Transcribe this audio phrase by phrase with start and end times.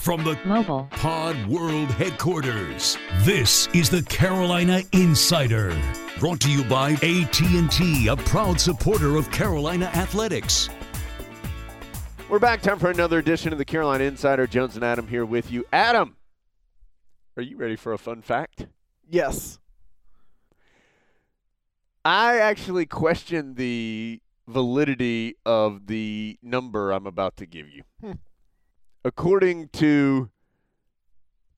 [0.00, 5.78] From the Mobile Pod World headquarters, this is the Carolina Insider.
[6.18, 10.70] Brought to you by AT&T, a proud supporter of Carolina Athletics.
[12.30, 12.62] We're back.
[12.62, 14.46] Time for another edition of the Carolina Insider.
[14.46, 15.66] Jones and Adam here with you.
[15.70, 16.16] Adam,
[17.36, 18.68] are you ready for a fun fact?
[19.06, 19.58] Yes.
[22.06, 27.82] I actually question the validity of the number I'm about to give you.
[29.02, 29.08] Hmm.
[29.08, 30.30] According to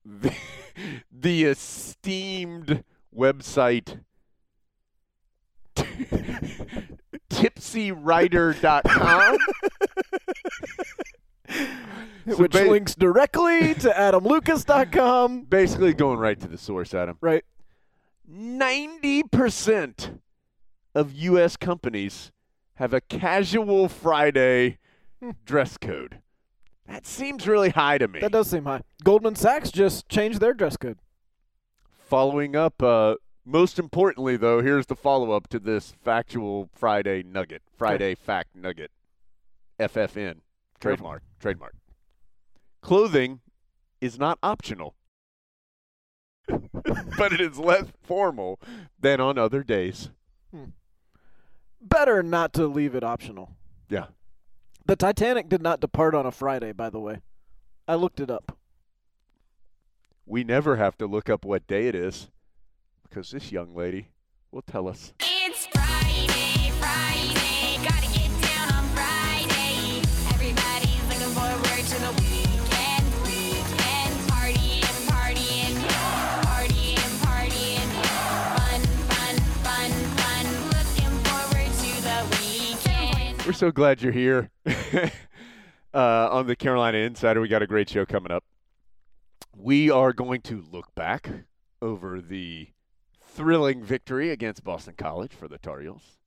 [0.05, 0.33] the,
[1.11, 2.83] the esteemed
[3.15, 3.99] website
[7.29, 9.37] tipsywriter.com
[12.25, 15.43] So Which ba- links directly to adamlucas.com.
[15.49, 17.17] basically going right to the source, Adam.
[17.19, 17.43] Right.
[18.31, 20.19] 90%
[20.95, 21.57] of U.S.
[21.57, 22.31] companies
[22.75, 24.77] have a casual Friday
[25.45, 26.19] dress code.
[26.87, 28.19] That seems really high to me.
[28.19, 28.81] That does seem high.
[29.03, 30.99] Goldman Sachs just changed their dress code.
[32.07, 37.61] Following up, uh, most importantly, though, here's the follow up to this factual Friday nugget.
[37.77, 38.91] Friday fact nugget.
[39.79, 40.41] FFN.
[40.79, 41.23] Trademark.
[41.39, 41.75] Trademark.
[42.81, 43.39] Clothing
[44.01, 44.95] is not optional,
[47.17, 48.59] but it is less formal
[48.99, 50.09] than on other days.
[51.81, 53.51] Better not to leave it optional.
[53.89, 54.07] Yeah.
[54.85, 57.21] The Titanic did not depart on a Friday, by the way.
[57.87, 58.57] I looked it up.
[60.25, 62.29] We never have to look up what day it is
[63.03, 64.09] because this young lady
[64.51, 65.13] will tell us.
[83.45, 84.51] We're so glad you're here
[85.93, 87.41] uh, on the Carolina Insider.
[87.41, 88.45] We got a great show coming up.
[89.53, 91.29] We are going to look back
[91.81, 92.69] over the
[93.21, 96.19] thrilling victory against Boston College for the Tar Heels.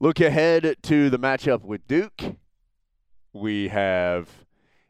[0.00, 2.22] Look ahead to the matchup with Duke.
[3.34, 4.30] We have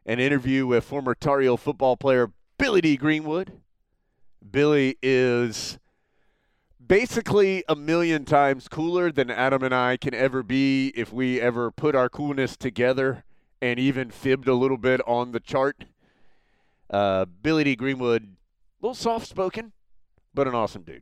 [0.06, 3.60] an interview with former Tar Heel football player Billy Dee Greenwood.
[4.48, 5.76] Billy is
[6.92, 11.70] basically a million times cooler than Adam and I can ever be if we ever
[11.70, 13.24] put our coolness together
[13.62, 15.86] and even fibbed a little bit on the chart.
[16.90, 19.72] Uh, Billy Dee Greenwood, a little soft spoken,
[20.34, 21.00] but an awesome dude.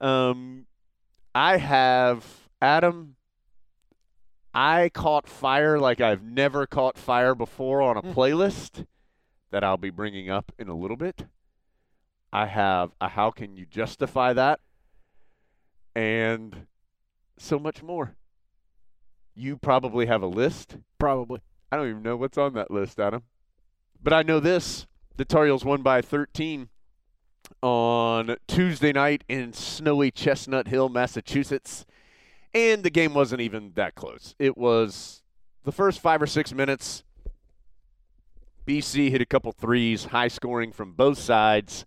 [0.00, 0.66] Um,
[1.34, 2.24] I have
[2.60, 3.16] Adam.
[4.54, 8.86] I caught fire like I've never caught fire before on a playlist
[9.50, 11.26] that I'll be bringing up in a little bit.
[12.32, 14.60] I have a how can you justify that
[15.94, 16.66] and
[17.36, 18.16] so much more.
[19.34, 20.76] You probably have a list.
[20.98, 21.40] Probably.
[21.70, 23.22] I don't even know what's on that list, Adam.
[24.02, 24.86] But I know this.
[25.16, 26.68] The Tar Heels won by 13
[27.60, 31.86] on Tuesday night in snowy Chestnut Hill, Massachusetts.
[32.54, 34.34] And the game wasn't even that close.
[34.38, 35.22] It was
[35.64, 37.02] the first five or six minutes.
[38.66, 41.84] BC hit a couple threes, high scoring from both sides.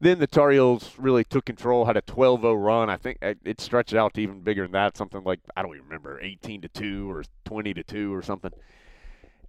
[0.00, 2.90] Then the Tar Heels really took control, had a 12 0 run.
[2.90, 5.84] I think it stretched out to even bigger than that, something like, I don't even
[5.84, 8.50] remember, 18 to 2 or 20 to 2 or something.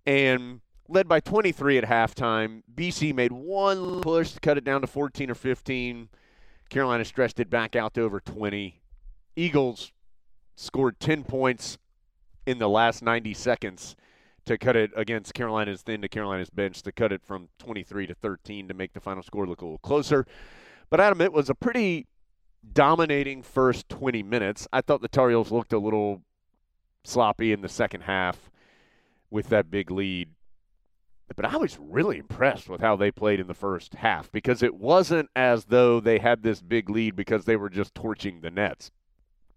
[0.06, 2.62] And led by 23 at halftime.
[2.74, 6.10] BC made one push to cut it down to 14 or 15.
[6.70, 8.82] Carolina stretched it back out to over 20.
[9.36, 9.92] Eagles
[10.56, 11.78] scored 10 points
[12.46, 13.96] in the last 90 seconds
[14.46, 18.14] to cut it against Carolina's then to Carolina's bench to cut it from 23 to
[18.14, 20.26] 13 to make the final score look a little closer.
[20.90, 22.08] But Adam, it was a pretty
[22.74, 24.68] dominating first 20 minutes.
[24.72, 26.22] I thought the Tar Heels looked a little
[27.04, 28.50] sloppy in the second half
[29.30, 30.30] with that big lead.
[31.36, 34.76] But I was really impressed with how they played in the first half because it
[34.76, 38.92] wasn't as though they had this big lead because they were just torching the nets.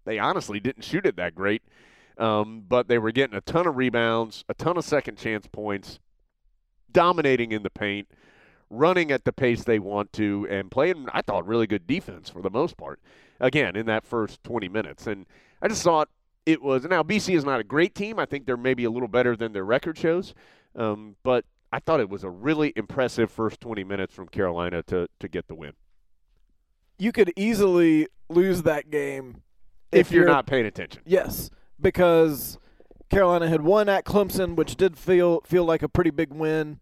[0.03, 1.61] They honestly didn't shoot it that great,
[2.19, 5.99] um, but they were getting a ton of rebounds, a ton of second chance points,
[6.91, 8.07] dominating in the paint,
[8.69, 12.41] running at the pace they want to, and playing, I thought, really good defense for
[12.41, 12.99] the most part.
[13.39, 15.07] Again, in that first 20 minutes.
[15.07, 15.25] And
[15.61, 16.09] I just thought
[16.45, 18.19] it was now BC is not a great team.
[18.19, 20.33] I think they're maybe a little better than their record shows,
[20.75, 25.07] um, but I thought it was a really impressive first 20 minutes from Carolina to
[25.19, 25.73] to get the win.
[26.97, 29.41] You could easily lose that game
[29.91, 31.49] If, you're, not paying attention, Yes,
[31.81, 32.57] because
[33.09, 36.79] Carolina had won at Clemson, which did feel feel like a pretty big win,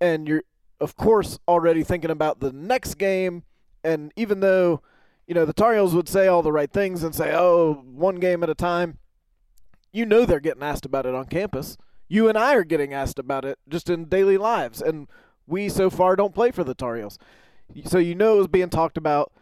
[0.00, 0.42] and you're
[0.80, 3.44] of course already thinking about the next game.
[3.82, 4.82] And even though
[5.26, 8.16] you know the Tar Heels would say all the right things and say, "Oh, one
[8.16, 8.98] game at a time,"
[9.92, 11.76] you know they're getting asked about it on campus.
[12.08, 15.08] You and I are getting asked about it just in daily lives, and
[15.46, 17.18] we so far don't play for the Tar Heels.
[17.84, 19.32] So you know it was being talked about.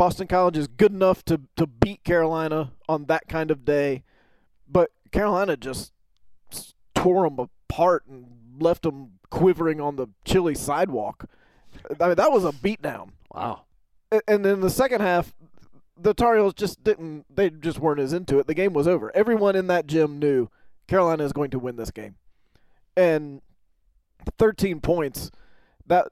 [0.00, 4.02] Boston College is good enough to to beat Carolina on that kind of day,
[4.66, 5.92] but Carolina just
[6.94, 8.24] tore them apart and
[8.58, 11.26] left them quivering on the chilly sidewalk.
[12.00, 13.10] I mean, that was a beatdown.
[13.30, 13.64] wow.
[14.26, 15.34] And then the second half,
[16.00, 17.26] the Tar Heels just didn't.
[17.28, 18.46] They just weren't as into it.
[18.46, 19.14] The game was over.
[19.14, 20.48] Everyone in that gym knew
[20.86, 22.14] Carolina is going to win this game,
[22.96, 23.42] and
[24.38, 25.30] 13 points.
[25.86, 26.08] That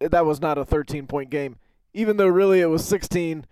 [0.00, 1.58] that was not a 13 point game,
[1.94, 3.44] even though really it was 16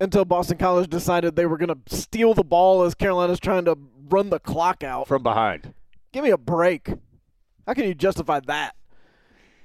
[0.00, 3.76] until Boston College decided they were going to steal the ball as Carolina's trying to
[4.08, 5.06] run the clock out.
[5.06, 5.74] From behind,
[6.12, 6.88] Give me a break.
[7.66, 8.74] How can you justify that?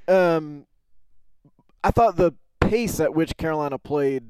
[0.08, 0.66] Um,
[1.84, 4.24] I thought the pace at which Carolina played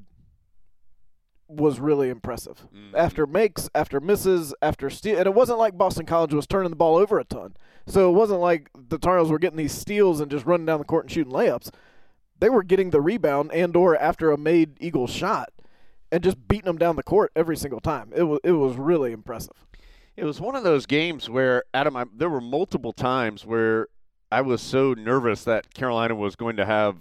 [1.46, 2.66] was really impressive.
[2.94, 6.76] After makes, after misses, after steal, and it wasn't like Boston College was turning the
[6.76, 7.54] ball over a ton.
[7.86, 10.78] So it wasn't like the Tar Heels were getting these steals and just running down
[10.78, 11.70] the court and shooting layups.
[12.40, 15.50] They were getting the rebound and or after a made Eagles shot
[16.10, 18.12] and just beating them down the court every single time.
[18.14, 19.66] It was it was really impressive.
[20.16, 23.86] It was one of those games where Adam, I, there were multiple times where
[24.32, 26.96] I was so nervous that Carolina was going to have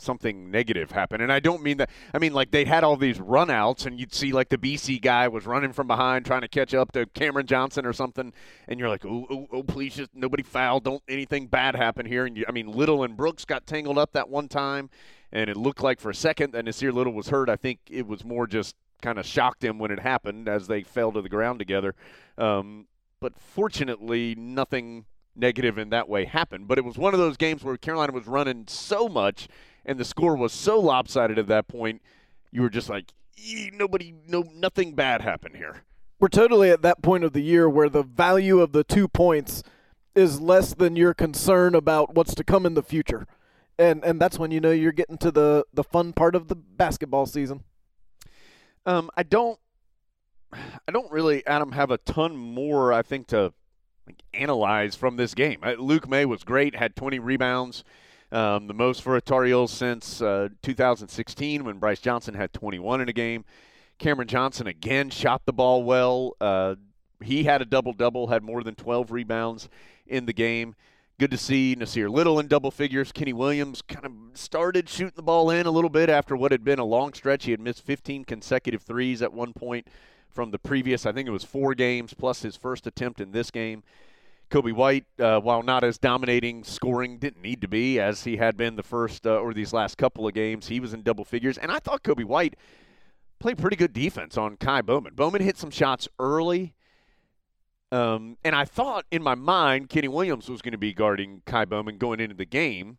[0.00, 1.90] something negative happen, and I don't mean that.
[2.14, 5.28] I mean like they had all these runouts, and you'd see like the BC guy
[5.28, 8.32] was running from behind trying to catch up to Cameron Johnson or something,
[8.68, 12.26] and you're like, oh, oh, oh please, just nobody foul, don't anything bad happen here.
[12.26, 14.90] And you, I mean, Little and Brooks got tangled up that one time,
[15.32, 17.48] and it looked like for a second that Nassir Little was hurt.
[17.48, 20.82] I think it was more just kind of shocked him when it happened as they
[20.82, 21.94] fell to the ground together.
[22.38, 22.86] Um,
[23.20, 25.04] but fortunately, nothing
[25.36, 26.68] negative in that way happened.
[26.68, 29.48] But it was one of those games where Carolina was running so much,
[29.84, 32.02] and the score was so lopsided at that point.
[32.50, 35.82] You were just like, "Eh, nobody, no, nothing bad happened here.
[36.18, 39.62] we're totally at that point of the year where the value of the two points
[40.14, 43.26] is less than your concern about what's to come in the future.
[43.78, 46.56] And and that's when you know you're getting to the, the fun part of the
[46.56, 47.64] basketball season.
[48.84, 49.58] Um, I don't,
[50.52, 52.92] I don't really, Adam, have a ton more.
[52.92, 53.52] I think to
[54.06, 55.60] like, analyze from this game.
[55.78, 57.84] Luke Maye was great, had 20 rebounds,
[58.32, 63.00] um, the most for a Tar Heels since uh, 2016 when Brice Johnson had 21
[63.00, 63.44] in a game.
[63.98, 66.36] Cameron Johnson again shot the ball well.
[66.40, 66.76] Uh,
[67.22, 69.68] he had a double double, had more than 12 rebounds
[70.06, 70.74] in the game.
[71.18, 73.12] Good to see Nassir Little in double figures.
[73.12, 76.64] Kenny Williams kind of started shooting the ball in a little bit after what had
[76.64, 77.44] been a long stretch.
[77.44, 79.86] He had missed 15 consecutive threes at one point
[80.30, 83.50] from the previous, I think it was four games, plus his first attempt in this
[83.50, 83.82] game.
[84.50, 88.56] Coby White, uh, while not as dominating scoring, didn't need to be as he had
[88.56, 90.66] been the first uh, or these last couple of games.
[90.66, 92.56] He was in double figures, and I thought Coby White
[93.38, 95.14] played pretty good defense on Ky Bowman.
[95.14, 96.74] Bowman hit some shots early,
[97.92, 101.64] um, and I thought in my mind Kenny Williams was going to be guarding Ky
[101.64, 102.98] Bowman going into the game,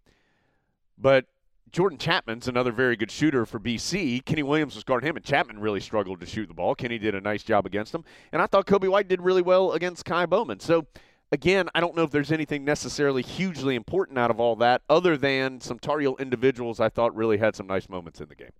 [0.97, 1.25] but
[1.71, 4.25] Jordan Chapman's another very good shooter for BC.
[4.25, 6.75] Kenny Williams was guarding him, and Chapman really struggled to shoot the ball.
[6.75, 9.73] Kenny did a nice job against him, and I thought Coby White did really well
[9.73, 10.59] against Ky Bowman.
[10.59, 10.85] So,
[11.31, 15.17] again, I don't know if there's anything necessarily hugely important out of all that, other
[15.17, 18.51] than some Tar Heel individuals I thought really had some nice moments in the game.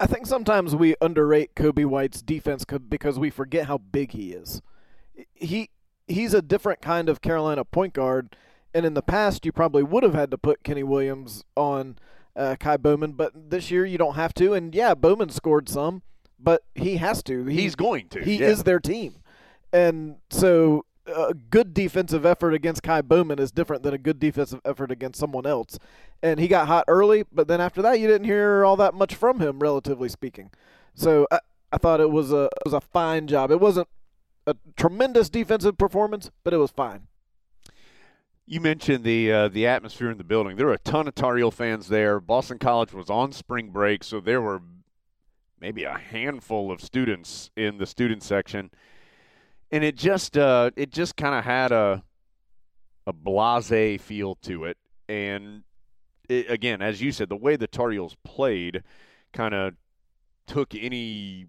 [0.00, 4.60] I think sometimes we underrate Coby White's defense because we forget how big he is.
[5.34, 5.70] He
[6.06, 8.34] he's a different kind of Carolina point guard,
[8.74, 11.96] and in the past you probably would have had to put Kenny Williams on
[12.34, 14.52] uh, Ky Bowman, but this year you don't have to.
[14.52, 16.02] And yeah, Bowman scored some,
[16.38, 17.44] but he has to.
[17.44, 18.24] He, He's going to.
[18.24, 18.48] He yeah.
[18.48, 19.16] is their team,
[19.72, 24.60] and so a good defensive effort against Ky Bowman is different than a good defensive
[24.64, 25.78] effort against someone else.
[26.22, 29.14] And he got hot early, but then after that, you didn't hear all that much
[29.14, 30.50] from him, relatively speaking.
[30.94, 31.40] So I,
[31.72, 33.50] I thought it was a it was a fine job.
[33.50, 33.88] It wasn't
[34.46, 37.06] a tremendous defensive performance, but it was fine.
[38.46, 40.56] You mentioned the uh, the atmosphere in the building.
[40.56, 42.18] There were a ton of Tar Heel fans there.
[42.18, 44.62] Boston College was on spring break, so there were
[45.60, 48.70] maybe a handful of students in the student section,
[49.70, 52.02] and it just uh, it just kind of had a
[53.06, 54.76] a blase feel to it.
[55.08, 55.62] And
[56.28, 58.82] it, again, as you said, the way the Tar Heels played
[59.32, 59.74] kind of
[60.46, 61.46] took any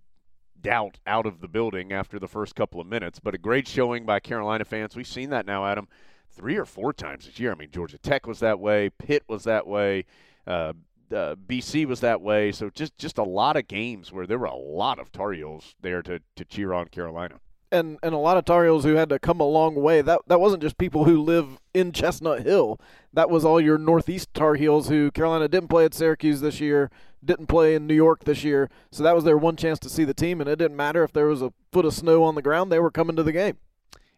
[0.61, 3.19] doubt out of the building after the first couple of minutes.
[3.19, 4.95] But a great showing by Carolina fans.
[4.95, 5.87] We've seen that now, Adam,
[6.31, 7.51] three or four times this year.
[7.51, 10.05] I mean, Georgia Tech was that way, Pitt was that way,
[10.47, 10.73] uh,
[11.11, 12.51] uh, BC was that way.
[12.51, 15.75] So just just a lot of games where there were a lot of Tar Heels
[15.81, 17.39] there to to cheer on Carolina.
[17.71, 20.01] And and a lot of Tar Heels who had to come a long way.
[20.01, 22.79] That that wasn't just people who live in Chestnut Hill.
[23.13, 26.89] That was all your Northeast Tar Heels who Carolina didn't play at Syracuse this year,
[27.23, 28.69] didn't play in New York this year.
[28.91, 31.13] So that was their one chance to see the team, and it didn't matter if
[31.13, 32.71] there was a foot of snow on the ground.
[32.71, 33.57] They were coming to the game.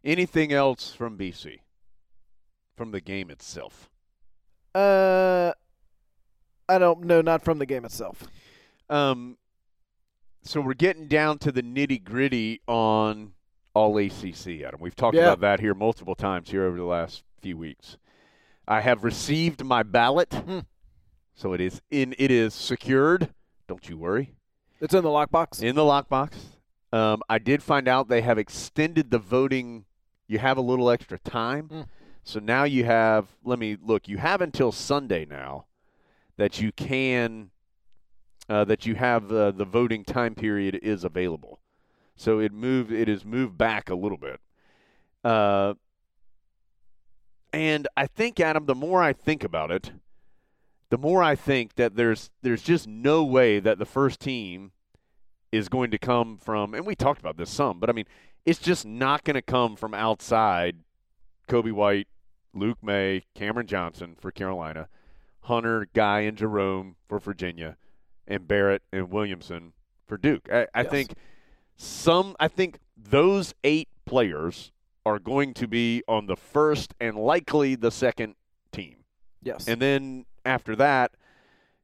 [0.03, 1.59] Anything else from BC?
[2.75, 3.89] From the game itself?
[4.73, 5.51] Uh,
[6.67, 8.27] I don't know, not from the game itself.
[8.89, 9.37] Um,
[10.43, 13.33] so we're getting down to the nitty gritty on
[13.73, 14.79] all ACC, Adam.
[14.79, 15.23] We've talked Yeah.
[15.27, 17.97] about that here multiple times here over the last few weeks.
[18.67, 20.59] I have received my ballot, Hmm.
[21.33, 22.13] so it is in.
[22.17, 23.33] It is secured.
[23.67, 24.35] Don't you worry.
[24.79, 25.61] It's in the lockbox.
[25.63, 26.33] In the lockbox.
[26.91, 29.85] Um, I did find out they have extended the voting.
[30.27, 31.69] You have a little extra time.
[31.69, 31.85] Mm.
[32.23, 35.65] So now you have, let me look, you have until Sunday now
[36.37, 37.51] that you can,
[38.49, 41.59] uh, that you have uh, the voting time period is available.
[42.21, 44.39] So it moved, it has moved back a little bit.
[45.23, 45.73] Uh,
[47.51, 49.91] and I think, Adam, the more I think about it,
[50.91, 54.71] the more I think that there's there's just no way that the first team
[55.51, 58.05] is going to come from, and we talked about this some, but I mean,
[58.45, 60.77] it's just not going to come from outside
[61.49, 62.07] Coby White,
[62.53, 64.87] Luke Maye, Cameron Johnson for Carolina,
[65.41, 67.77] Hunter, Guy, and Jerome for Virginia,
[68.27, 69.73] and Barrett and Williamson
[70.05, 70.47] for Duke.
[70.51, 70.91] I, I Yes.
[70.91, 71.13] think
[71.81, 74.71] some, I think those eight players
[75.05, 78.35] are going to be on the first and likely the second
[78.71, 78.97] team
[79.41, 79.67] yes.
[79.67, 81.11] and then after that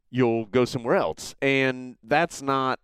[0.10, 2.80] you'll go somewhere else and that's not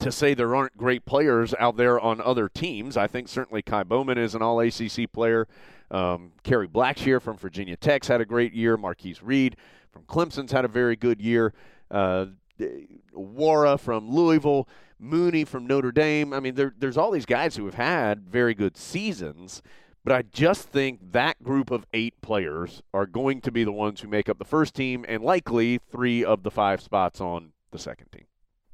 [0.00, 3.84] to say there aren't great players out there on other teams i think certainly ky
[3.84, 5.46] bowman is an all acc player
[5.90, 8.76] um, Kerry Blackshear from Virginia Tech's had a great year.
[8.76, 9.56] Marcquise Reed
[9.90, 11.52] from Clemson's had a very good year.
[11.90, 12.26] Uh,
[12.60, 14.68] Nwora from Louisville,
[15.00, 16.32] Mooney from Notre Dame.
[16.32, 19.62] I mean, there, there's all these guys who have had very good seasons,
[20.04, 24.00] but I just think that group of eight players are going to be the ones
[24.00, 27.78] who make up the first team and likely three of the five spots on the
[27.78, 28.24] second team.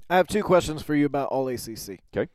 [0.09, 2.01] I have two questions for you about All ACC.
[2.17, 2.31] Okay.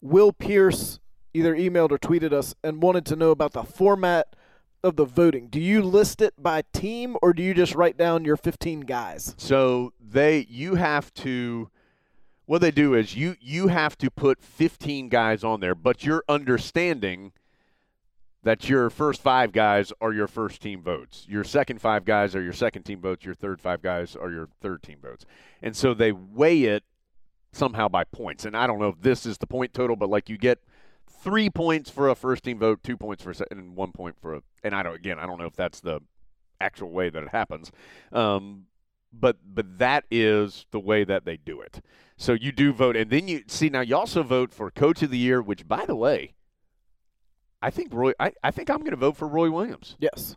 [0.00, 1.00] Will Pierce
[1.32, 4.34] either emailed or tweeted us and wanted to know about the format
[4.84, 5.48] of the voting.
[5.48, 9.34] Do you list it by team or do you just write down your 15 guys?
[9.38, 11.70] So they you have to
[12.46, 16.24] what they do is you you have to put 15 guys on there, but you're
[16.28, 17.32] understanding
[18.42, 21.24] that your first 5 guys are your first team votes.
[21.28, 24.48] Your second 5 guys are your second team votes, your third 5 guys are your
[24.60, 25.24] third team votes.
[25.62, 26.84] And so they weigh it
[27.52, 28.44] somehow by points.
[28.44, 30.58] And I don't know if this is the point total, but like you get
[31.22, 34.16] 3 points for a first team vote, 2 points for a second and 1 point
[34.20, 36.00] for a and I don't again, I don't know if that's the
[36.60, 37.72] actual way that it happens.
[38.12, 38.66] Um,
[39.18, 41.80] but but that is the way that they do it.
[42.16, 45.10] So you do vote, and then you see now you also vote for coach of
[45.10, 46.34] the year, which by the way,
[47.60, 48.12] I think Roy.
[48.20, 50.36] I, I think I'm going to vote for Roy Williams, Yes.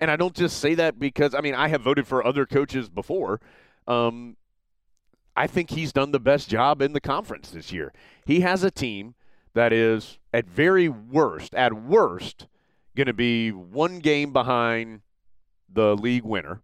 [0.00, 2.88] and I don't just say that because I mean I have voted for other coaches
[2.88, 3.40] before.
[3.86, 4.36] Um,
[5.36, 7.92] I think he's done the best job in the conference this year.
[8.26, 9.14] He has a team
[9.54, 12.48] that is at very worst, at worst,
[12.96, 15.02] going to be one game behind
[15.72, 16.60] the league winner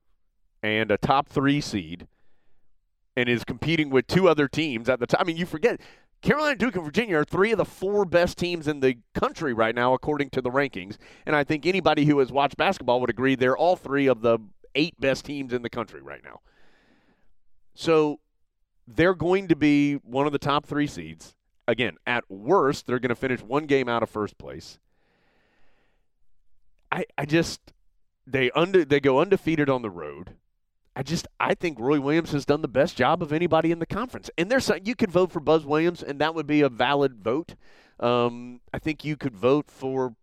[0.63, 2.07] and a top three seed
[3.19, 5.23] and is competing with two other teams at the time.
[5.23, 5.81] I mean, you forget
[6.23, 9.75] Carolina, Duke, and Virginia are three of the four best teams in the country right
[9.75, 10.99] now, according to the rankings.
[11.27, 14.39] And I think anybody who has watched basketball would agree they're all three of the
[14.77, 16.41] eight best teams in the country right now.
[17.75, 18.21] So
[18.87, 21.35] they're going to be one of the top three seeds.
[21.67, 24.79] Again, at worst, they're going to finish one game out of first place.
[26.93, 27.73] I, I just
[28.29, 30.37] they under they go undefeated on the road.
[30.99, 33.87] I just I think Roy Williams has done the best job of anybody in the
[33.87, 34.31] conference.
[34.37, 37.55] And there's you could vote for Buzz Williams, and that would be a valid vote.
[38.01, 40.17] Um, I think you could vote for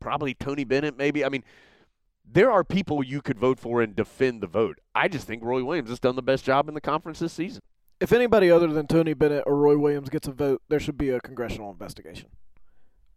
[0.00, 1.24] probably Tony Bennett, maybe.
[1.24, 1.44] I mean,
[2.30, 4.80] there are people you could vote for and defend the vote.
[4.94, 7.62] I just think Roy Williams has done the best job in the conference this season.
[7.98, 11.08] If anybody other than Tony Bennett or Roy Williams gets a vote, there should be
[11.08, 12.28] a congressional investigation.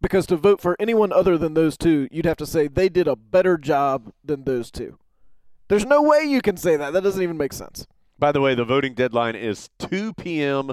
[0.00, 3.06] Because to vote for anyone other than those two, you'd have to say they did
[3.06, 4.98] a better job than those two.
[5.68, 6.92] There's no way you can say that.
[6.92, 7.86] That doesn't even make sense.
[8.18, 10.72] By the way, the voting deadline is 2 p.m.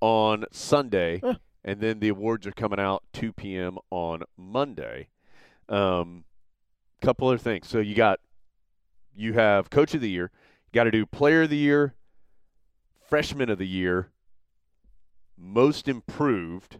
[0.00, 1.34] on Sunday, Huh.
[1.64, 3.78] and then the awards are coming out 2 p.m.
[3.90, 5.08] on Monday.
[5.68, 6.24] Um,
[7.00, 7.66] couple other things.
[7.68, 8.20] So you got
[9.14, 10.30] you have coach of the year.
[10.66, 11.94] You got to do player of the year,
[13.08, 14.10] freshman of the year,
[15.36, 16.78] most improved,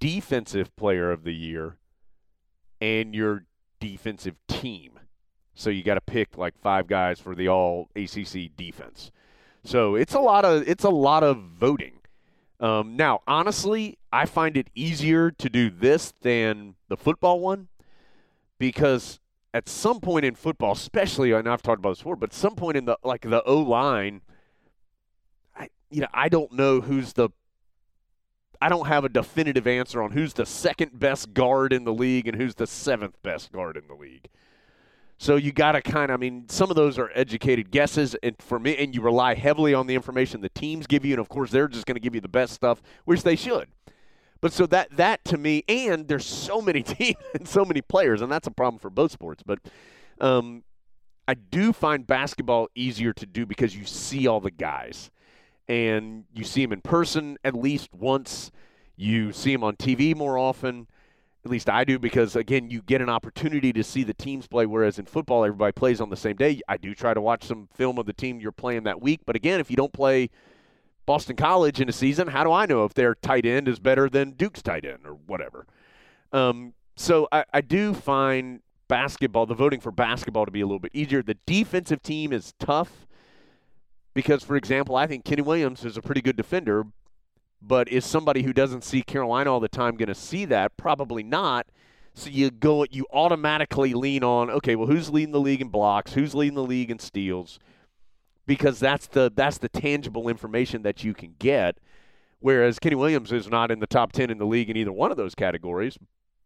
[0.00, 1.76] defensive player of the year,
[2.80, 3.44] and your
[3.80, 4.97] defensive team.
[5.58, 9.10] So you got to pick like five guys for the all ACC defense.
[9.64, 11.94] So it's a lot of it's a lot of voting.
[12.60, 17.66] Um, now, honestly, I find it easier to do this than the football one
[18.60, 19.18] because
[19.52, 22.76] at some point in football, especially, and I've talked about this before, but some point
[22.76, 24.20] in the like the O line,
[25.90, 27.30] you know I don't know who's the
[28.62, 32.28] I don't have a definitive answer on who's the second best guard in the league
[32.28, 34.28] and who's the seventh best guard in the league.
[35.20, 38.36] So you got to kind of, I mean, some of those are educated guesses, and
[38.38, 41.28] for me, and you rely heavily on the information the teams give you, and of
[41.28, 43.66] course they're just going to give you the best stuff, which they should.
[44.40, 48.22] But so that that to me, and there's so many teams and so many players,
[48.22, 49.42] and that's a problem for both sports.
[49.44, 49.58] But
[50.20, 50.62] um,
[51.26, 55.10] I do find basketball easier to do because you see all the guys,
[55.66, 58.52] and you see them in person at least once.
[58.96, 60.86] You see them on TV more often.
[61.44, 64.66] At least I do because again, you get an opportunity to see the teams play.
[64.66, 66.60] Whereas in football, everybody plays on the same day.
[66.68, 69.20] I do try to watch some film of the team you're playing that week.
[69.24, 70.30] But again, if you don't play
[71.06, 74.10] Boston College in a season, how do I know if their tight end is better
[74.10, 75.66] than Duke's tight end or whatever?
[76.32, 80.80] Um, so I, I do find basketball, the voting for basketball, to be a little
[80.80, 81.22] bit easier.
[81.22, 83.06] The defensive team is tough
[84.12, 86.84] because, for example, I think Kenny Williams is a pretty good defender,
[87.60, 90.76] but is somebody who doesn't see Carolina all the time going to see that?
[90.76, 91.66] Probably not.
[92.14, 96.14] So you go, you automatically lean on, okay, well, who's leading the league in blocks?
[96.14, 97.58] Who's leading the league in steals?
[98.46, 101.78] Because that's the that's the tangible information that you can get.
[102.40, 105.10] Whereas Kenny Williams is not in the top ten in the league in either one
[105.10, 105.98] of those categories,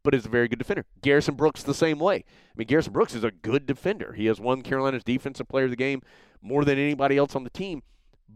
[0.03, 0.85] but is a very good defender.
[1.01, 2.17] Garrison Brooks the same way.
[2.17, 4.15] I mean, Garrison Brooks is a good defender.
[4.15, 6.03] He has won Carolina's Defensive Player of the Game
[6.41, 7.83] more than anybody else on the team,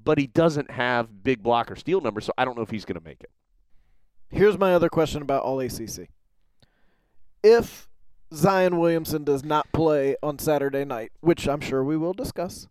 [0.04, 2.84] but he doesn't have big block or steal numbers, so I don't know if he's
[2.84, 3.30] going to make it.
[4.30, 6.08] Here's my other question about All ACC.
[7.42, 7.88] If
[8.34, 12.68] Zion Williamson does not play on Saturday night, which I'm sure we will discuss,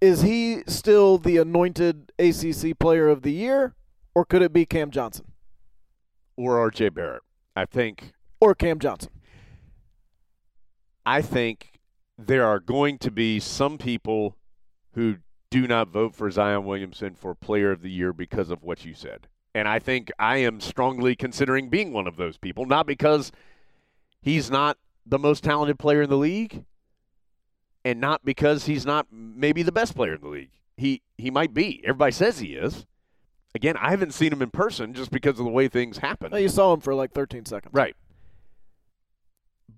[0.00, 3.74] is he still the anointed ACC player of the year,
[4.14, 5.32] or could it be Cam Johnson?
[6.36, 6.90] Or R.J.
[6.90, 7.22] Barrett.
[7.56, 9.10] I think Or Cam Johnson?
[11.06, 11.80] I think
[12.18, 14.36] there are going to be some people
[14.92, 15.16] who
[15.54, 18.92] do not vote for Zion Williamson for Player of the Year because of what you
[18.92, 19.28] said.
[19.54, 23.30] And I think I am strongly considering being one of those people, not because
[24.20, 26.64] he's not the most talented player in the league
[27.84, 30.50] and not because he's not maybe the best player in the league.
[30.76, 31.80] He he might be.
[31.84, 32.84] Everybody says he is.
[33.54, 36.30] Again, I haven't seen him in person just because of the way things happen.
[36.34, 37.72] Oh, you saw him for like 13 seconds.
[37.72, 37.94] Right.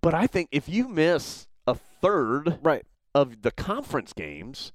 [0.00, 2.86] But I think if you miss a third Right.
[3.14, 4.72] of the conference games,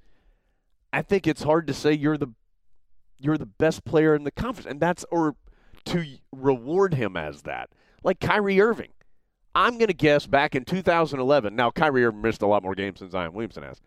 [0.94, 2.34] I think it's hard to say you're the
[3.18, 5.36] you're the best player in the conference, and that's or
[5.86, 7.70] to reward him as that,
[8.04, 8.92] like Kyrie Irving.
[9.54, 11.56] I'm going to guess back in 2011.
[11.56, 13.82] Now Kyrie Irving missed a lot more games than Zion Williamson has.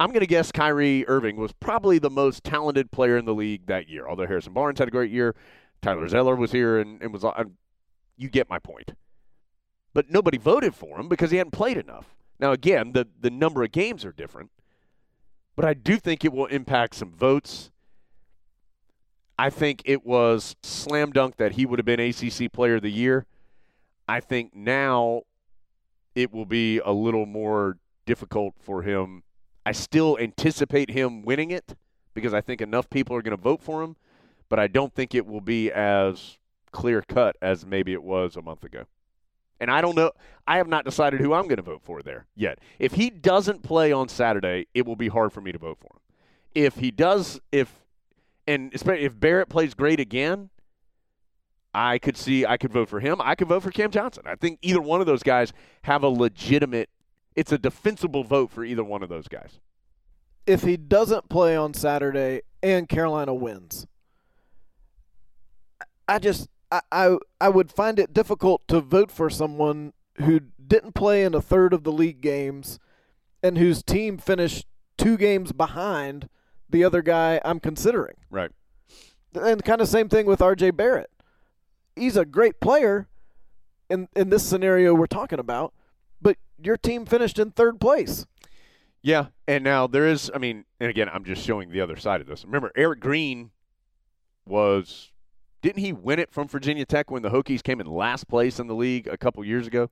[0.00, 3.66] I'm going to guess Kyrie Irving was probably the most talented player in the league
[3.66, 4.08] that year.
[4.08, 5.34] Although Harrison Barnes had a great year,
[5.80, 7.24] Tyler Zeller was here and, and was.
[7.24, 7.44] Uh,
[8.16, 8.92] you get my point.
[9.94, 12.14] But nobody voted for him because he hadn't played enough.
[12.40, 14.50] Now again, the the number of games are different,
[15.56, 17.70] but I do think it will impact some votes.
[19.38, 22.90] I think it was slam dunk that he would have been ACC Player of the
[22.90, 23.26] Year.
[24.08, 25.22] I think now
[26.14, 29.22] it will be a little more difficult for him.
[29.64, 31.76] I still anticipate him winning it
[32.14, 33.96] because I think enough people are going to vote for him,
[34.48, 36.38] but I don't think it will be as
[36.72, 38.84] clear cut as maybe it was a month ago.
[39.62, 40.10] And I don't know.
[40.44, 42.58] I have not decided who I'm going to vote for there yet.
[42.80, 45.86] If he doesn't play on Saturday, it will be hard for me to vote for
[45.86, 46.00] him.
[46.52, 47.72] If he does, if
[48.48, 50.50] and especially if Barrett plays great again,
[51.72, 53.20] I could see I could vote for him.
[53.22, 54.24] I could vote for Cam Johnson.
[54.26, 56.90] I think either one of those guys have a legitimate.
[57.36, 59.60] It's a defensible vote for either one of those guys.
[60.44, 63.86] If he doesn't play on Saturday and Carolina wins,
[66.08, 70.92] I just I, I I would find it difficult to vote for someone who didn't
[70.92, 72.78] play in a third of the league games
[73.42, 76.28] and whose team finished two games behind
[76.68, 78.14] the other guy I'm considering.
[78.30, 78.50] Right.
[79.34, 81.10] And kind of same thing with RJ Barrett.
[81.94, 83.08] He's a great player
[83.90, 85.74] in in this scenario we're talking about,
[86.20, 88.26] but your team finished in third place.
[89.02, 90.30] Yeah, and now there is.
[90.34, 92.44] I mean, and again, I'm just showing the other side of this.
[92.44, 93.50] Remember, Erick Green
[94.46, 95.10] was.
[95.62, 98.66] Didn't he win it from Virginia Tech when the Hokies came in last place in
[98.66, 99.88] the league a couple years ago?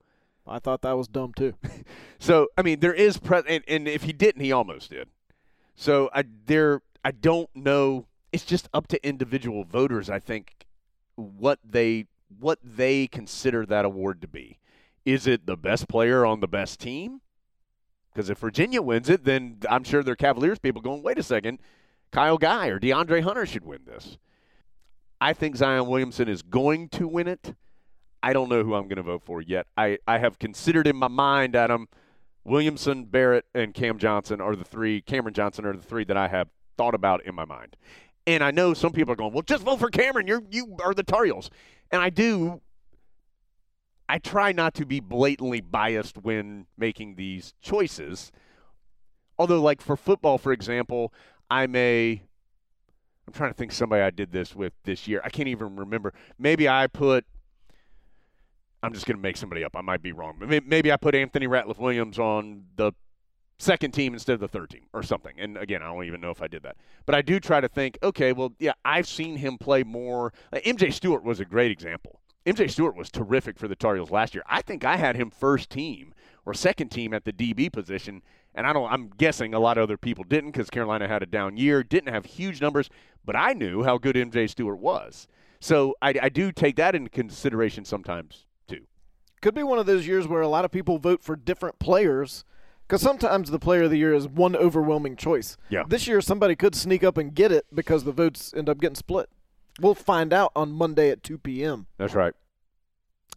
[0.46, 1.54] I thought that was dumb too.
[2.18, 5.08] So I mean, there is pre- and, and if he didn't, he almost did.
[5.74, 8.04] So I there I don't know.
[8.30, 10.10] It's just up to individual voters.
[10.10, 10.66] I think
[11.16, 14.58] what they what they consider that award to be.
[15.06, 17.22] Is it the best player on the best team?
[18.12, 21.22] Because if Virginia wins it, then I'm sure there are Cavaliers people going, wait a
[21.22, 21.58] second,
[22.10, 24.18] Kyle Guy or DeAndre Hunter should win this.
[25.20, 27.54] I think Zion Williamson is going to win it.
[28.22, 29.66] I don't know who I'm going to vote for yet.
[29.76, 31.88] I, I have considered in my mind, Adam,
[32.44, 36.28] Williamson, Barrett, and Cam Johnson are the three, Cameron Johnson are the three that I
[36.28, 37.76] have thought about in my mind.
[38.26, 40.26] And I know some people are going, well, just vote for Cameron.
[40.26, 41.50] You're, you are the Tar Heels.
[41.90, 42.60] And I do.
[44.08, 48.32] I try not to be blatantly biased when making these choices.
[49.38, 51.12] Although, like for football, for example,
[51.50, 52.22] I may.
[53.30, 55.20] I'm trying to think somebody I did this with this year.
[55.22, 56.12] I can't even remember.
[56.36, 57.24] Maybe I put.
[58.82, 59.76] I'm just going to make somebody up.
[59.76, 60.36] I might be wrong.
[60.66, 62.90] Maybe I put Anthony Ratliff Williams on the
[63.56, 65.34] second team instead of the third team or something.
[65.38, 66.76] And again, I don't even know if I did that.
[67.06, 70.32] But I do try to think, okay, well, yeah, I've seen him play more.
[70.52, 72.18] Uh, like MJ Stewart was a great example.
[72.46, 74.42] MJ Stewart was terrific for the Tar Heels last year.
[74.48, 76.14] I think I had him first team
[76.44, 78.22] or second team at the DB position,
[78.54, 78.90] and I don't.
[78.90, 82.12] I'm guessing a lot of other people didn't because Carolina had a down year, didn't
[82.12, 82.90] have huge numbers,
[83.24, 85.28] but I knew how good MJ Stewart was.
[85.60, 88.86] So I, I do take that into consideration sometimes too.
[89.42, 92.44] Could be one of those years where a lot of people vote for different players
[92.90, 95.56] because sometimes the player of the year is one overwhelming choice.
[95.68, 95.84] Yeah.
[95.86, 98.96] This year, somebody could sneak up and get it because the votes end up getting
[98.96, 99.28] split.
[99.80, 101.86] We'll find out on Monday at 2 p.m.
[101.98, 102.34] That's right.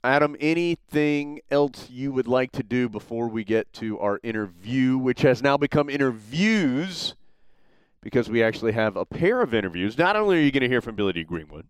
[0.04, 5.22] Adam, anything else you would like to do before we get to our interview, which
[5.22, 7.16] has now become interviews
[8.02, 9.98] because we actually have a pair of interviews.
[9.98, 11.66] Not only are you going to hear from Billy Dee Greenwood,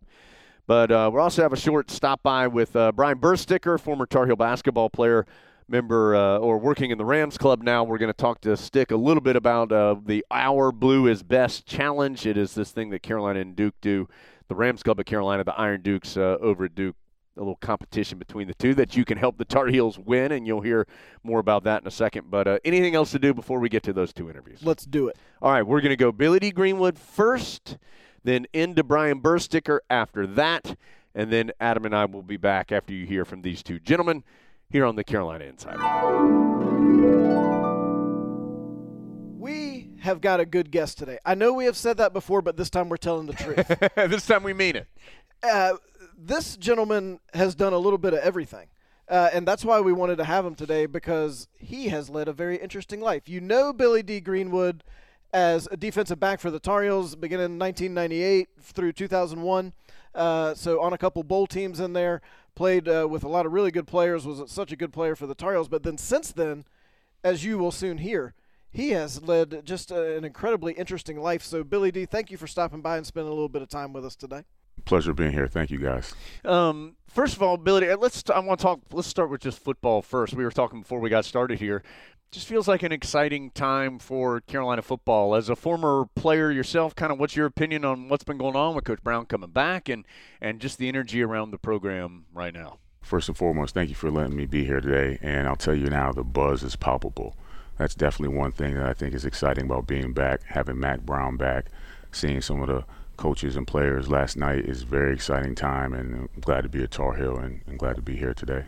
[0.66, 4.26] but uh, we'll also have a short stop by with uh, Brian Bersticker, former Tar
[4.26, 5.28] Heel basketball player,
[5.68, 7.84] member uh, or working in the Rams club now.
[7.84, 11.22] We're going to talk to Stick a little bit about uh, the Our Blue is
[11.22, 12.26] Best challenge.
[12.26, 14.10] It is this thing that Carolina and Duke do.
[14.48, 16.96] The Rams club at Carolina, the Iron Dukes uh, over at Duke.
[17.36, 20.46] A little competition between the two that you can help the Tar Heels win, and
[20.46, 20.86] you'll hear
[21.24, 22.30] more about that in a second.
[22.30, 24.60] But uh, anything else to do before we get to those two interviews?
[24.64, 25.18] Let's do it.
[25.42, 27.78] All right, we're going to go Billy Dee Greenwood first,
[28.24, 30.78] then into Brian Bersticker after that,
[31.16, 34.24] and then Adam and I will be back after you hear from these two gentlemen
[34.70, 35.80] here on the Carolina Insider.
[39.40, 41.18] We have got a good guest today.
[41.26, 43.68] I know we have said that before, but this time we're telling the truth.
[43.96, 44.88] this time we mean it.
[45.44, 45.74] uh,
[46.28, 48.68] this gentleman has done a little bit of everything.
[49.10, 52.34] Uh, and that's why we wanted to have him today because he has led a
[52.34, 53.28] very interesting life.
[53.28, 54.84] You know Billy Dee Greenwood
[55.34, 59.74] as a defensive back for the Tar Heels beginning in 1998 through 2001.
[60.16, 62.22] Uh, so on a couple bowl teams in there,
[62.56, 65.28] played uh, with a lot of really good players, was such a good player for
[65.28, 65.68] the Tar Heels.
[65.68, 66.66] But then since then,
[67.24, 68.36] as you will soon hear,
[68.72, 71.44] he has led just a, an incredibly interesting life.
[71.44, 73.92] So Billy Dee, thank you for stopping by and spending a little bit of time
[73.92, 74.44] with us today.
[74.86, 75.48] Pleasure being here.
[75.48, 76.14] Thank you, guys.
[76.44, 78.24] Um, first of all, Billy, uh, let's.
[78.30, 78.80] I want to talk.
[78.92, 80.34] Let's start with just football first.
[80.34, 81.84] We were talking before we got started here.
[82.32, 85.36] Just feels like an exciting time for Carolina football.
[85.36, 88.76] As a former player yourself, kind of what's your opinion on what's been going on
[88.76, 90.06] with Coach Brown coming back and
[90.42, 92.80] and just the energy around the program right now?
[93.02, 95.20] First and foremost, thank you for letting me be here today.
[95.22, 97.36] And I'll tell you now, the buzz is palpable.
[97.78, 101.38] That's definitely one thing that I think is exciting about being back, having Mack Brown
[101.38, 101.66] back,
[102.12, 102.86] seeing some of the
[103.18, 105.94] coaches and players last night is a very exciting time.
[105.94, 108.66] And I'm glad to be a Tar Heel and, and glad to be here today.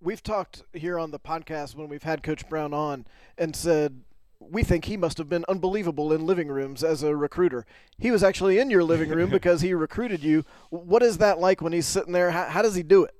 [0.00, 3.06] We've talked here on the podcast when we've had Coach Brown on
[3.38, 4.02] and said
[4.50, 7.64] we think he must have been unbelievable in living rooms as a recruiter.
[7.98, 10.44] He was actually in your living room because he recruited you.
[10.70, 12.30] What is that like when he's sitting there?
[12.30, 13.14] How, how does he do it?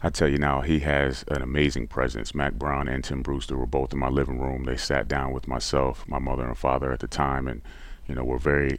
[0.00, 2.32] I tell you now, he has an amazing presence.
[2.32, 4.62] Mack Brown and Tim Brewster were both in my living room.
[4.62, 7.62] They sat down with myself, my mother and father at the time, and
[8.06, 8.78] you know were very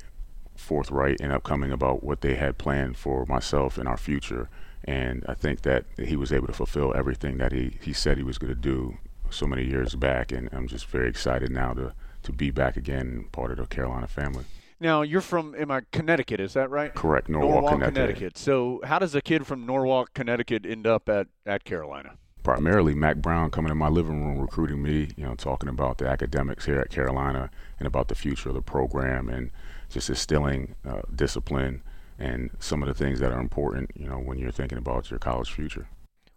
[0.59, 4.49] forthright and upcoming about what they had planned for myself and our future.
[4.83, 8.23] And I think that he was able to fulfill everything that he, he said he
[8.23, 8.97] was going to do
[9.29, 10.31] so many years back.
[10.31, 11.93] And I'm just very excited now to,
[12.23, 14.45] to be back again, part of the Carolina family.
[14.79, 16.39] Now you're from, am I Connecticut?
[16.39, 16.93] Is that right?
[16.93, 17.93] Correct, Norwalk, Connecticut.
[17.95, 18.37] Connecticut.
[18.37, 22.13] So how does a kid from Norwalk, Connecticut, end up at at Carolina?
[22.43, 26.07] primarily Mack Brown coming in my living room recruiting me, you know, talking about the
[26.07, 29.51] academics here at Carolina and about the future of the program and
[29.89, 31.81] just instilling uh, discipline
[32.17, 35.19] and some of the things that are important, you know, when you're thinking about your
[35.19, 35.87] college future.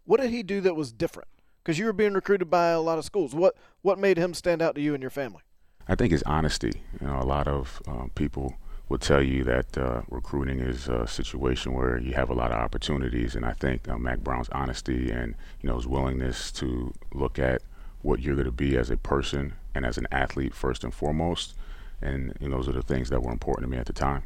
[0.05, 1.29] What did he do that was different?
[1.62, 3.35] Because you were being recruited by a lot of schools.
[3.35, 5.43] What what made him stand out to you and your family?
[5.88, 6.83] I think his honesty.
[7.01, 8.55] You know, a lot of um, people
[8.88, 12.59] will tell you that uh, recruiting is a situation where you have a lot of
[12.59, 17.38] opportunities, and I think uh, Mack Brown's honesty and you know his willingness to look
[17.38, 17.62] at
[18.03, 21.55] what you're going to be as a person and as an athlete first and foremost,
[22.03, 24.25] and know, those are the things that were important to me at the time.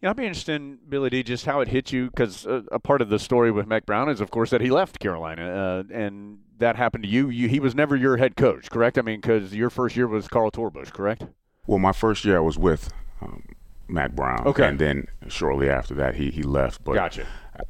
[0.00, 1.22] Yeah, I'd be interested in Billy Dee.
[1.22, 4.10] Just how it hit you, because a, a, part of the story with Mack Brown
[4.10, 7.30] is, of course, that he left Carolina, uh, and that happened to you.
[7.30, 7.48] you.
[7.48, 8.98] He was never your head coach, correct?
[8.98, 11.24] I mean, because your first year was Carl Torbush, correct?
[11.66, 13.44] Well, my first year I was with um,
[13.88, 14.46] Mack Brown.
[14.46, 14.66] Okay.
[14.66, 16.82] And then shortly after that, he, he left.
[16.84, 17.26] But gotcha.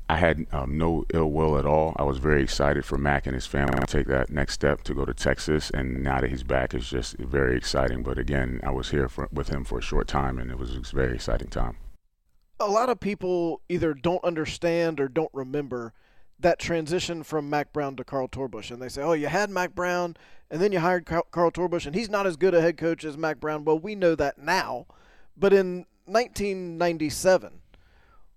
[0.09, 1.95] I had um, no ill will at all.
[1.97, 4.95] I was very excited for Mack and his family to take that next step to
[4.95, 5.71] go to Texas.
[5.71, 8.03] And now that he's back, it's just very exciting.
[8.03, 10.75] But again, I was here for, with him for a short time, and it was
[10.75, 11.77] a very exciting time.
[12.61, 15.93] A lot of people either don't understand or don't remember
[16.39, 18.71] that transition from Mack Brown to Carl Torbush.
[18.71, 20.17] And they say, oh, you had Mack Brown,
[20.51, 23.19] and then you hired Carl Torbush, and he's not as good a head coach as
[23.19, 23.65] Mack Brown.
[23.65, 24.87] Well, we know that now.
[25.37, 27.61] But in 1997,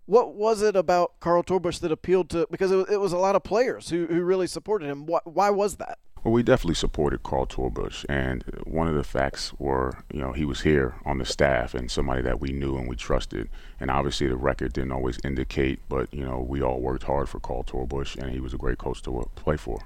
[0.06, 2.48] what was it about Carl Torbush that appealed to?
[2.50, 5.06] Because it was, it was a lot of players who, who really supported him.
[5.06, 6.00] Why, why was that?
[6.24, 10.46] Well, we definitely supported Carl Torbush, and one of the facts were, you know, he
[10.46, 13.50] was here on the staff and somebody that we knew and we trusted.
[13.80, 17.40] And obviously, the record didn't always indicate, but you know, we all worked hard for
[17.40, 19.80] Carl Torbush, and he was a great coach to play for.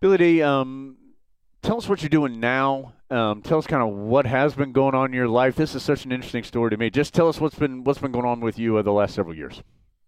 [0.00, 0.96] Billy Dee, um,
[1.62, 2.92] tell us what you're doing now.
[3.10, 5.56] Um, tell us kind of what has been going on in your life.
[5.56, 6.90] This is such an interesting story to me.
[6.90, 9.34] Just tell us what's been what's been going on with you uh, the last several
[9.34, 9.62] years.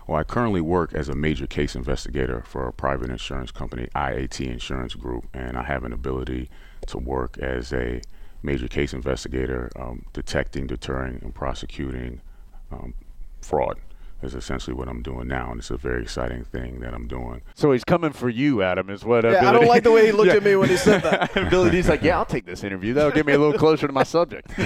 [0.07, 4.41] Well, I currently work as a major case investigator for a private insurance company, IAT
[4.41, 6.51] Insurance Group, and I have an ability
[6.89, 8.01] to work as a
[8.43, 12.21] major case investigator, um, detecting, deterring, and prosecuting
[12.73, 12.95] um,
[13.41, 13.79] fraud
[14.23, 17.43] is essentially what I'm doing now, and it's a very exciting thing that I'm doing.
[17.55, 19.25] So he's coming for you, Adam, is what.
[19.25, 20.37] Uh, yeah, Billy I don't like the way he looked Yeah.
[20.37, 21.35] at me when he said that.
[21.51, 22.95] Billy Dee's like, yeah, I'll take this interview.
[22.95, 24.51] That'll get me a little closer to my subject.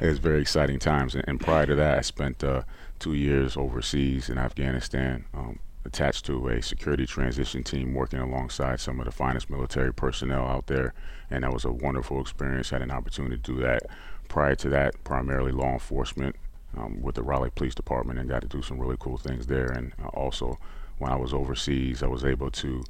[0.00, 2.62] It's very exciting times, and, and prior to that, I spent uh,
[2.98, 8.98] two years overseas in Afghanistan, um, attached to a security transition team, working alongside some
[8.98, 10.92] of the finest military personnel out there,
[11.30, 12.70] and that was a wonderful experience.
[12.70, 13.82] Had an opportunity to do that.
[14.28, 16.34] Prior to that, primarily law enforcement
[16.76, 19.66] um, with the Raleigh Police Department, and got to do some really cool things there.
[19.66, 20.58] And uh, also,
[20.98, 22.84] when I was overseas, I was able to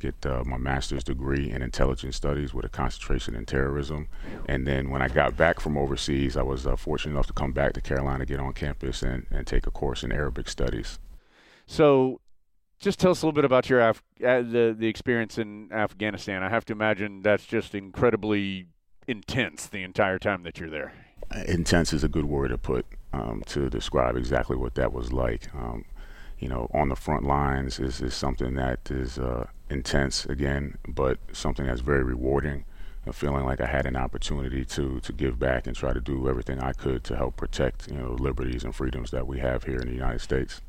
[0.00, 4.08] get uh, my master's degree in intelligence studies with a concentration in terrorism.
[4.46, 7.52] And then when I got back from overseas, I was uh, fortunate enough to come
[7.52, 10.98] back to Carolina, get on campus, and, and take a course in Arabic studies.
[11.66, 12.20] So,
[12.78, 16.42] just tell us a little bit about your Af- uh, the the experience in Afghanistan.
[16.42, 18.66] I have to imagine that's just incredibly
[19.06, 20.92] intense the entire time that you're there.
[21.46, 22.84] intense is a good word to put
[23.14, 25.54] um, to describe exactly what that was like.
[25.54, 25.84] Um,
[26.38, 31.18] you know, on the front lines is, is something that is uh, intense again, but
[31.32, 32.64] something that's very rewarding.
[33.06, 36.28] uh, Feeling like I had an opportunity to to give back and try to do
[36.28, 39.78] everything I could to help protect you know liberties and freedoms that we have here
[39.78, 40.60] in the United States.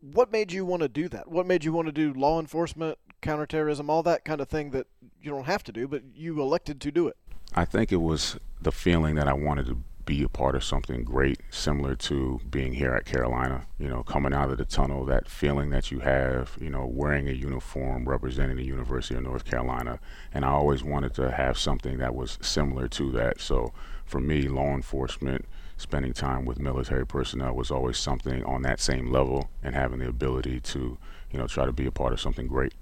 [0.00, 1.28] What made you want to do that?
[1.28, 4.86] What made you want to do law enforcement, counterterrorism, all that kind of thing that
[5.22, 7.16] you don't have to do, but you elected to do it?
[7.54, 11.02] I think it was the feeling that I wanted to be a part of something
[11.02, 13.66] great, similar to being here at Carolina.
[13.78, 17.28] You know, coming out of the tunnel, that feeling that you have, you know, wearing
[17.28, 19.98] a uniform representing the University of North Carolina.
[20.32, 23.40] And I always wanted to have something that was similar to that.
[23.40, 23.72] So
[24.06, 25.44] for me, law enforcement,
[25.76, 30.08] spending time with military personnel was always something on that same level and having the
[30.08, 30.96] ability to,
[31.30, 32.72] you know, try to be a part of something great.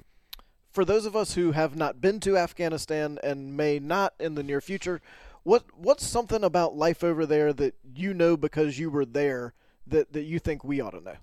[0.71, 4.43] For those of us who have not been to Afghanistan and may not in the
[4.43, 5.01] near future,
[5.45, 9.55] what what's something about life over there that you know because you were there
[9.87, 11.17] that, that you think we ought to know?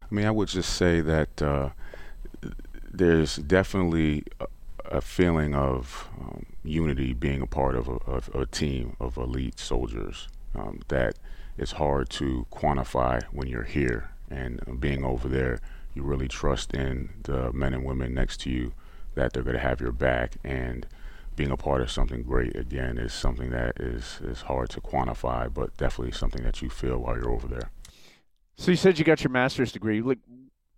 [0.00, 1.70] I mean, I would just say that uh,
[2.90, 4.46] there's definitely a,
[4.96, 9.58] a feeling of um, unity being a part of a, of a team of elite
[9.58, 11.18] soldiers um, that
[11.58, 15.60] it's hard to quantify when you're here and being over there.
[15.94, 18.72] You really trust in the men and women next to you
[19.14, 20.86] that they're going to have your back and
[21.38, 25.52] being a part of something great again is something that is is hard to quantify,
[25.52, 27.70] but definitely something that you feel while you're over there.
[28.56, 30.02] So you said you got your master's degree.
[30.02, 30.18] Like,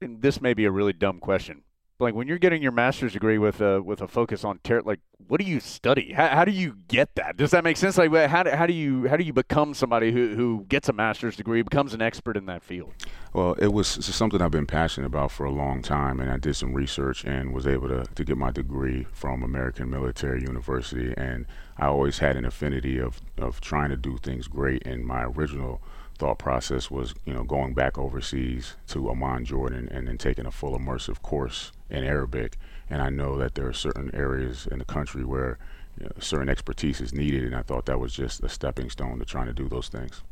[0.01, 1.63] this may be a really dumb question.
[2.01, 5.01] Like when you're getting your master's degree with a with a focus on terror, like
[5.29, 6.13] what do you study?
[6.13, 7.37] How, how do you get that?
[7.37, 7.99] Does that make sense?
[7.99, 10.93] Like how do, how do you how do you become somebody who, who gets a
[10.93, 12.93] master's degree, becomes an expert in that field?
[13.33, 16.57] Well, it was something I've been passionate about for a long time, and I did
[16.57, 21.15] some research and was able to, to get my degree from American Military University.
[21.17, 21.47] And
[21.79, 24.85] I always had an affinity of, of trying to do things great.
[24.85, 25.81] And my original
[26.21, 30.51] thought process was, you know, going back overseas to Amman, Jordan, and then taking a
[30.51, 32.59] full immersive course in Arabic.
[32.91, 35.59] And I know that there are certain areas in the country where
[35.99, 39.19] you know, certain expertise is needed, and I thought that was just a stepping stone
[39.19, 40.23] to trying to do those things.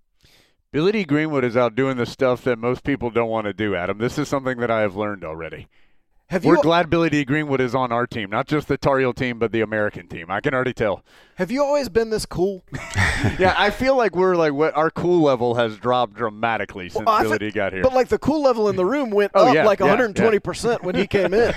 [0.70, 3.74] Billy Dee Greenwood is out doing the stuff that most people don't want to do,
[3.74, 3.96] Adam.
[3.96, 5.68] This is something that I have learned already.
[6.30, 8.98] Have We're you glad Billy Dee Greenwood is on our team, not just the Tar
[8.98, 10.30] Heel team, but the American team.
[10.30, 11.02] I can already tell.
[11.36, 12.64] have you always been this cool?
[13.38, 17.22] yeah, I feel like we're like what our cool level has dropped dramatically since Well,
[17.22, 17.50] Billy thi- D.
[17.52, 17.82] got here.
[17.82, 20.38] But like the cool level in the room went Oh, up yeah, like yeah, 120
[20.40, 21.54] percent when he came in.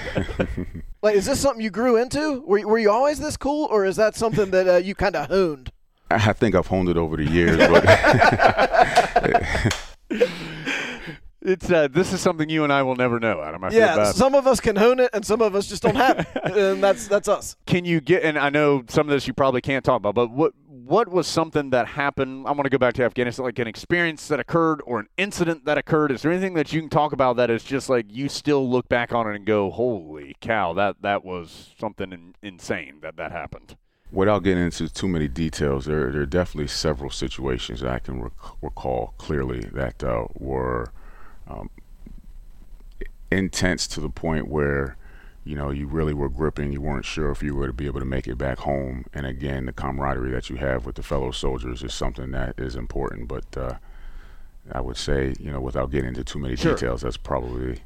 [1.01, 2.39] like, is this something you grew into?
[2.45, 5.17] Were you, were you always this cool, or is that something that uh, you kind
[5.17, 5.73] of honed?
[6.09, 7.83] I think I've honed it over the years, but
[11.41, 13.63] it's uh, this is something you and I will never know, Adam.
[13.63, 14.15] I feel Yeah, bad.
[14.15, 16.27] some of us can hone it, and some of us just don't have it,
[16.57, 17.55] and that's that's us.
[17.65, 20.31] can you get and I know some of this you probably can't talk about, but
[20.31, 22.45] what what was something that happened?
[22.47, 25.63] I want to go back to Afghanistan, like an experience that occurred or an incident
[25.65, 26.11] that occurred.
[26.11, 28.89] Is there anything that you can talk about that is just like you still look
[28.89, 33.31] back on it and go, "Holy cow, that that was something in, insane that that
[33.31, 33.77] happened."
[34.13, 38.21] without getting into too many details, there, there are definitely several situations that I can
[38.21, 40.91] rec- recall clearly that uh, were
[41.51, 41.69] um,
[43.31, 44.97] intense to the point where
[45.43, 46.71] you know you really were gripping.
[46.71, 49.05] You weren't sure if you were to be able to make it back home.
[49.13, 52.75] And again, the camaraderie that you have with the fellow soldiers is something that is
[52.75, 53.27] important.
[53.27, 53.73] But uh,
[54.71, 56.73] I would say, you know, without getting into too many Sure.
[56.73, 57.79] details, that's probably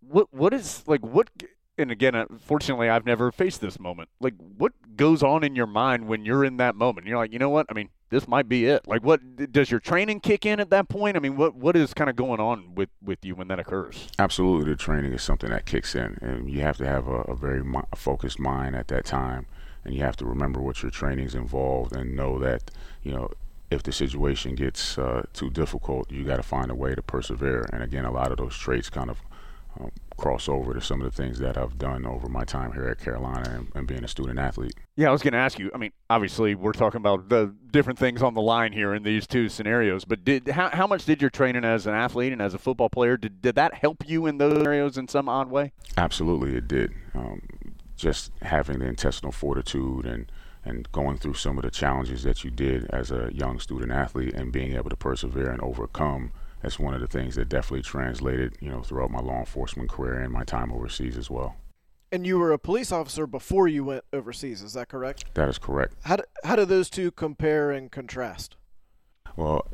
[0.00, 1.30] What what is like what?
[1.78, 4.10] And again, uh, fortunately, I've never faced this moment.
[4.20, 7.06] Like, what goes on in your mind when you're in that moment?
[7.06, 7.64] You're like, you know what?
[7.70, 8.86] I mean, this might be it.
[8.86, 9.20] Like, what
[9.50, 11.16] does your training kick in at that point?
[11.16, 14.08] I mean, what what is kind of going on with with you when that occurs?
[14.18, 17.34] absolutely the training is something that kicks in and you have to have a, a
[17.34, 19.46] very mi- focused mind at that time
[19.84, 22.70] and you have to remember what your training's involved and know that
[23.02, 23.28] you know
[23.70, 27.66] if the situation gets uh, too difficult you got to find a way to persevere
[27.72, 29.18] and again a lot of those traits kind of
[29.80, 32.86] um, cross over to some of the things that I've done over my time here
[32.88, 34.74] at Carolina and, and being a student athlete.
[34.96, 35.70] Yeah, I was going to ask you.
[35.74, 39.26] I mean, obviously, we're talking about the different things on the line here in these
[39.26, 40.04] two scenarios.
[40.04, 42.90] But did how, how much did your training as an athlete and as a football
[42.90, 45.72] player did, did that help you in those scenarios in some odd way?
[45.96, 46.92] Absolutely, it did.
[47.14, 47.42] Um,
[47.96, 50.30] just having the intestinal fortitude and
[50.64, 54.32] and going through some of the challenges that you did as a young student athlete
[54.34, 56.32] and being able to persevere and overcome.
[56.62, 60.20] That's one of the things that definitely translated, you know, throughout my law enforcement career
[60.20, 61.56] and my time overseas as well.
[62.12, 64.62] And you were a police officer before you went overseas.
[64.62, 65.24] Is that correct?
[65.34, 65.94] That is correct.
[66.04, 68.56] How do, how do those two compare and contrast?
[69.34, 69.66] Well,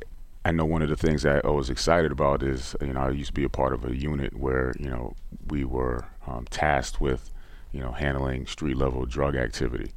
[0.44, 3.10] I know one of the things that I was excited about is, you know, I
[3.10, 5.14] used to be a part of a unit where, you know,
[5.48, 7.32] we were um, tasked with,
[7.72, 9.90] you know, handling street level drug activity.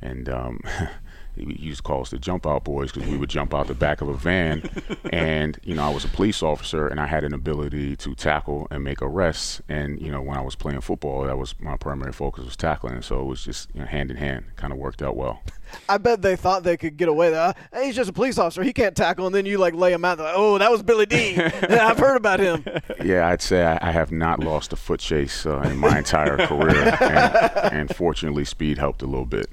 [0.00, 0.60] And um,
[1.44, 3.74] we used to call us the jump out boys because we would jump out the
[3.74, 4.68] back of a van.
[5.12, 8.66] and, you know, I was a police officer and I had an ability to tackle
[8.70, 9.62] and make arrests.
[9.68, 13.02] And, you know, when I was playing football, that was my primary focus was tackling.
[13.02, 15.42] So it was just, you know, hand in hand, kind of worked out well.
[15.88, 17.30] I bet they thought they could get away.
[17.30, 18.62] There, hey, he's just a police officer.
[18.62, 19.26] He can't tackle.
[19.26, 20.18] And then you like lay him out.
[20.18, 21.32] Like, oh, that was Billy Dee.
[21.36, 22.64] yeah, I've heard about him.
[23.04, 26.46] Yeah, I'd say I, I have not lost a foot chase uh, in my entire
[26.46, 29.48] career, and, and fortunately, speed helped a little bit.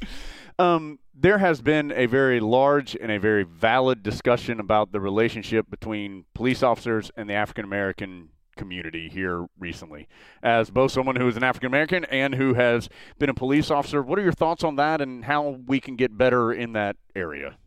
[0.58, 5.70] Um, there has been a very large and a very valid discussion about the relationship
[5.70, 10.08] between police officers and the African American community here recently.
[10.44, 14.02] As both someone who is an African American and who has been a police officer,
[14.02, 17.58] what are your thoughts on that and how we can get better in that area?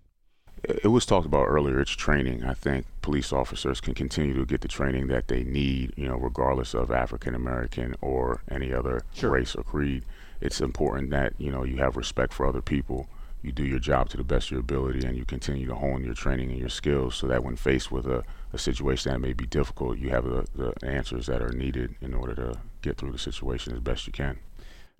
[0.64, 1.80] It was talked about earlier.
[1.80, 2.44] It's training.
[2.44, 6.16] I think police officers can continue to get the training that they need, you know,
[6.16, 9.30] regardless of African American or any other Sure.
[9.30, 10.04] race or creed.
[10.40, 13.08] It's important that you know you have respect for other people.
[13.48, 16.04] You do your job to the best of your ability and you continue to hone
[16.04, 18.22] your training and your skills so that when faced with a,
[18.52, 22.12] a situation that may be difficult, you have the, the answers that are needed in
[22.12, 24.38] order to get through the situation as best you can.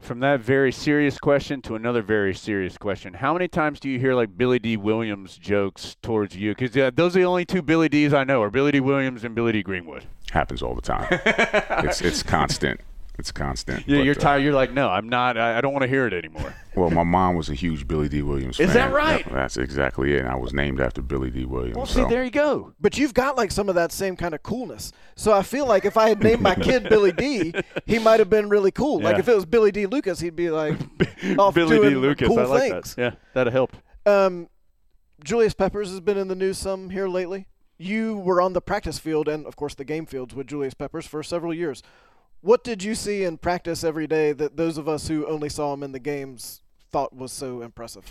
[0.01, 3.13] From that very serious question to another very serious question.
[3.13, 6.55] How many times do you hear like Billy Dee Williams jokes towards you?
[6.55, 9.25] Because uh, those are the only two Billy Dee's I know are Billy Dee Williams
[9.25, 10.07] and Billy Dee Greenwood.
[10.31, 11.07] Happens all the time.
[11.85, 12.81] it's it's constant.
[13.19, 13.85] It's constant.
[13.89, 14.45] Yeah, But, you're uh, tired.
[14.45, 15.37] You're like, no, I'm not.
[15.37, 16.55] I, I don't want to hear it anymore.
[16.79, 18.77] Well, my mom was a huge Billy Dee Williams Is fan.
[18.77, 19.27] that right?
[19.27, 20.21] Yeah, that's exactly it.
[20.21, 21.77] And I was named after Billy Dee Williams.
[21.77, 22.73] well, see, so- there you go.
[22.81, 24.93] But you've got like some of that same kind of coolness.
[25.17, 27.53] So I feel like if I had named my kid Billy Dee,
[27.85, 29.01] he might have been really cool.
[29.01, 30.79] Like if it was Billy Dee Lucas, he'd be like
[31.37, 31.97] off Billy doing D.
[31.97, 32.29] Lucas.
[32.29, 32.95] cool I like things.
[32.95, 33.03] that.
[33.03, 33.77] Yeah, that'd help.
[34.07, 34.49] Um,
[35.25, 37.49] Julius Peppers has been in the news some here lately.
[37.77, 41.07] You were on the practice field and, of course, the game fields with Julius Peppers
[41.07, 41.83] for several years.
[42.41, 45.75] What did you see in practice every day that those of us who only saw
[45.75, 46.63] him in the games
[46.93, 48.05] thought was so impressive?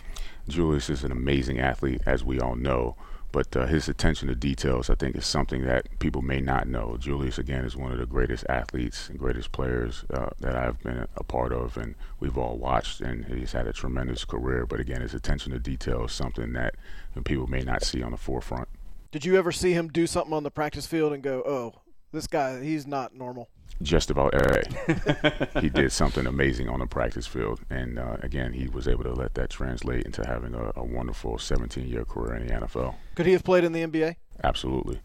[0.50, 2.98] Julius is an amazing athlete, as we all know.
[3.32, 6.98] But uh, his attention to details, I think, is something that people may not know.
[6.98, 11.08] Julius, again, is one of the greatest athletes and greatest players uh, that I've been
[11.16, 13.00] a part of, and we've all watched.
[13.00, 14.66] And he's had a tremendous career.
[14.66, 16.76] But again, his attention to detail is something that
[17.24, 18.68] people may not see on the forefront.
[19.12, 22.28] Did you ever see him do something on the practice field and go, "Oh, this
[22.28, 23.50] guy, he's not normal"?
[23.82, 28.54] Just about every day, he did something amazing on the practice field, and uh, again,
[28.54, 32.48] he was able to let that translate into having a, a wonderful 17-year career in
[32.48, 32.96] the NFL.
[33.16, 34.16] Could he have played in the NBA?
[34.44, 35.00] Absolutely.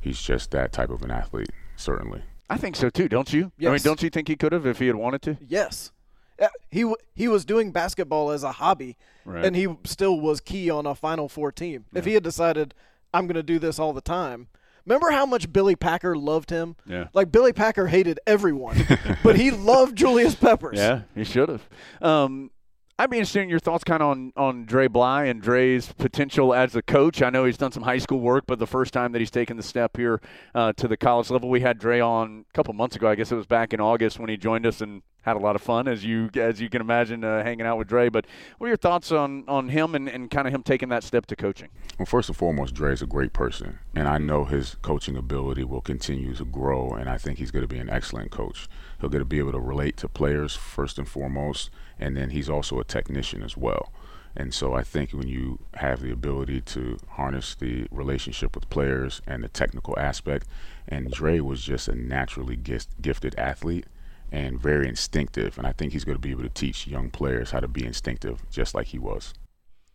[0.00, 2.20] He's just that type of an athlete, certainly.
[2.50, 3.08] I think so too.
[3.08, 3.50] Don't you?
[3.58, 3.68] Yes.
[3.68, 5.38] I mean, don't you think he could have if he had wanted to?
[5.46, 5.92] Yes.
[6.40, 9.44] Uh, He w- he was doing basketball as a hobby, Right.
[9.44, 11.86] and he still was key on a Final Four team.
[11.94, 12.74] If he had decided,
[13.12, 14.48] I'm going to do this all the time.
[14.88, 16.74] Remember how much Billy Packer loved him?
[16.86, 17.08] Yeah.
[17.12, 18.86] Like Billy Packer hated everyone,
[19.22, 20.78] but he loved Julius Peppers.
[20.78, 21.68] Yeah, he should have.
[22.00, 22.50] Um,
[22.98, 26.54] I'd be interested in your thoughts kind of on, on Dre Bly and Dre's potential
[26.54, 27.20] as a coach.
[27.20, 29.58] I know he's done some high school work, but the first time that he's taken
[29.58, 30.22] the step here
[30.54, 33.08] uh, to the college level, we had Dre on a couple months ago.
[33.08, 35.56] I guess it was back in August when he joined us and had a lot
[35.56, 38.08] of fun, as you as you can imagine, uh, hanging out with Dre.
[38.08, 38.26] But
[38.56, 41.26] what are your thoughts on, on him and, and kind of him taking that step
[41.26, 41.68] to coaching?
[41.98, 45.64] Well, first and foremost, Dre is a great person, and I know his coaching ability
[45.64, 48.68] will continue to grow, and I think he's going to be an excellent coach.
[49.00, 52.48] He'll get to be able to relate to players first and foremost, and then he's
[52.48, 53.92] also a technician as well.
[54.36, 59.20] And so I think when you have the ability to harness the relationship with players
[59.26, 60.46] and the technical aspect,
[60.86, 63.86] and Dre was just a naturally gift, gifted athlete
[64.30, 67.50] and very instinctive, and I think he's going to be able to teach young players
[67.50, 69.34] how to be instinctive just like he was.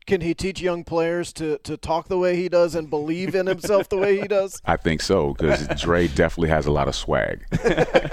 [0.05, 3.47] Can he teach young players to, to talk the way he does and believe in
[3.47, 4.61] himself the way he does?
[4.65, 7.45] I think so because Dre definitely has a lot of swag,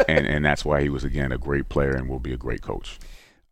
[0.08, 2.62] and and that's why he was again a great player and will be a great
[2.62, 2.98] coach.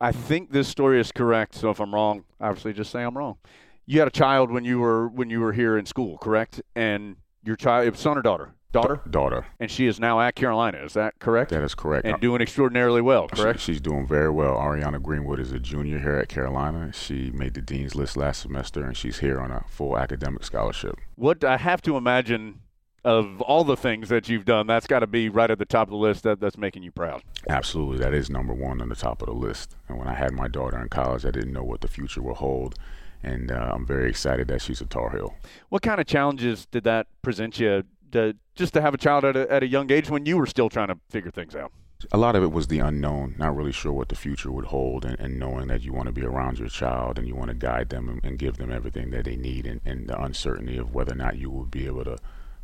[0.01, 1.57] I think this story is correct.
[1.57, 3.39] So if I'm wrong, obviously just say I'm wrong.
[3.87, 6.63] You had a child when you were when you were here in school, correct?
[6.77, 10.35] And your child, it was son or daughter, daughter, Daughter, and she is now at
[10.35, 10.79] Carolina.
[10.79, 11.51] Is that correct?
[11.51, 12.07] that is correct.
[12.07, 13.61] and doing extraordinarily well, She- correct?
[13.61, 14.57] she's doing very well.
[14.57, 16.93] Ariana Greenwood is a junior here at Carolina.
[16.93, 20.97] She made the dean's list last semester, and she's here on a full academic scholarship.
[21.17, 22.61] What I have to imagine
[23.05, 25.87] of all the things that you've done, that's got to be right at the top
[25.89, 26.25] of the list.
[26.25, 27.23] That that's making you proud.
[27.49, 29.77] Absolutely, that is number one on the top of the list.
[29.89, 32.35] And when I had my daughter in college, I didn't know what the future will
[32.35, 32.75] hold,
[33.23, 35.35] and uh, I'm very excited that she's a Tar Heel.
[35.71, 37.85] What kind of challenges did that present you?
[38.13, 40.47] To, just to have a child at a, at a young age when you were
[40.47, 41.73] still trying to figure things out.
[42.13, 45.05] a lot of it was the unknown, not really sure what the future would hold,
[45.05, 47.55] and, and knowing that you want to be around your child and you want to
[47.55, 50.95] guide them and, and give them everything that they need, and, and the uncertainty of
[50.95, 52.19] whether or not you will be able to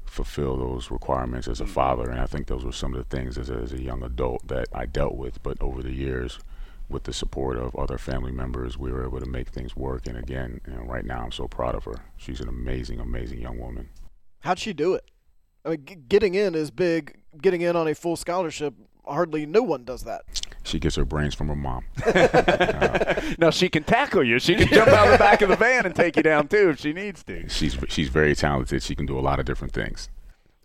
[0.04, 1.68] fulfill those requirements as a mm.
[1.68, 2.10] father.
[2.10, 4.46] And I think those were some of the things as a, as a young adult
[4.48, 5.42] that I dealt with.
[5.42, 6.38] But over the years,
[6.88, 10.06] with the support of other family members, we were able to make things work.
[10.06, 12.04] And again, you know, right now, I'm so proud of her.
[12.16, 13.88] She's an amazing, amazing young woman.
[14.40, 15.10] How'd she do it?
[15.64, 17.16] I mean, g- getting in is big.
[17.40, 18.74] Getting in on a full scholarship,
[19.06, 20.22] hardly no one does that.
[20.62, 21.84] She gets her brains from her mom.
[23.38, 24.38] Now she can tackle you.
[24.38, 26.80] She can jump out the back of the van and take you down too if
[26.80, 27.48] she needs to.
[27.48, 28.82] She's she's very talented.
[28.82, 30.08] She can do a lot of different things.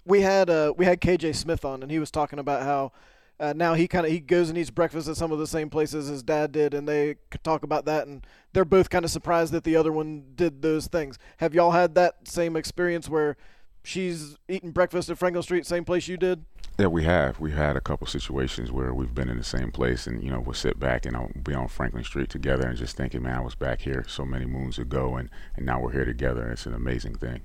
[0.05, 2.91] we had uh, we had KJ Smith on, and he was talking about how
[3.39, 5.69] uh, now he kind of he goes and eats breakfast at some of the same
[5.69, 9.51] places his dad did, and they talk about that, and they're both kind of surprised
[9.53, 11.17] that the other one did those things.
[11.37, 13.35] Have y'all had that same experience where
[13.83, 16.45] she's eating breakfast at Franklin Street, same place you did?
[16.77, 17.41] Yeah, we have.
[17.41, 20.39] We've had a couple situations where we've been in the same place, and you know,
[20.39, 23.41] we'll sit back and I'll be on Franklin Street together, and just thinking, man, I
[23.41, 26.41] was back here so many moons ago, and and now we're here together.
[26.43, 27.41] and It's an amazing thing.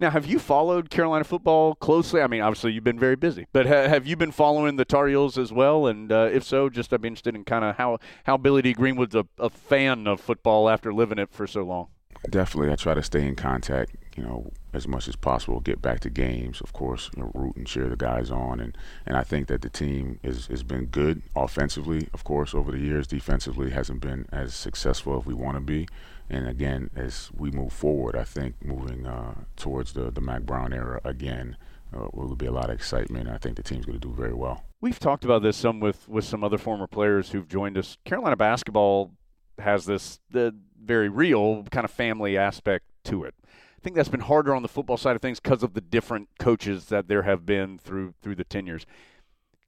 [0.00, 2.22] Now, have you followed Carolina football closely?
[2.22, 5.06] I mean, obviously you've been very busy, but ha- have you been following the Tar
[5.06, 5.86] Heels as well?
[5.86, 8.72] And uh, if so, just I'd be interested in kind of how how Billy Dee
[8.72, 11.88] Greenwood's a, a fan of football after living it for so long.
[12.30, 13.96] definitely, I try to stay in contact.
[14.18, 15.60] You know, as much as possible.
[15.60, 17.08] Get back to games, of course.
[17.16, 20.18] You know, root and cheer the guys on, and and I think that the team
[20.24, 22.08] is has been good offensively.
[22.12, 25.86] Of course, over the years, defensively hasn't been as successful as we want to be.
[26.28, 30.72] And again, as we move forward, I think moving uh, towards the the Mack Brown
[30.72, 31.56] era again
[31.94, 33.28] uh, will be a lot of excitement.
[33.28, 34.64] I think the team's going to do very well.
[34.80, 37.96] We've talked about this some with, with some other former players who've joined us.
[38.04, 39.12] Carolina basketball
[39.58, 43.34] has this the very real kind of family aspect to it.
[43.78, 46.28] I think that's been harder on the football side of things because of the different
[46.40, 48.84] coaches that there have been through through the tenures.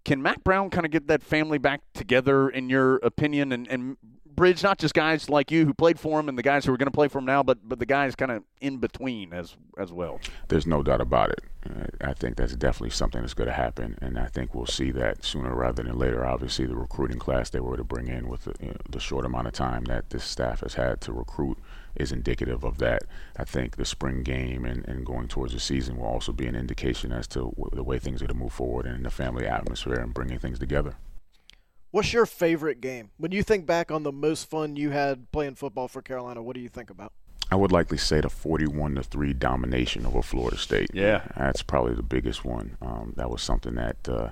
[0.04, 3.98] Can Mack Brown kind of get that family back together, in your opinion, and, and
[4.34, 6.78] bridge not just guys like you who played for him and the guys who are
[6.78, 9.56] going to play for him now, but but the guys kind of in between as
[9.78, 10.18] as well?
[10.48, 11.44] There's no doubt about it.
[12.00, 15.24] I think that's definitely something that's going to happen, and I think we'll see that
[15.24, 16.26] sooner rather than later.
[16.26, 19.26] Obviously, the recruiting class they were to bring in with the, you know, the short
[19.26, 21.58] amount of time that this staff has had to recruit
[21.96, 23.02] is indicative of that.
[23.36, 26.56] I think the spring game and, and going towards the season will also be an
[26.56, 29.94] indication as to w- the way things are to move forward and the family atmosphere
[29.94, 30.94] and bringing things together.
[31.90, 33.10] What's your favorite game?
[33.16, 36.54] When you think back on the most fun you had playing football for Carolina, what
[36.54, 37.12] do you think about?
[37.50, 40.90] I would likely say the 41 to 3 domination over Florida State.
[40.94, 41.22] Yeah.
[41.36, 42.76] That's probably the biggest one.
[42.80, 44.30] Um, that was something that uh,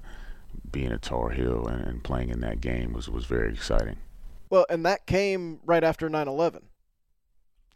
[0.70, 3.96] being a Tar Heel and, and playing in that game was, was very exciting.
[4.50, 6.62] Well, and that came right after 9/11.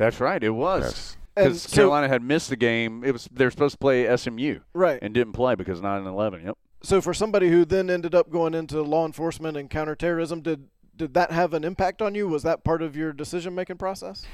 [0.03, 0.83] That's right, it was.
[0.83, 1.17] Yes.
[1.37, 3.05] And Because so- Carolina had missed the game.
[3.05, 4.99] It was they're supposed to play SMU Right.
[5.01, 6.45] and didn't play because 9-11.
[6.45, 6.59] Yep.
[6.83, 11.15] So for somebody who then ended up going into law enforcement and counterterrorism, did did
[11.15, 12.27] that have an impact on you?
[12.29, 14.27] Was that part of your decision making process?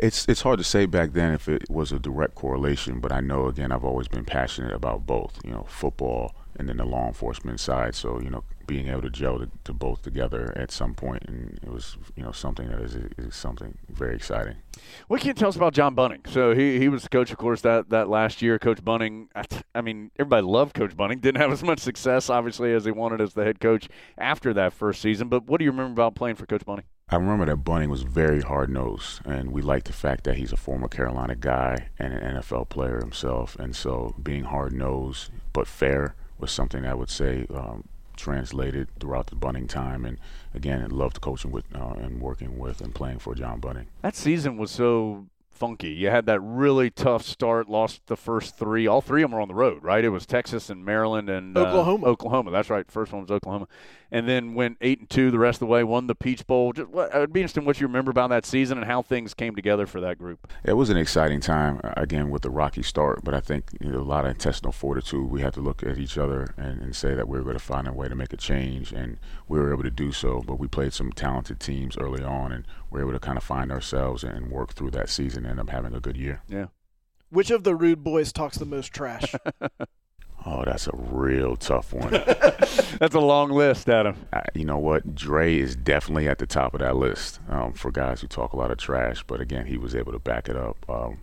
[0.00, 3.20] It's it's hard to say back then if it was a direct correlation, but I
[3.20, 7.06] know again I've always been passionate about both, you know, football and then the law
[7.08, 7.94] enforcement side.
[7.96, 11.58] So you know, being able to gel to, to both together at some point, and
[11.62, 14.56] it was you know something that is, is something very exciting.
[15.08, 16.20] What can you tell us about John Bunning?
[16.28, 18.58] So he, he was the coach, of course, that, that last year.
[18.58, 21.18] Coach Bunning, I, t- I mean, everybody loved Coach Bunning.
[21.18, 24.72] Didn't have as much success, obviously, as he wanted as the head coach after that
[24.72, 25.28] first season.
[25.28, 26.84] But what do you remember about playing for Coach Bunning?
[27.08, 30.52] I remember that Bunning was very hard nosed, and we like the fact that he's
[30.52, 33.56] a former Carolina guy and an NFL player himself.
[33.56, 37.88] And so being hard nosed but fair was something I would say um,
[38.18, 40.04] translated throughout the Bunning time.
[40.04, 40.18] And
[40.52, 43.86] again, loved coaching with uh, and working with and playing for John Bunning.
[44.02, 45.90] That season was so funky.
[45.90, 48.86] You had that really tough start, lost the first three.
[48.86, 50.04] All three of them were on the road, right?
[50.04, 52.06] It was Texas and Maryland and uh, Oklahoma.
[52.06, 52.88] Oklahoma, that's right.
[52.90, 53.66] First one was Oklahoma,
[54.10, 55.84] and then went eight and two the rest of the way.
[55.84, 56.72] Won the Peach Bowl.
[56.72, 59.34] Just what, it would be interesting what you remember about that season and how things
[59.34, 60.50] came together for that group.
[60.64, 63.90] It was an exciting time, uh, again, with the rocky start, but I think you
[63.90, 65.30] know, a lot of intestinal fortitude.
[65.30, 67.64] We had to look at each other and, and say that we were going to
[67.64, 70.42] find a way to make a change, and we were able to do so.
[70.46, 73.44] But we played some talented teams early on, and we were able to kind of
[73.44, 76.42] find ourselves and work through that season and end up having a good year.
[76.48, 76.66] Yeah.
[77.30, 79.34] Which of the rude boys talks the most trash?
[80.46, 82.10] Oh, that's a real tough one.
[83.00, 84.16] That's a long list, Adam.
[84.32, 85.14] I, you know what?
[85.14, 88.56] Dre is definitely at the top of that list um, for guys who talk a
[88.56, 90.76] lot of trash, but again, he was able to back it up.
[90.88, 91.18] Um,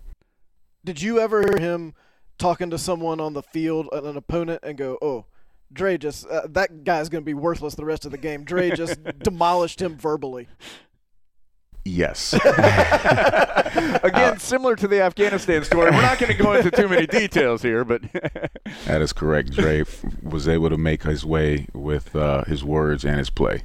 [0.84, 1.94] Did you ever hear him
[2.38, 5.26] talking to someone on the field, an opponent, and go, "Oh,
[5.72, 8.72] Dre just uh, that guy's going to be worthless the rest of the game." Dre
[8.72, 10.48] just demolished him verbally.
[11.86, 12.34] Yes.
[14.04, 17.62] Again, similar to the Afghanistan story, we're not going to go into too many details
[17.62, 18.02] here, but
[18.86, 19.52] That is correct.
[19.52, 23.64] Dre f- was able to make his way with uh, his words and his play.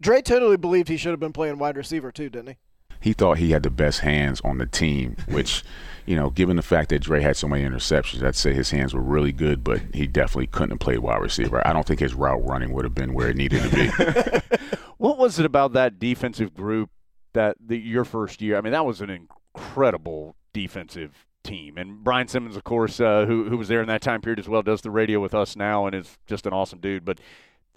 [0.00, 2.56] Dre totally believed he should have been playing wide receiver too, didn't he?
[3.00, 5.62] He thought he had the best hands on the team, which,
[6.04, 8.92] you know, given the fact that Dre had so many interceptions, I'd say his hands
[8.92, 11.64] were really good, but he definitely couldn't have played wide receiver.
[11.66, 14.56] I don't think his route running would have been where it needed to be.
[14.98, 16.90] what was it about that defensive group
[17.38, 18.58] that the, your first year?
[18.58, 21.78] I mean, that was an incredible defensive team.
[21.78, 24.48] And Brian Simmons, of course, uh, who who was there in that time period as
[24.48, 27.04] well, does the radio with us now and is just an awesome dude.
[27.04, 27.20] But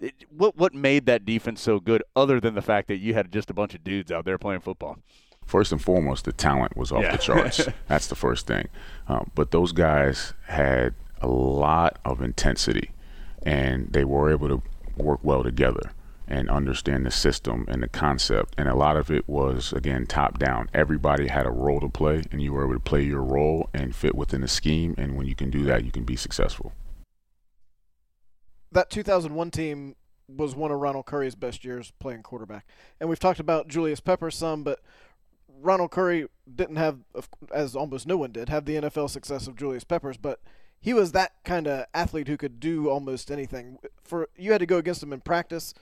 [0.00, 3.32] it, what what made that defense so good, other than the fact that you had
[3.32, 4.98] just a bunch of dudes out there playing football?
[5.46, 7.12] First and foremost, the talent was off Yeah.
[7.12, 7.66] the charts.
[7.88, 8.68] That's the first thing.
[9.08, 12.90] Um, but those guys had a lot of intensity,
[13.42, 14.62] and they were able to
[14.96, 15.92] work well together
[16.32, 18.54] and understand the system and the concept.
[18.56, 20.70] And a lot of it was, again, top down.
[20.72, 23.94] Everybody had a role to play, and you were able to play your role and
[23.94, 24.94] fit within the scheme.
[24.96, 26.72] And when you can do that, you can be successful.
[28.72, 29.94] That 2001 team
[30.26, 32.66] was one of Ronald Curry's best years playing quarterback.
[32.98, 34.80] And we've talked about Julius Pepper some, but
[35.60, 37.00] Ronald Curry didn't have,
[37.52, 40.40] as almost no one did, have the NFL success of Julius Peppers, but
[40.80, 43.78] he was that kind of athlete who could do almost anything.
[44.02, 45.74] For you had to go against him in practice.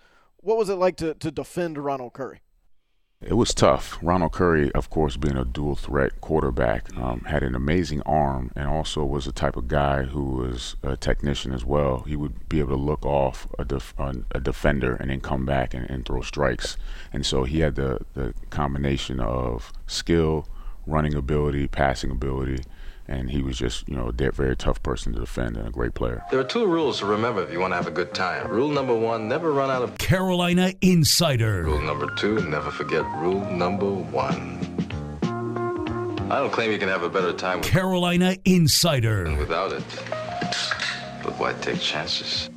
[0.42, 2.40] What was it like to, to defend Ronald Curry?
[3.20, 3.98] It was tough.
[4.00, 8.66] Ronald Curry, of course, being a dual threat quarterback, um, had an amazing arm and
[8.66, 12.00] also was the type of guy who was a technician as well.
[12.06, 15.74] He would be able to look off a, def- a defender and then come back
[15.74, 16.78] and, and throw strikes.
[17.12, 20.48] And so he had the, the combination of skill,
[20.86, 22.64] running ability, passing ability,
[23.10, 25.94] and he was just, you know, a very tough person to defend and a great
[25.94, 26.22] player.
[26.30, 28.48] There are two rules to remember if you want to have a good time.
[28.48, 29.98] Rule number one, never run out of.
[29.98, 31.64] Carolina Insider.
[31.64, 34.58] Rule number two, never forget rule number one.
[36.30, 39.34] I don't claim you can have a better time with- Carolina Insider.
[39.36, 39.82] without it.
[41.24, 42.48] But why take chances?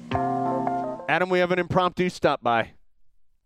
[1.09, 2.71] Adam, we have an impromptu stop by.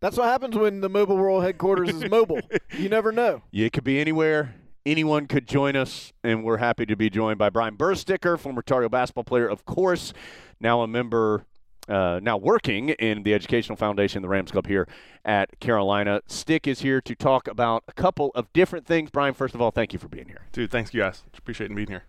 [0.02, 2.42] That's what happens when the Mobile World headquarters is mobile.
[2.78, 3.42] You never know.
[3.52, 4.54] It could be anywhere.
[4.88, 8.80] Anyone could join us, and we're happy to be joined by Brian Bersticker, former Tar
[8.84, 10.14] Heel basketball player, of course,
[10.62, 11.46] now a member,
[11.90, 14.88] uh, now working in the Educational Foundation, the Rams Club here
[15.26, 16.22] at Carolina.
[16.28, 19.10] Stick is here to talk about a couple of different things.
[19.10, 20.48] Brian, first of all, thank you for being here.
[20.54, 21.22] Dude, thanks you guys.
[21.38, 22.06] Appreciate being here.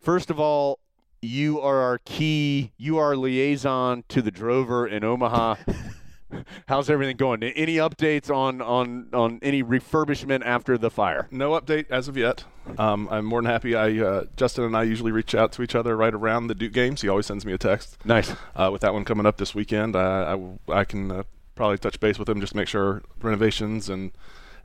[0.00, 0.80] First of all,
[1.22, 5.54] you are our key, you are liaison to the Drover in Omaha.
[6.68, 7.42] How's everything going?
[7.42, 11.28] Any updates on, on, on any refurbishment after the fire?
[11.30, 12.44] No update as of yet.
[12.78, 13.74] Um, I'm more than happy.
[13.74, 16.72] I uh, Justin and I usually reach out to each other right around the Duke
[16.72, 17.02] games.
[17.02, 17.98] He always sends me a text.
[18.04, 18.34] Nice.
[18.54, 20.36] Uh, with that one coming up this weekend, uh,
[20.68, 21.22] I, I can uh,
[21.54, 24.12] probably touch base with him just make sure renovations and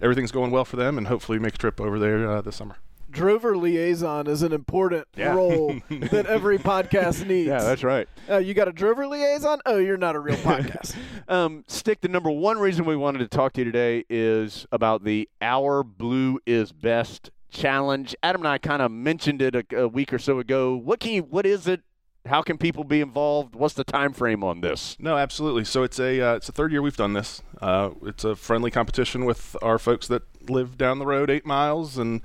[0.01, 2.77] everything's going well for them, and hopefully make a trip over there uh, this summer.
[3.11, 5.33] Drover liaison is an important Yeah.
[5.35, 7.47] role that every podcast needs.
[7.47, 8.07] Yeah, that's right.
[8.29, 9.59] Uh, you got a Drover liaison?
[9.65, 10.95] Oh, you're not a real podcast.
[11.27, 15.03] Um, Stick, the number one reason we wanted to talk to you today is about
[15.03, 18.15] the Our Blue is Best challenge.
[18.23, 20.75] Adam and I kind of mentioned it a, a week or so ago.
[20.75, 21.81] What can you, what is it?
[22.27, 23.55] How can people be involved?
[23.55, 24.95] What's the time frame on this?
[24.99, 25.65] No, absolutely.
[25.65, 27.41] So it's a uh, it's the third year we've done this.
[27.59, 31.97] Uh, it's a friendly competition with our folks that live down the road eight miles,
[31.97, 32.21] and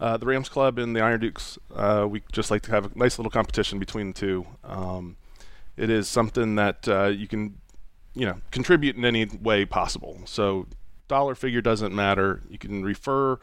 [0.00, 1.58] uh, the Rams Club and the Iron Dukes.
[1.74, 4.46] Uh, we just like to have a nice little competition between the two.
[4.64, 5.16] Um,
[5.76, 7.58] it is something that uh, you can,
[8.14, 10.20] you know, contribute in any way possible.
[10.24, 10.66] So
[11.06, 12.42] dollar figure doesn't matter.
[12.48, 13.38] You can refer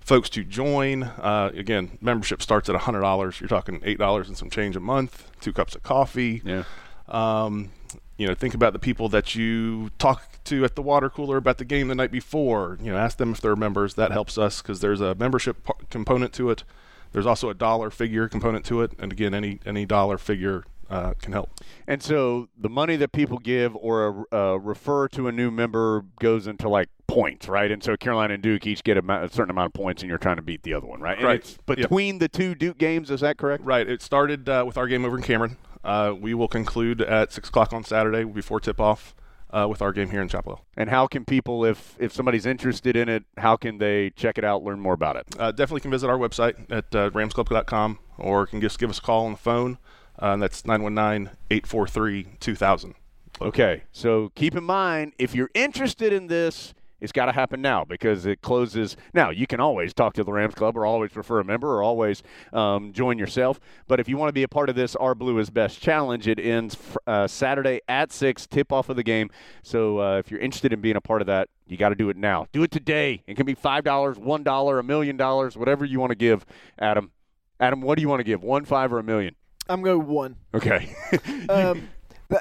[0.00, 1.02] folks to join.
[1.02, 3.40] Uh, again, membership starts at hundred dollars.
[3.40, 5.30] You're talking eight dollars and some change a month.
[5.40, 6.42] Two cups of coffee.
[6.44, 6.64] Yeah.
[7.08, 7.70] Um,
[8.20, 11.56] you know, think about the people that you talk to at the water cooler about
[11.56, 12.76] the game the night before.
[12.82, 13.94] You know, ask them if they're members.
[13.94, 16.62] That helps us because there's a membership par- component to it.
[17.12, 21.14] There's also a dollar figure component to it, and again, any any dollar figure uh,
[21.14, 21.48] can help.
[21.86, 26.46] And so the money that people give or uh, refer to a new member goes
[26.46, 27.70] into like points, right?
[27.70, 30.36] And so Carolina and Duke each get a, certain amount of points, and you're trying
[30.36, 31.16] to beat the other one, right?
[31.16, 31.40] And Right.
[31.40, 33.10] it's between the two Duke games.
[33.10, 33.64] Is that correct?
[33.64, 33.88] Right.
[33.88, 35.56] It started uh, with our game over in Cameron.
[35.84, 39.14] Uh, we will conclude at six o'clock on Saturday before tip off
[39.52, 40.64] uh, with our game here in Chapel Hill.
[40.76, 44.44] And how can people, if if somebody's interested in it, how can they check it
[44.44, 45.26] out, learn more about it?
[45.38, 49.02] Uh, definitely can visit our website at uh, ramsclub.com or can just give us a
[49.02, 49.78] call on the phone.
[50.20, 52.94] Uh, and that's 919 843 2000.
[53.40, 57.84] Okay, so keep in mind if you're interested in this, it's got to happen now
[57.84, 58.96] because it closes.
[59.14, 61.82] Now, you can always talk to the Rams Club or always refer a member or
[61.82, 62.22] always
[62.52, 63.60] um, join yourself.
[63.88, 66.28] But if you want to be a part of this Our Blue is Best challenge,
[66.28, 69.30] it ends fr- uh, Saturday at 6, tip off of the game.
[69.62, 72.10] So uh, if you're interested in being a part of that, you got to do
[72.10, 72.46] it now.
[72.52, 73.22] Do it today.
[73.26, 76.44] It can be $5, $1, a million dollars, whatever you want to give,
[76.78, 77.12] Adam.
[77.60, 78.42] Adam, what do you want to give?
[78.42, 79.36] One, five, or a million?
[79.68, 80.36] I'm going one.
[80.54, 80.94] Okay.
[81.48, 81.88] Um,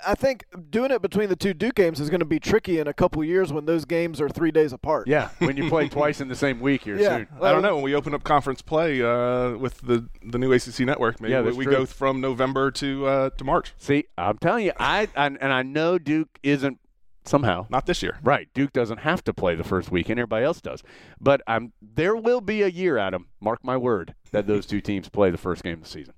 [0.05, 2.87] I think doing it between the two Duke games is going to be tricky in
[2.87, 5.07] a couple years when those games are three days apart.
[5.07, 7.17] yeah, when you play twice in the same week here Yeah.
[7.17, 7.27] soon.
[7.41, 7.75] I don't know.
[7.75, 11.41] When we open up conference play uh, with the the new ACC network, maybe Yeah,
[11.41, 11.73] we, we true.
[11.73, 13.73] go from November to uh, to March.
[13.77, 16.79] See, I'm telling you, I, I and I know Duke isn't
[17.25, 18.17] somehow Not this year.
[18.23, 18.47] right.
[18.55, 20.83] Duke doesn't have to play the first weekend; everybody else does.
[21.19, 23.27] But um, there will be a year, Adam.
[23.39, 26.13] Mark my word, that those two teams play the first game of the season.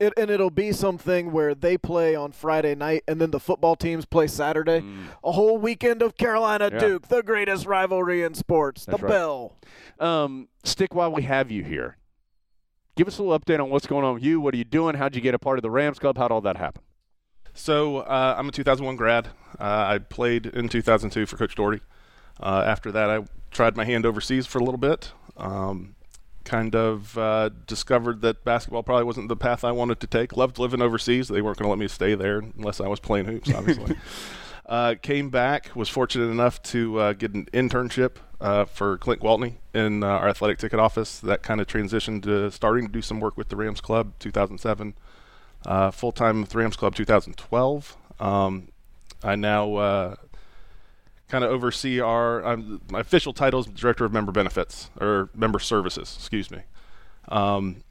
[0.00, 3.74] It, and it'll be something where they play on Friday night and then the football
[3.74, 4.84] teams play Saturday.
[5.24, 6.72] A whole weekend of Carolina Mm.
[6.74, 6.78] Yeah.
[6.78, 8.84] Duke, the greatest rivalry in sports.
[8.84, 9.10] That's the right.
[9.10, 9.56] bell.
[9.98, 11.96] Um, stick while we have you here.
[12.96, 14.40] Give us a little update on what's going on with you.
[14.40, 14.94] What are you doing?
[14.96, 16.16] How'd you get a part of the Rams Club?
[16.16, 16.82] How'd all that happen?
[17.54, 19.28] So uh, I'm a 2001 grad.
[19.58, 21.80] Uh, I played in 2002 for Coach Doherty.
[22.40, 25.12] Uh, after that, I tried my hand overseas for a little bit.
[25.36, 25.96] Um,
[26.48, 30.36] kind of uh, discovered that basketball probably wasn't the path I wanted to take.
[30.36, 31.28] Loved living overseas.
[31.28, 33.96] They weren't going to let me stay there unless I was playing hoops, obviously.
[34.66, 35.76] uh, came back.
[35.76, 40.28] Was fortunate enough to uh, get an internship uh, for Clint Gwaltney in uh, our
[40.28, 41.20] athletic ticket office.
[41.20, 44.94] That kind of transitioned to starting to do some work with the Rams Club 2007
[45.66, 47.96] uh, full time with the Rams Club 2012.
[48.20, 48.68] Um,
[49.22, 50.16] I now uh,
[51.28, 55.58] kind of oversee our um, my official title is director of member benefits or member
[55.58, 56.14] services.
[56.18, 56.62] Excuse me.
[57.28, 57.82] Um,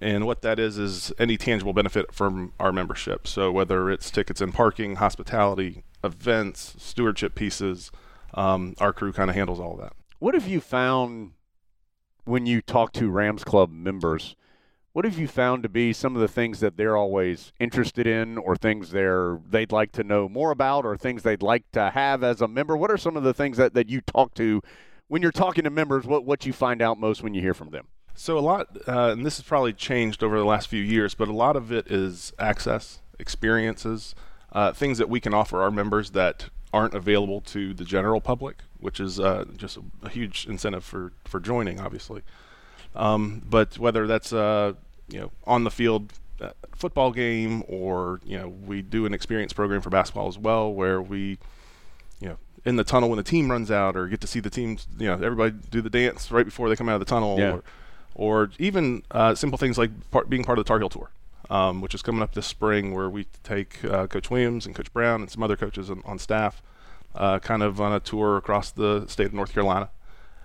[0.00, 3.26] and what that is is any tangible benefit from our membership.
[3.28, 7.92] So whether it's tickets and parking, hospitality, events, stewardship pieces,
[8.34, 9.92] um, our crew kind of handles all of that.
[10.18, 11.32] What have you found
[12.24, 14.34] when you talk to Rams Club members?
[14.92, 18.36] What have you found to be some of the things that they're always interested in,
[18.36, 22.22] or things they're they'd like to know more about, or things they'd like to have
[22.22, 22.76] as a member?
[22.76, 24.60] What are some of the things that, that you talk to
[25.08, 26.04] when you're talking to members?
[26.04, 27.86] What what you find out most when you hear from them?
[28.14, 31.28] So a lot, uh, and this has probably changed over the last few years, but
[31.28, 34.14] a lot of it is access, experiences,
[34.52, 38.58] uh, things that we can offer our members that aren't available to the general public,
[38.78, 42.20] which is uh, just a, a huge incentive for for joining, obviously.
[42.94, 44.74] Um, but whether that's uh,
[45.08, 49.52] you know on the field uh, football game or you know we do an experience
[49.52, 51.38] program for basketball as well, where we
[52.20, 54.50] you know in the tunnel when the team runs out, or get to see the
[54.50, 57.38] teams, you know everybody do the dance right before they come out of the tunnel,
[57.38, 57.52] Yeah.
[57.52, 57.62] or
[58.14, 61.10] or even uh, simple things like part, being part of the Tar Heel Tour,
[61.48, 64.92] um, which is coming up this spring, where we take uh, Coach Williams and Coach
[64.92, 66.60] Brown and some other coaches on, on staff,
[67.14, 69.88] uh, kind of on a tour across the state of North Carolina,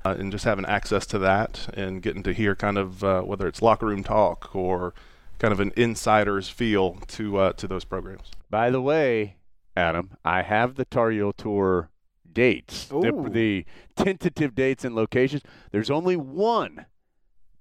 [0.08, 3.48] uh, and just having access to that and getting to hear kind of uh, whether
[3.48, 4.94] it's locker room talk or
[5.40, 8.32] kind of an insider's feel to uh, to those programs.
[8.50, 9.36] By the way,
[9.76, 11.90] Adam, I have the Tar Heel Tour
[12.32, 15.44] dates, the, the tentative dates and locations.
[15.72, 16.86] There's only one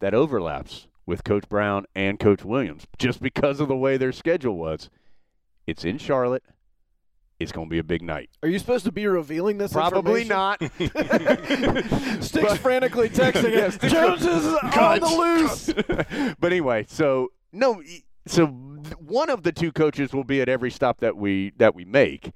[0.01, 4.57] that overlaps with Coach Brown and Coach Williams, just because of the way their schedule
[4.57, 4.91] was.
[5.67, 6.45] It's in Charlotte.
[7.39, 8.31] It's going to be a big night.
[8.43, 9.73] Are you supposed to be revealing this?
[9.73, 10.59] Probably not.
[12.23, 13.71] Sticks frantically texting Yeah.
[13.71, 15.71] Sticks- Jones is on the loose.
[16.39, 17.83] but anyway, so no,
[18.27, 21.85] so one of the two coaches will be at every stop that we that we
[21.85, 22.33] make.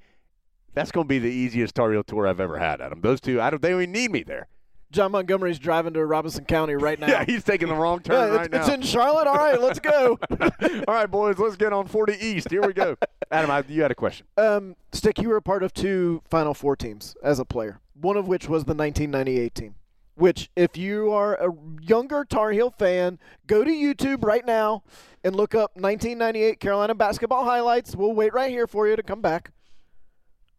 [0.73, 3.01] That's going to be the easiest Tar Heel tour I've ever had, Adam.
[3.01, 3.61] Those two, I don't.
[3.61, 4.47] They don't even need me there.
[4.91, 7.07] John Montgomery's driving to Robeson County right now.
[7.07, 8.59] Yeah, he's taking the wrong Yeah, turn it's, right now.
[8.59, 9.27] it's in Charlotte.
[9.27, 10.19] All right, let's go.
[10.87, 12.49] All right, boys, let's get on 40 East.
[12.49, 12.95] Here we go.
[13.31, 14.25] Adam, I, you had a question.
[14.37, 18.17] Um, Stick, you were a part of two Final Four teams as a player, one
[18.17, 19.75] of which was the 1998 team.
[20.15, 23.17] Which, if you are a younger Tar Heel fan,
[23.47, 24.83] go to YouTube right now
[25.23, 27.95] and look up 1998 Carolina basketball highlights.
[27.95, 29.51] We'll wait right here for you to come back.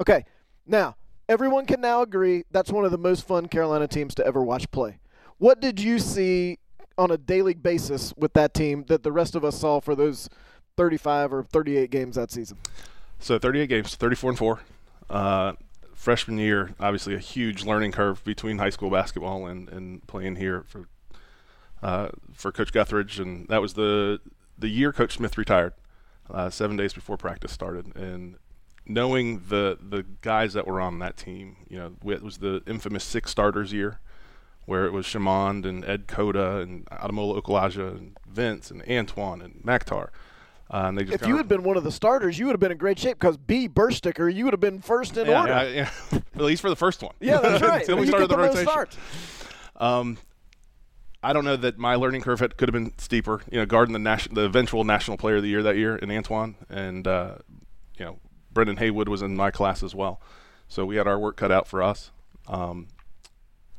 [0.01, 0.25] Okay,
[0.67, 0.97] now
[1.33, 4.71] everyone can now agree that's one of the most fun Carolina teams to ever watch
[4.71, 4.99] play.
[5.39, 6.59] What did you see
[6.99, 10.29] on a daily basis with that team that the rest of us saw for those
[10.77, 12.59] 35 or 38 games that season?
[13.19, 14.61] So 38 games, 34 and four.
[15.09, 15.55] Uh,
[15.95, 20.65] freshman year, obviously a huge learning curve between high school basketball and, and playing here
[20.69, 20.87] for
[21.83, 24.21] uh, for Coach Guthridge, and that was the
[24.57, 25.73] the year Coach Smith retired,
[26.31, 28.37] uh, seven days before practice started, and
[28.87, 33.05] knowing the the guys that were on that team, you know, it was the infamous
[33.05, 34.01] six starters year,
[34.67, 39.63] where it was Shammond and Ed Cota and Ademola Okulaja and Vince and Antawn and
[39.65, 40.09] Makhtar.
[40.71, 42.61] Uh, and they just If you had been one of the starters, you would have
[42.61, 45.53] been in great shape because B Bersticker, you would have been first in yeah, order.
[45.53, 46.19] yeah, yeah.
[46.35, 47.13] at least for the first one.
[47.21, 47.81] Yeah, that's right.
[47.83, 48.67] Until we started the, the rotation.
[48.67, 48.97] starts.
[49.77, 50.17] Um,
[51.23, 53.43] I don't know that my learning curve had, could have been steeper.
[53.51, 56.11] You know, guarding the nation, the eventual national player of the year that year in
[56.11, 57.35] Antawn, and uh,
[57.99, 58.19] you know,
[58.53, 60.21] Brendan Haywood was in my class as well.
[60.69, 62.11] So we had our work cut out for us.
[62.49, 62.89] Um,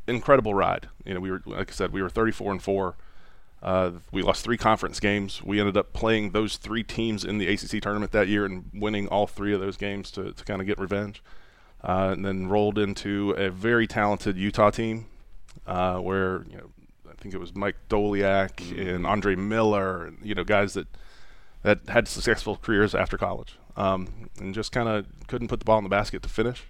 [0.08, 0.90] incredible ride.
[1.06, 2.96] You know, we were like I said, we were 34 and four.
[3.62, 5.42] Uh, we lost three conference games.
[5.42, 9.08] We ended up playing those three teams in the ACC tournament that year and winning
[9.08, 11.24] all three of those games to, to kind of get revenge.
[11.82, 15.06] Uh, and then rolled into a very talented Utah team,
[15.68, 16.70] uh, where you know
[17.10, 20.88] I think it was Mike Doleac and Andre Miller, you know guys that
[21.62, 25.78] that had successful careers after college, um, and just kind of couldn't put the ball
[25.78, 26.64] in the basket to finish.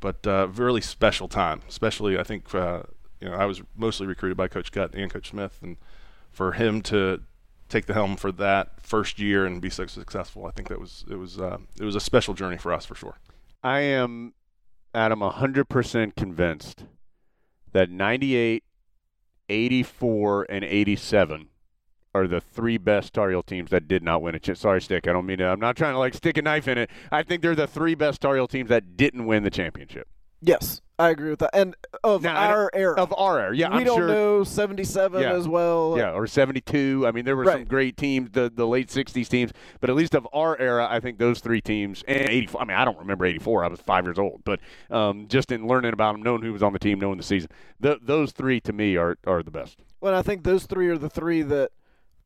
[0.00, 2.82] But uh, really special time, especially I think uh,
[3.20, 5.76] you know I was mostly recruited by Coach Gutt and Coach Smith, and
[6.30, 7.22] for him to
[7.68, 11.04] take the helm for that first year and be so successful, I think that was
[11.10, 13.16] it was uh, it was a special journey for us for sure.
[13.62, 14.34] I am,
[14.94, 16.84] Adam, 100% convinced
[17.72, 18.62] that 98,
[19.48, 21.48] 84, and 87
[22.14, 24.60] are the three best Tar Heel teams that did not win a chance.
[24.60, 25.08] Sorry, Stick.
[25.08, 25.46] I don't mean to.
[25.46, 26.90] I'm not trying to like stick a knife in it.
[27.10, 30.08] I think they're the three best Tar Heel teams that didn't win the championship.
[30.46, 31.50] Yes, I agree with that.
[31.54, 32.96] And of Now, our era.
[32.96, 33.56] Of our era.
[33.56, 34.08] Yeah, we I'm don't sure.
[34.08, 35.32] know 77 Yeah.
[35.32, 35.94] as well.
[35.96, 37.04] Yeah, or 72.
[37.06, 40.14] I mean, there were some great teams, the, the late 60s teams, but at least
[40.14, 42.60] of our era, I think those three teams, and 84.
[42.60, 43.64] I mean, I don't remember 84.
[43.64, 44.60] I was five years old, but
[44.90, 47.48] um, just in learning about them, knowing who was on the team, knowing the season,
[47.82, 49.78] th- those three to me are, are the best.
[50.02, 51.70] Well, I think those three are the three that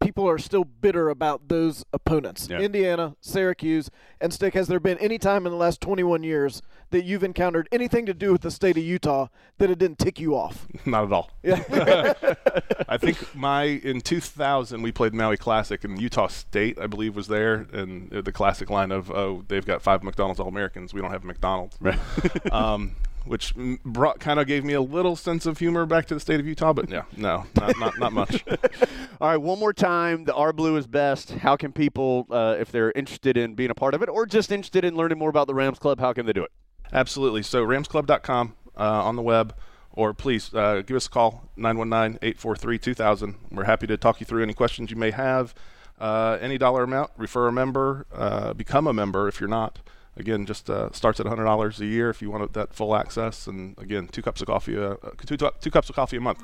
[0.01, 2.49] people are still bitter about those opponents.
[2.51, 2.61] Yeah.
[2.61, 3.91] Indiana, Syracuse,
[4.21, 4.55] and Stick.
[4.55, 8.15] Has there been any time in the last 21 years that you've encountered anything to
[8.15, 9.29] do with the state of Utah
[9.59, 10.67] that it didn't tick you off?
[10.87, 11.31] Not at all.
[11.43, 11.63] Yeah.
[12.89, 17.29] I think my in 2000 we played Maui Classic and Utah State I believe was
[17.29, 21.11] there and the classic line of oh they've got five McDonald's All Americans we don't
[21.11, 21.99] have McDonald's Right.
[22.53, 22.97] um,
[23.29, 23.55] which
[23.85, 26.47] brought kind of gave me a little sense of humor back to the state of
[26.47, 28.45] Utah but yeah no not not, not much
[29.21, 30.27] All right, one more time.
[30.27, 31.31] The Our Blue is best.
[31.31, 34.53] How can people, uh, if they're interested in being a part of it or just
[34.53, 36.53] interested in learning more about the Rams Club, how can they do it?
[36.93, 39.55] absolutely so ramsclub.com uh, on the web
[39.93, 44.55] or please uh, give us a call 919-843-2000 we're happy to talk you through any
[44.55, 45.55] questions you may have
[46.01, 49.81] uh, any dollar amount refer a member uh, become a member if you're not
[50.19, 53.77] again just uh, starts at $100 a year if you want that full access and
[53.79, 56.41] again two cups of coffee uh, two, two cups of coffee a month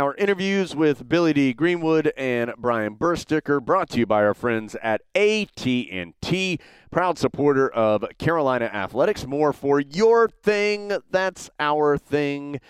[0.00, 4.74] Our interviews with Billy Dee Greenwood and Brian Bersticker brought to you by our friends
[4.82, 6.58] at AT&T,
[6.90, 9.26] proud supporter of Carolina Athletics.
[9.26, 12.60] More for your thing, that's our thing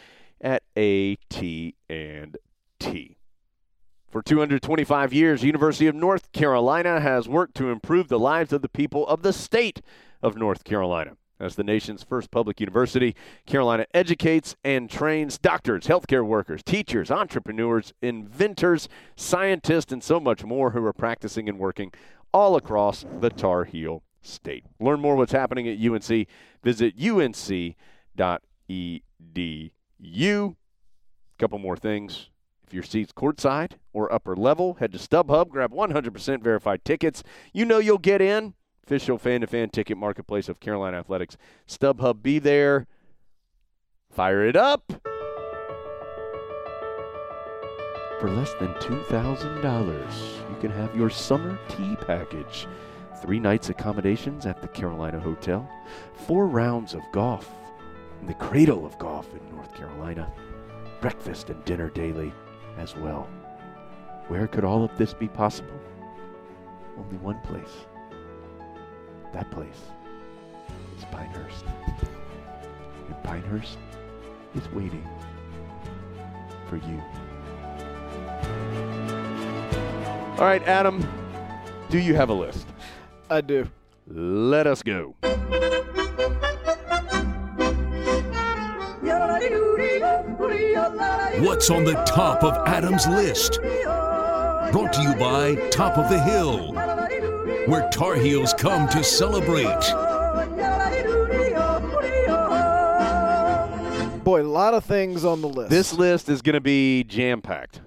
[0.41, 1.77] at AT&T.
[4.11, 8.69] For 225 years, University of North Carolina has worked to improve the lives of the
[8.69, 9.81] people of the state
[10.21, 11.13] of North Carolina.
[11.39, 13.15] As the nation's first public university,
[13.47, 20.73] Carolina educates and trains doctors, healthcare workers, teachers, entrepreneurs, inventors, scientists, and so much more
[20.73, 21.93] who are practicing and working
[22.35, 24.65] all across the Tar Heel state.
[24.81, 26.27] Learn more what's happening at UNC.
[26.65, 27.77] Visit unc.edu.
[30.51, 30.57] A
[31.39, 32.29] couple more things.
[32.71, 37.25] If your seat's courtside or upper level, head to StubHub, grab 100% verified tickets.
[37.53, 38.55] You know you'll get in.
[38.87, 41.37] Official fan to fan ticket marketplace of Carolina Athletics.
[41.66, 42.87] StubHub, be there.
[44.09, 44.85] Fire it up.
[48.21, 52.68] For less than $2,000, you can have your summer tea package.
[53.21, 55.68] Three nights accommodations at the Carolina Hotel,
[56.14, 57.51] four rounds of golf
[58.21, 60.33] in the cradle of golf in North Carolina,
[61.01, 62.33] breakfast and dinner daily
[62.79, 63.29] as well.
[64.29, 65.79] Where could all of this be possible?
[66.99, 67.87] Only one place.
[69.33, 69.81] That place
[70.99, 71.64] is Pinehurst.
[73.09, 73.79] And Pinehurst
[74.55, 75.09] is waiting
[76.68, 77.03] for you.
[80.39, 81.07] All right, Adam,
[81.91, 82.66] do you have a list?
[83.29, 83.68] I do.
[84.07, 85.14] Let us go.
[91.43, 93.59] What's on the top of Adam's list?
[93.62, 96.72] Brought to you by Top of the Hill,
[97.66, 99.64] where Tar Heels come to celebrate.
[104.24, 105.70] Boy, a lot of things on the list.
[105.70, 107.80] This list is going to be jam packed.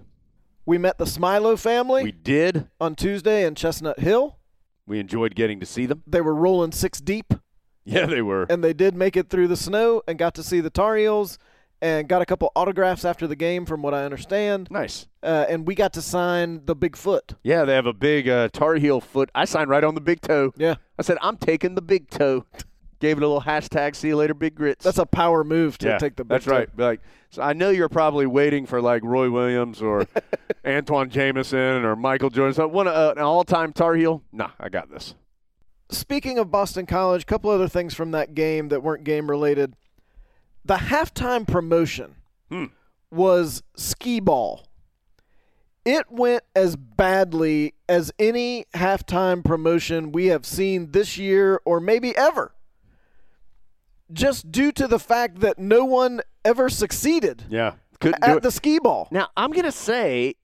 [0.65, 2.67] we met the Smilo family We did.
[2.81, 4.39] on Tuesday in Chestnut Hill.
[4.87, 6.01] We enjoyed getting to see them.
[6.07, 7.33] They were rolling six deep,
[7.85, 8.43] Yeah, they were.
[8.49, 11.37] and they did make it through the snow and got to see the Tar Heels
[11.81, 14.69] and got a couple autographs after the game, from what I understand.
[14.71, 15.05] Nice.
[15.21, 17.35] Uh, and we got to sign the Bigfoot.
[17.43, 19.29] Yeah, they have a big uh, Tar Heel foot.
[19.35, 20.53] I signed right on the big toe.
[20.55, 22.45] Yeah, I said, I'm taking the big toe.
[22.99, 24.85] Gave it a little hashtag, see you later, big grits.
[24.85, 26.23] that's a power move to yeah, take the.
[26.23, 26.51] Big That's toe.
[26.51, 26.69] right.
[26.77, 30.07] Like, so I know you're probably waiting for like Roy Williams or
[30.63, 32.71] Antawn Jamison or Michael Jordan.
[32.71, 34.23] One uh, an all-time Tar Heel.
[34.31, 35.15] Nah, I got this.
[35.93, 39.75] Speaking of Boston College, a couple other things from that game that weren't game related.
[40.65, 42.15] The halftime promotion
[42.49, 42.65] Hmm.
[43.11, 44.65] was skee ball.
[45.85, 52.15] It went as badly as any halftime promotion we have seen this year or maybe
[52.15, 52.53] ever.
[54.11, 58.79] Just due to the fact that no one ever succeeded Yeah, couldn't at the skee
[58.79, 59.07] ball.
[59.11, 60.35] Now I'm gonna say,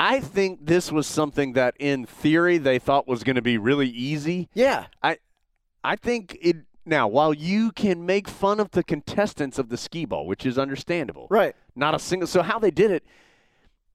[0.00, 3.88] I think this was something that, in theory, they thought was going to be really
[3.88, 4.48] easy.
[4.54, 4.86] Yeah.
[5.02, 5.18] I,
[5.84, 6.56] I think it.
[6.86, 10.58] Now, while you can make fun of the contestants of the skee ball, which is
[10.58, 11.54] understandable, Right.
[11.76, 12.26] Not a single.
[12.26, 13.04] So how they did it,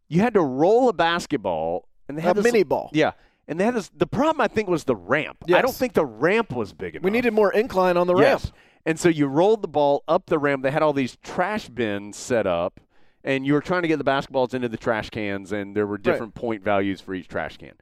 [0.08, 2.92] you had to roll a basketball and they had A this, mini ball.
[2.94, 3.12] Yeah,
[3.48, 3.90] and they had this.
[3.98, 5.38] The problem I think was the ramp.
[5.52, 7.04] I don't think the ramp was big enough.
[7.04, 8.46] We needed more incline on the Yes.
[8.46, 8.56] ramp.
[8.86, 10.62] And so you rolled the ball up the ramp.
[10.62, 12.80] They had all these trash bins set up,
[13.26, 15.98] and you were trying to get the basketballs into the trash cans, and there were
[15.98, 17.74] different point values for each trash can.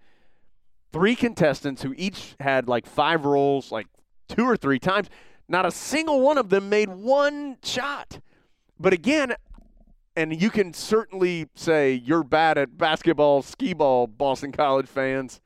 [0.93, 3.87] Three contestants who each had like five rolls, like
[4.29, 5.09] two or three times.
[5.49, 8.19] Not a single one of them made one shot.
[8.79, 9.35] But again,
[10.15, 15.41] and you can certainly say you're bad at basketball, skee ball, Boston College fans.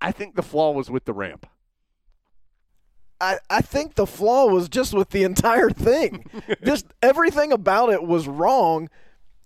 [0.00, 1.46] I think the flaw was with the ramp.
[3.22, 6.24] I, I think the flaw was just with the entire thing.
[6.64, 8.90] just everything about it was wrong.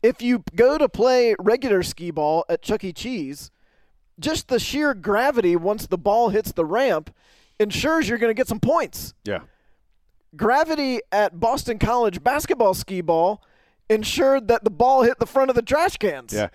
[0.03, 2.93] if you go to play regular skee ball at Chuck E.
[2.95, 3.51] Cheese,
[4.19, 7.15] just the sheer gravity once the ball hits the ramp
[7.61, 9.13] ensures you're going to get some points.
[9.25, 9.41] Yeah.
[10.35, 13.43] Gravity at Boston College basketball skee ball
[13.91, 16.33] ensured that the ball hit the front of the trash cans.
[16.33, 16.49] Yeah.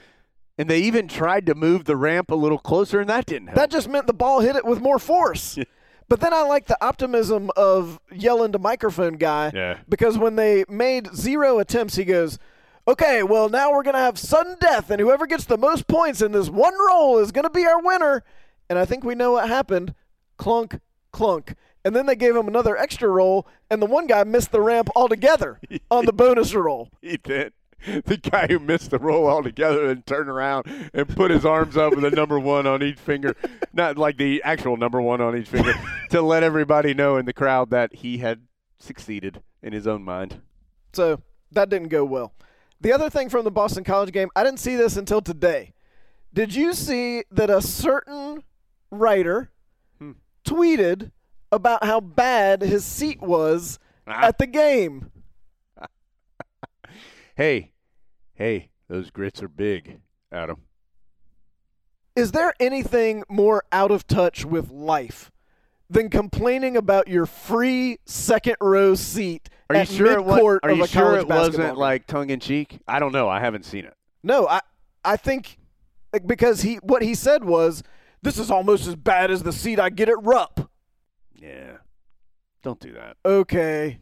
[0.58, 3.58] And they even tried to move the ramp a little closer, and that didn't help.
[3.58, 5.58] That just meant the ball hit it with more force.
[6.12, 9.78] But then I like the optimism of yelling to microphone guy Yeah.
[9.88, 12.38] because when they made zero attempts, he goes,
[12.86, 16.34] "Okay, well now we're gonna have sudden death, and whoever gets the most points in
[16.34, 18.26] this one roll is gonna be our winner."
[18.70, 19.94] And I think we know what happened:
[20.36, 20.82] clunk,
[21.14, 21.56] clunk.
[21.86, 24.90] And then they gave him another extra roll, and the one guy missed the ramp
[24.98, 26.90] altogether on the bonus roll.
[27.02, 27.54] he did.
[28.06, 31.96] The guy who missed the roll altogether and turned around and put his arms up
[31.96, 33.36] with a number one on each finger,
[33.74, 35.74] not like the actual number one on each finger,
[36.10, 38.42] to let everybody know in the crowd that he had
[38.80, 40.42] succeeded in his own mind.
[40.94, 41.22] So
[41.52, 42.34] that didn't go well.
[42.80, 45.74] The other thing from the Boston College game, I didn't see this until today.
[46.34, 48.44] Did you see that a certain
[48.90, 49.52] writer
[50.00, 50.12] hmm.
[50.46, 51.12] tweeted
[51.52, 54.26] about how bad his seat was ah.
[54.26, 55.12] at the game?
[57.34, 57.71] Hey,
[58.42, 60.00] hey, those grits are big,
[60.32, 60.58] Adam.
[62.16, 65.32] Is there anything more out of touch with life
[65.92, 70.60] than complaining about your free second row seat Are you at sure it, wa- midcourt
[70.64, 72.80] are you a sure it wasn't like tongue in cheek?
[72.88, 73.30] I don't know.
[73.30, 73.94] I haven't seen it.
[74.24, 74.62] No, I
[75.06, 75.60] I think
[76.12, 77.84] like, because he what he said was
[78.24, 80.72] this is almost as bad as the seat I get at Rupp.
[81.36, 81.78] Yeah.
[82.64, 83.18] Don't do that.
[83.24, 84.00] Okay.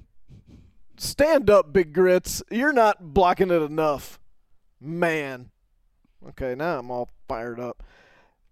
[0.98, 2.44] Stand up, Big Grits.
[2.52, 4.18] You're not blocking it enough.
[4.82, 5.49] Man.
[6.30, 7.84] Okay, now I'm all fired up.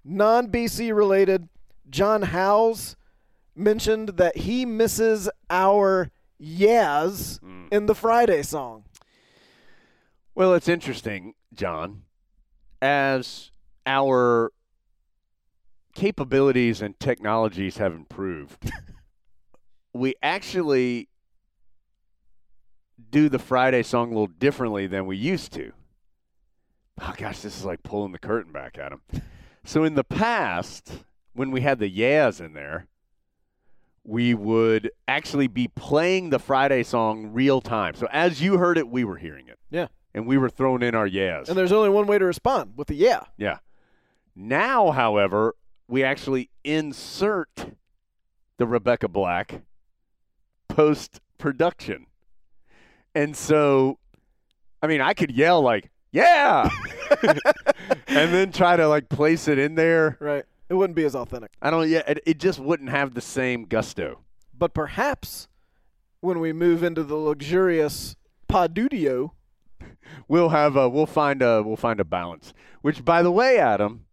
[0.04, 1.50] Non BC related,
[1.90, 2.96] John Howes
[3.56, 6.12] mentioned that he misses our
[6.42, 7.66] Yaz hmm.
[7.72, 8.86] in the Friday song.
[10.36, 12.04] Well, it's interesting, John.
[12.82, 13.52] As
[13.86, 14.52] our
[15.96, 18.72] capabilities and technologies have improved,
[19.94, 21.10] we actually
[23.10, 25.72] do the Friday song a little differently than we used to.
[27.00, 29.02] Oh gosh, this is like pulling the curtain back at him.
[29.64, 30.92] So in the past,
[31.34, 32.88] when we had the Yaz in there,
[34.04, 37.94] we would actually be playing the Friday song real time.
[37.96, 39.88] So as you heard it, we were hearing it Yeah.
[40.14, 41.50] and we were throwing in our yes.
[41.50, 43.26] And there's only one way to respond with the yeah.
[43.38, 43.60] yeah.
[44.36, 45.56] Now, however,
[45.90, 47.74] we actually insert
[48.58, 49.62] the Rebecca Black
[50.70, 52.06] post production.
[53.14, 54.00] And so,
[54.82, 56.70] I mean, I could yell like, yeah,
[58.08, 60.18] and then try to like place it in there.
[60.20, 60.46] Right.
[60.70, 61.52] It wouldn't be as authentic.
[61.62, 64.20] I don't, yeah, it, it just wouldn't have the same gusto.
[64.58, 65.48] But perhaps
[66.20, 68.18] when we move into the luxurious
[68.50, 69.32] Podudio,
[70.28, 72.54] We'll have a, we'll find a, we'll find a balance.
[72.82, 74.06] Which, by the way, Adam,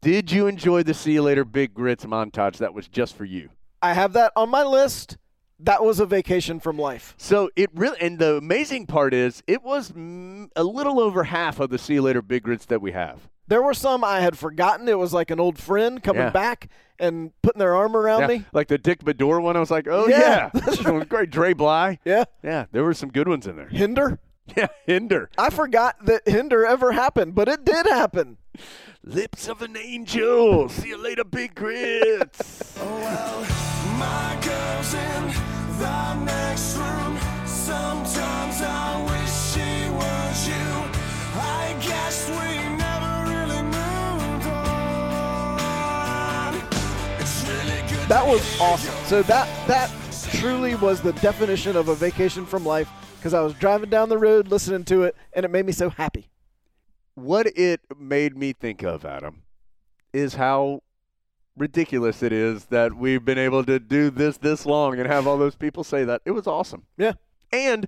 [0.00, 2.58] did you enjoy the See You Later Big Grits montage?
[2.58, 3.50] That was just for you.
[3.82, 5.16] I have that on my list.
[5.62, 7.14] That was a vacation from life.
[7.18, 11.70] So it really, and the amazing part is, it was a little over half of
[11.70, 13.28] the See You Later Big Grits that we have.
[13.48, 14.88] There were some I had forgotten.
[14.88, 16.30] It was like an old friend coming Yeah.
[16.30, 18.44] back and putting their arm around Yeah, me.
[18.52, 20.50] like the Dick Baddour one, I was like, oh Yeah.
[20.54, 21.30] yeah, this great.
[21.30, 22.24] Dre Bly, Yeah.
[22.44, 23.68] yeah, there were some good ones in there.
[23.68, 24.18] Hinder.
[24.56, 28.36] Yeah, Hinder, I forgot that Hinder ever happened, but it did happen.
[29.04, 30.68] Lips of an Angel.
[30.68, 32.76] See you later, Big Grits.
[32.80, 35.26] Oh, My girl's in
[35.78, 37.18] the next room.
[37.46, 40.68] Sometimes I wish she was you.
[41.38, 46.54] I guess we never really moved on.
[47.46, 47.82] Really.
[48.08, 48.94] That was awesome.
[49.04, 49.90] So that that
[50.32, 52.88] truly was the definition of a vacation from life
[53.18, 55.90] because I was driving down the road listening to it and it made me so
[55.90, 56.30] happy.
[57.14, 59.42] what it made me think of, Adam,
[60.12, 60.82] is how
[61.56, 65.38] ridiculous it is that we've been able to do this this long and have all
[65.38, 66.22] those people say that.
[66.24, 66.86] It was awesome.
[66.96, 67.12] Yeah.
[67.52, 67.86] And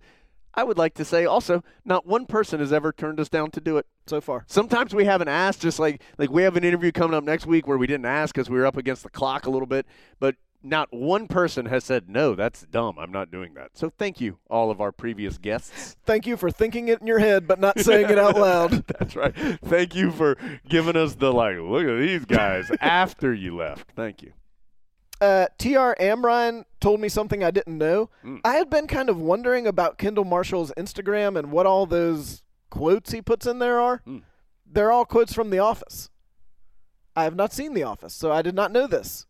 [0.55, 3.61] I would like to say also, not one person has ever turned us down to
[3.61, 3.87] do it.
[4.07, 4.45] So far.
[4.49, 7.67] Sometimes we haven't asked, just like like we have an interview coming up next week
[7.67, 9.87] where we didn't ask because we were up against the clock a little bit,
[10.19, 12.35] but not one person has said no.
[12.35, 12.99] That's dumb.
[12.99, 13.77] I'm not doing that.
[13.77, 15.97] So thank you, all of our previous guests.
[16.05, 18.87] Thank you for thinking it in your head but not saying it out loud.
[18.99, 19.35] That's right.
[19.65, 20.37] Thank you for
[20.69, 21.57] giving us the like.
[21.59, 23.93] Look at these guys after you left.
[23.97, 24.33] Thank you.
[25.21, 25.97] Uh, T.R.
[26.01, 28.11] Amrine told me something I didn't know.
[28.25, 28.41] Mm.
[28.45, 33.13] I had been kind of wondering about Kendall Marshall's Instagram and what all those quotes
[33.13, 34.03] he puts in there are.
[34.05, 34.23] Mm.
[34.67, 36.11] They're all quotes from The Office.
[37.15, 39.27] I have not seen The Office, so I did not know this.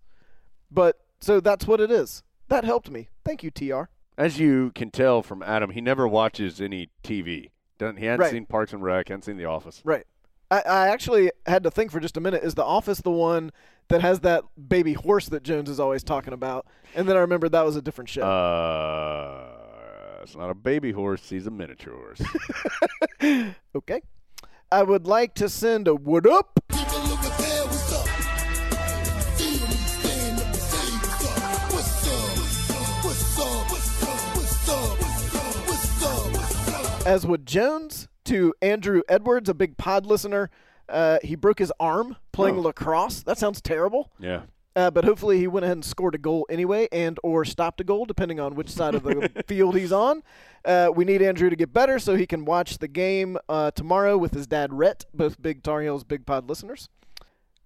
[0.70, 2.23] But so that's what it is.
[2.49, 3.09] That helped me.
[3.25, 3.85] Thank you, TR.
[4.18, 7.51] As you can tell from Adam, he never watches any TV.
[7.79, 8.31] Doesn't he hadn't Right.
[8.31, 9.81] seen Parks and Rec, hadn't seen The Office.
[9.85, 10.07] Right.
[10.51, 12.45] I, I actually had to think for just a minute.
[12.45, 13.53] Is The Office the one
[13.89, 16.66] that has that baby horse that Jones is always talking about?
[16.95, 18.23] And then I remembered that was a different show.
[18.23, 21.31] Uh, it's not a baby horse.
[21.31, 22.20] He's a miniature horse.
[23.75, 24.03] okay.
[24.70, 26.61] I would like to send a what up
[37.07, 40.50] as would Jones to Andrew Edwards, a big pod listener.
[40.88, 42.62] Uh, he broke his arm playing Oh.
[42.62, 43.22] lacrosse.
[43.22, 44.11] That sounds terrible.
[44.18, 44.42] yeah.
[44.74, 47.84] Uh, but hopefully he went ahead and scored a goal anyway, and or stopped a
[47.84, 50.22] goal, depending on which side of the field he's on.
[50.64, 54.16] Uh, we need Andrew to get better so he can watch the game uh, tomorrow
[54.16, 56.88] with his dad Rhett, both big Tar Heels Big Pod listeners.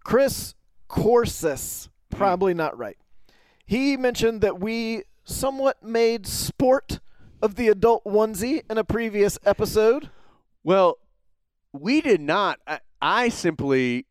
[0.03, 0.57] Chris
[0.89, 2.97] Corsus, probably not right.
[3.65, 6.99] He mentioned that we somewhat made sport
[7.43, 10.11] of the adult onesie in a previous episode.
[10.65, 10.99] Well,
[11.73, 12.59] we did not.
[12.67, 14.07] I, I simply.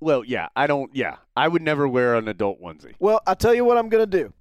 [0.00, 0.94] Well, yeah, I don't.
[0.94, 2.94] Yeah, I would never wear an adult onesie.
[2.98, 4.32] Well, I'll tell you what I'm going to do.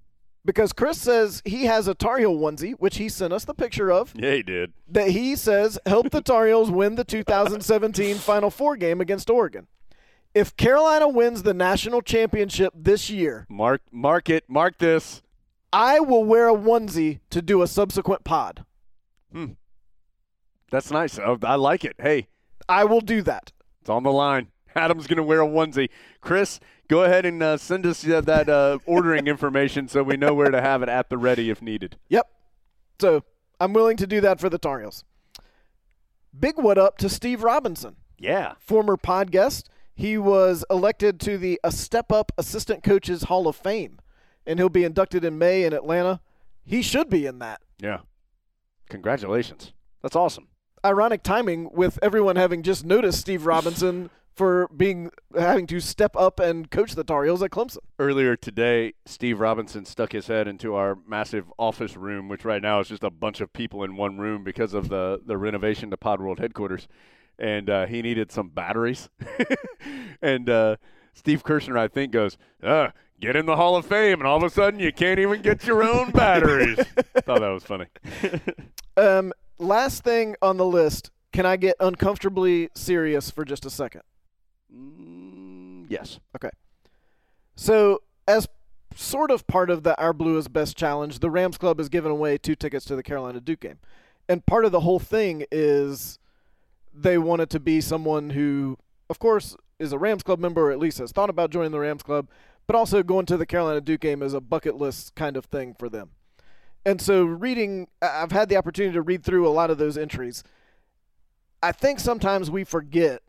[0.43, 3.91] Because Chris says he has a Tar Heel onesie, which he sent us the picture
[3.91, 4.73] of, Yeah, he did.
[4.89, 9.65] that he says helped the Tar Heels win the 2017 Final Four game against Oregon.
[10.35, 14.43] If Carolina wins the national championship this year, Mark, mark it.
[14.47, 15.23] Mark this.
[15.75, 18.63] I will wear a onesie to do a subsequent pod.
[19.33, 19.53] Hmm.
[20.71, 21.19] That's nice.
[21.19, 21.95] I, I like it.
[21.99, 22.27] Hey,
[22.69, 23.51] I will do that.
[23.81, 24.47] it's on the line.
[24.75, 25.89] Adam's going to wear a onesie.
[26.21, 30.33] Chris, go ahead and uh, send us uh, that uh, ordering information so we know
[30.33, 31.97] where to have it at the ready if needed.
[32.07, 32.25] Yep.
[33.01, 33.23] So
[33.59, 35.03] I'm willing to do that for the Tar Heels.
[36.37, 37.97] Big what up to Steve Robinson.
[38.17, 38.53] Yeah.
[38.59, 39.69] former pod guest.
[39.93, 43.99] He was elected to the A Step Up Assistant Coaches Hall of Fame,
[44.45, 46.21] and he'll be inducted in May in Atlanta.
[46.63, 47.61] He should be in that.
[47.79, 47.99] Yeah.
[48.89, 49.73] Congratulations.
[50.01, 50.47] That's awesome.
[50.83, 56.39] Ironic timing with everyone having just noticed Steve Robinson for being having to step up
[56.39, 57.77] and coach the Tar Heels at Clemson.
[57.97, 62.81] Earlier today, Steve Robinson stuck his head into our massive office room, which right now
[62.81, 65.97] is just a bunch of people in one room because of the, the renovation to
[65.97, 66.87] Pod World headquarters.
[67.39, 69.09] And uh, he needed some batteries.
[70.21, 70.75] and uh,
[71.13, 72.89] Steve Kirschner, I think, goes, uh,
[73.19, 74.19] get in the Hall of Fame.
[74.19, 76.77] And all of a sudden, you can't even get your own batteries.
[76.77, 77.85] Thought that was funny.
[78.97, 81.11] Um, last thing on the list.
[81.33, 84.03] Can I get uncomfortably serious for just a second?
[84.73, 86.19] Mm, yes.
[86.33, 86.49] Okay.
[87.55, 88.47] So, as
[88.95, 92.09] sort of part of the Our Blue is Best challenge, the Rams Club has given
[92.09, 93.79] away two tickets to the Carolina Duke game.
[94.29, 96.17] And part of the whole thing is
[96.93, 98.77] they want it to be someone who,
[99.09, 101.79] of course, is a Rams Club member or at least has thought about joining the
[101.79, 102.27] Rams Club,
[102.67, 105.75] but also going to the Carolina Duke game is a bucket list kind of thing
[105.77, 106.11] for them.
[106.85, 110.43] And so, reading, I've had the opportunity to read through a lot of those entries.
[111.63, 113.23] I think sometimes we forget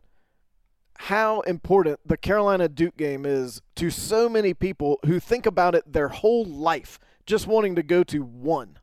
[0.99, 5.91] how important the Carolina Duke game is to so many people who think about it
[5.91, 8.77] their whole life, just wanting to go to one.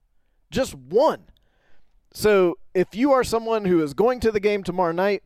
[0.51, 1.25] Just one.
[2.13, 5.25] So if you are someone who is going to the game tomorrow night,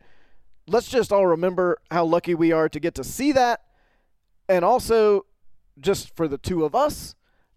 [0.67, 3.61] let's just all remember how lucky we are to get to see that.
[4.49, 5.27] And also,
[5.81, 7.15] just for the two of us,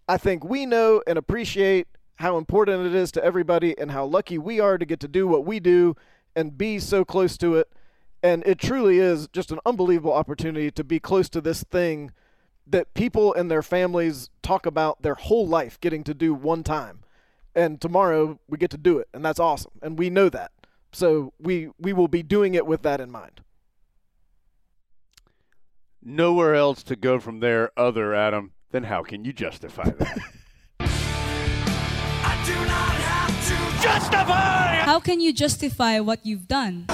[0.07, 4.37] I think we know and appreciate how important it is to everybody and how lucky
[4.37, 5.95] we are to get to do what we do
[6.35, 7.71] and be so close to it.
[8.23, 12.11] And it truly is just an unbelievable opportunity to be close to this thing
[12.67, 16.99] that people and their families talk about their whole life getting to do one time.
[17.55, 19.71] And tomorrow we get to do it, and that's awesome.
[19.81, 20.51] And we know that.
[20.93, 23.41] So we we will be doing it with that in mind.
[26.03, 30.17] Nowhere else to go from there, other Adam, then how can you justify that?
[33.81, 36.85] How can you justify what you've done?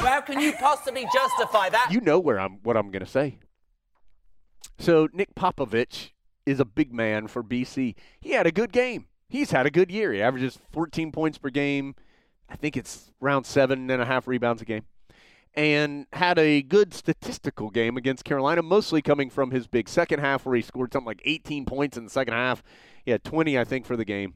[0.00, 1.88] How can you possibly justify that?
[1.90, 3.38] you know where I'm what I'm going to say.
[4.78, 6.10] So Nik Popovic
[6.46, 7.94] is a big man for BC.
[8.20, 9.06] He had a good game.
[9.28, 10.12] He's had a good year.
[10.12, 11.94] He averages 14 points per game.
[12.50, 14.84] I think it's around seven and a half rebounds a game,
[15.54, 20.44] and had a good statistical game against Carolina, mostly coming from his big second half
[20.44, 22.62] where he scored something like 18 points in the second half.
[23.04, 24.34] He had 20, I think, for the game.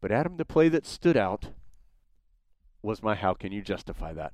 [0.00, 1.50] But Adam, the play that stood out
[2.82, 4.32] was my how can you justify that?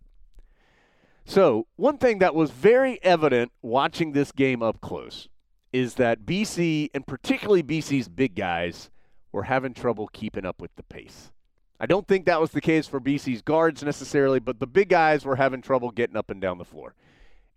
[1.25, 5.29] So, one thing that was very evident watching this game up close
[5.73, 8.91] is that BC, and particularly BC's big guys,
[9.33, 11.33] were having trouble keeping up with the pace.
[11.85, 15.27] I don't think that was the case for BC's guards necessarily, but the big guys
[15.27, 16.95] were having trouble getting up and down the floor.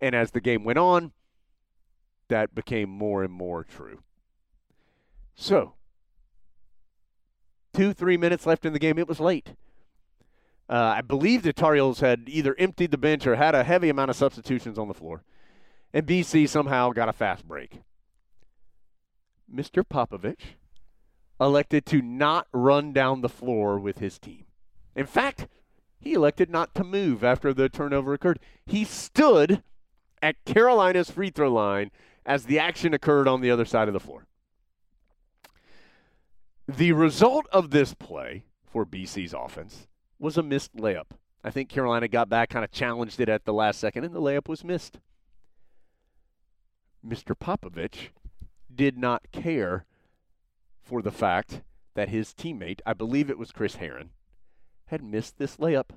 [0.02, 1.12] And as the game went on,
[2.28, 4.02] that became more and more true.
[5.34, 5.72] So,
[7.72, 8.98] two, three minutes left in the game.
[8.98, 9.54] It was late.
[10.68, 13.88] Uh, I believe the Tar Heels had either emptied the bench or had a heavy
[13.88, 15.24] amount of substitutions on the floor.
[15.94, 17.80] And BC somehow got a fast break.
[19.50, 19.82] Mr.
[19.82, 20.36] Popovic
[21.40, 24.44] elected to not run down the floor with his team.
[24.94, 25.46] In fact,
[26.00, 28.40] he elected not to move after the turnover occurred.
[28.66, 29.62] He stood
[30.22, 31.90] at Carolina's free throw line
[32.26, 34.26] as the action occurred on the other side of the floor.
[36.66, 39.86] The result of this play for BC's offense
[40.18, 41.12] was a missed layup.
[41.42, 44.20] I think Carolina got back, kind of challenged it at the last second, and the
[44.20, 44.98] layup was missed.
[47.06, 47.34] Mr.
[47.38, 48.10] Popovic
[48.74, 49.86] did not care
[50.88, 51.60] for the fact
[51.94, 54.10] that his teammate, I believe it was Chris Herren,
[54.86, 55.90] had missed this layup.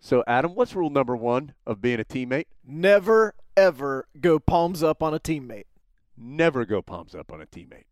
[0.00, 2.46] So, Adam, what's rule number one of being a teammate?
[2.64, 5.66] Never, ever go palms up on a teammate.
[6.16, 7.84] Never go palms up on a teammate.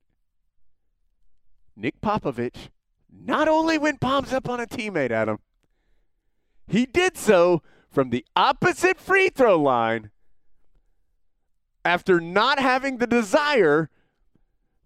[1.77, 2.71] Nik Popovic
[3.13, 5.41] not only went palms up on a teammate, Adam,
[6.67, 10.11] he did so from the opposite free throw line
[11.85, 13.91] after not having the desire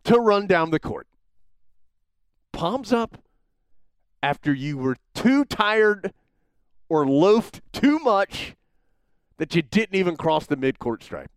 [0.05, 1.07] to run down the court.
[2.53, 3.19] Palms up
[4.23, 6.13] after you were too tired
[6.89, 8.55] or loafed too much
[9.39, 11.31] that you didn't even cross the midcourt stripe.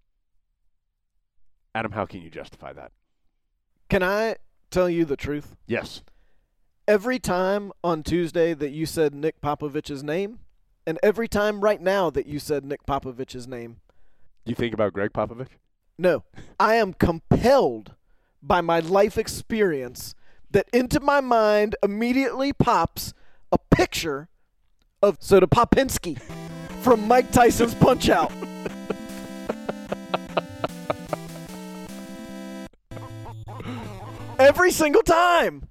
[1.76, 2.92] Adam, how can you justify that?
[3.90, 4.36] Can I
[4.70, 5.56] tell you the truth?
[5.68, 6.04] Yes.
[6.88, 10.40] Every time on Tuesday that you said Nik Popovic's name,
[10.86, 13.78] and every time right now that you said Nik Popovic's name,
[14.46, 15.48] You think about Gregg Popovich?
[15.98, 16.24] no,
[16.60, 17.94] I am compelled
[18.46, 20.14] by my life experience
[20.52, 23.14] that into my mind immediately pops
[23.52, 24.30] a picture
[25.02, 26.22] of Soda Popinski
[26.82, 28.32] from Mike Tyson's Punch Out.
[34.40, 35.70] Every single time.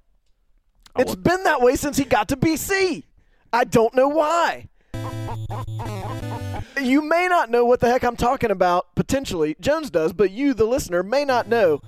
[0.97, 3.03] It's been that way since he got to BC.
[3.51, 4.69] I don't know why.
[6.79, 9.55] You may not know what the heck I'm talking about, potentially.
[9.59, 11.81] Jones does, but you, the listener, may not know.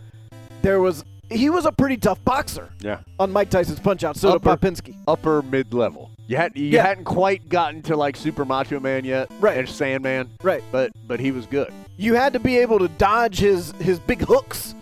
[0.65, 2.97] There was he was a pretty tough boxer Yeah.
[3.19, 4.95] on Mike Tyson's Punch Out, Soda Upper- Popinski.
[5.07, 6.09] Upper mid level.
[6.25, 6.81] You had you Yeah.
[6.87, 9.57] hadn't quite gotten to like Super Macho Man yet, Right.
[9.59, 10.63] And Sandman, Right.
[10.71, 11.71] But but he was good.
[11.97, 14.73] You had to be able to dodge his his big hooks,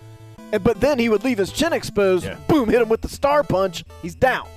[0.54, 2.24] and, but then he would leave his chin exposed.
[2.24, 2.36] Yeah.
[2.48, 3.84] Boom, hit him with the star punch.
[4.02, 4.48] He's down.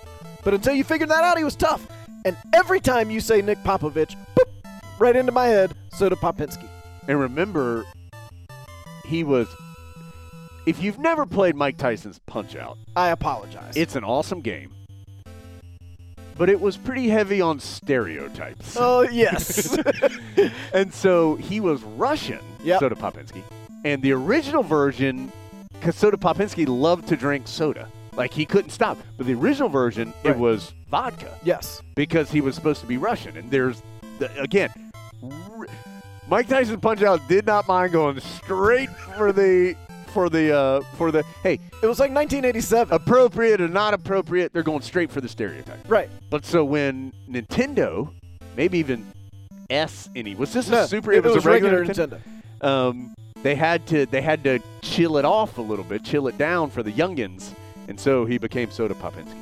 [0.44, 1.89] But until you figured that out, he was tough.
[2.24, 4.48] And every time you say Nik Popovic, boop,
[5.01, 6.69] right into my head, Soda Popinski.
[7.09, 7.85] And remember,
[9.05, 9.48] he was.
[10.66, 13.76] If you've never played Mike Tyson's Punch Out, I apologize.
[13.76, 14.72] it's an awesome game.
[16.36, 18.76] But it was pretty heavy on stereotypes.
[18.78, 19.78] oh yes,
[20.74, 22.80] and so he was Russian, Yep.
[22.80, 23.43] Soda Popinski.
[23.84, 25.30] And the original version,
[25.72, 27.88] because Soda Popinski loved to drink soda.
[28.16, 28.98] Like he couldn't stop.
[29.16, 30.34] But the original version, Right.
[30.34, 31.80] it was vodka yes.
[31.94, 33.36] because he was supposed to be Russian.
[33.36, 33.82] And there's,
[34.18, 34.70] the, again,
[35.22, 35.66] r-
[36.28, 39.76] Mike Tyson Punch Out did not mind going straight for the,
[40.16, 42.94] for the, uh, for the, hey, It was like 1987.
[42.94, 45.78] appropriate or not appropriate, they're going straight for the stereotype.
[45.88, 46.09] right.
[46.30, 48.10] But so when Nintendo,
[48.56, 49.05] maybe even
[49.68, 51.12] S any was this No, a super?
[51.12, 52.18] it, was, a regular, Nintendo.
[52.62, 56.38] Um, they had to they had to chill it off a little bit, chill it
[56.38, 57.51] down for the youngins,
[57.88, 59.36] and so he became Soda Popinski.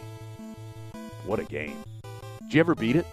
[1.24, 1.76] What a game!
[2.42, 3.06] Did you ever beat it?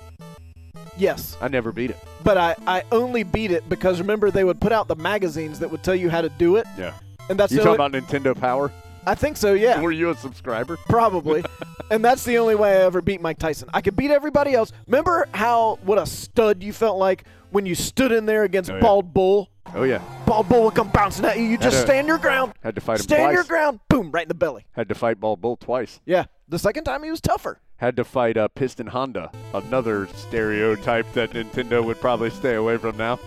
[0.98, 1.98] Yes, I never beat it.
[2.24, 5.70] but I, I only beat it because remember they would put out the magazines that
[5.70, 6.94] would tell you how to do it, Yeah.
[7.30, 8.72] And that's You talking only, about Nintendo Power?
[9.06, 9.54] I think so.
[9.54, 9.82] Yeah.
[9.82, 10.78] Were you a subscriber?
[10.88, 11.44] Probably.
[11.90, 13.70] and that's the only way I ever beat Mike Tyson.
[13.74, 14.72] I could beat everybody else.
[14.88, 18.76] Remember how what a stud you felt like when you stood in there against Oh,
[18.76, 18.82] yeah.
[18.82, 19.50] Bald Bull?
[19.74, 20.02] Oh yeah.
[20.26, 21.46] Bald Bull would come bouncing at you.
[21.46, 22.54] You just to- stand your ground.
[22.62, 23.34] Had to fight him Stand twice.
[23.34, 23.80] your ground.
[23.90, 24.66] Boom, right in the belly.
[24.74, 26.00] Had to fight Bald Bull twice.
[26.06, 26.26] Yeah.
[26.48, 27.60] The second time he was tougher.
[27.78, 32.98] Had to fight uh, Piston Honda, another stereotype that Nintendo would probably stay away from
[32.98, 33.20] now.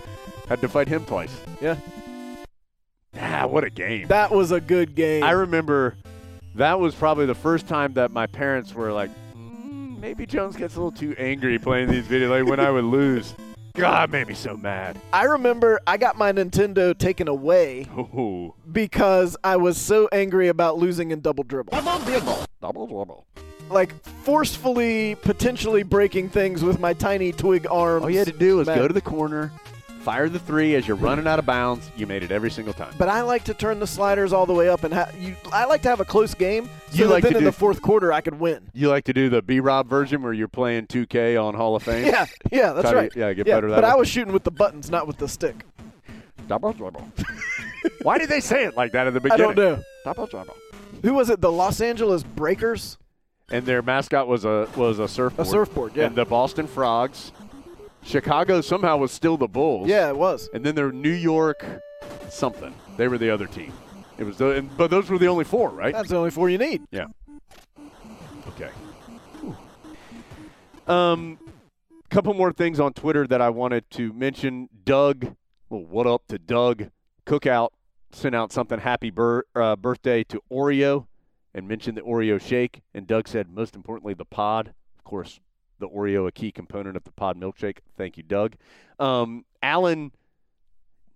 [0.47, 1.35] Had to fight him twice.
[1.59, 1.75] Yeah.
[3.19, 4.07] Ah, what a game!
[4.07, 5.23] That was a good game.
[5.23, 5.95] I remember
[6.55, 10.75] that was probably the first time that my parents were like, mm, maybe Jones gets
[10.75, 12.29] a little too angry playing these videos.
[12.29, 13.33] Like when I would lose,
[13.75, 14.99] God, made me so mad.
[15.13, 20.77] I remember I got my Nintendo taken away Oh, because I was so angry about
[20.77, 21.71] losing in double dribble.
[22.61, 23.25] double double.
[23.69, 23.91] Like
[24.23, 28.03] forcefully, potentially breaking things with my tiny twig arms.
[28.03, 28.77] All you had to do was Man.
[28.77, 29.51] go to the corner,
[30.05, 31.89] fire the three as you're running out of bounds.
[31.97, 32.93] You made it every single time.
[32.97, 35.35] But I like to turn the sliders all the way up, and ha- you.
[35.51, 36.69] I like to have a close game.
[36.91, 38.69] So You that like then to in do- the fourth quarter I could win.
[38.73, 41.81] You like to do the B Rob version where you're playing 2K on Hall of
[41.83, 42.05] Fame?
[42.05, 43.11] Yeah, yeah, that's Try to- right.
[43.15, 45.65] yeah, get better that But I was shooting with the buttons, not with the stick.
[46.47, 46.73] Double.
[48.03, 49.45] Why did they say it like that at the beginning?
[49.49, 49.83] I don't know.
[50.13, 50.55] Double.
[51.01, 51.41] Who was it?
[51.41, 52.97] The Los Angeles Breakers.
[53.51, 55.47] and their mascot was a was a surfboard.
[55.47, 56.05] A surfboard, yeah.
[56.05, 57.31] And the Boston Frogs.
[58.05, 59.87] Chicago somehow was still the Bulls.
[59.87, 60.47] Yeah, it was.
[60.53, 61.65] And then their New York
[62.29, 62.73] something.
[62.97, 63.73] They were the other team.
[64.17, 65.93] It was the, and, but those were the only four, right?
[65.93, 66.83] That's the only four you need.
[66.91, 67.07] Yeah.
[68.47, 68.69] Okay.
[70.87, 71.39] Um,
[72.09, 74.69] couple more things on Twitter that I wanted to mention.
[74.85, 75.35] Doug,
[75.69, 76.91] well, what up to Doug
[77.25, 77.69] Cookout
[78.11, 81.07] sent out something happy bir- uh, birthday to Oreo
[81.53, 82.81] and mentioned the Oreo shake.
[82.93, 84.73] And Doug said, most importantly, the pod.
[84.97, 85.39] Of course,
[85.79, 87.77] the Oreo a key component of the pod milkshake.
[87.97, 88.55] Thank you, Doug.
[88.99, 90.11] Um, Alan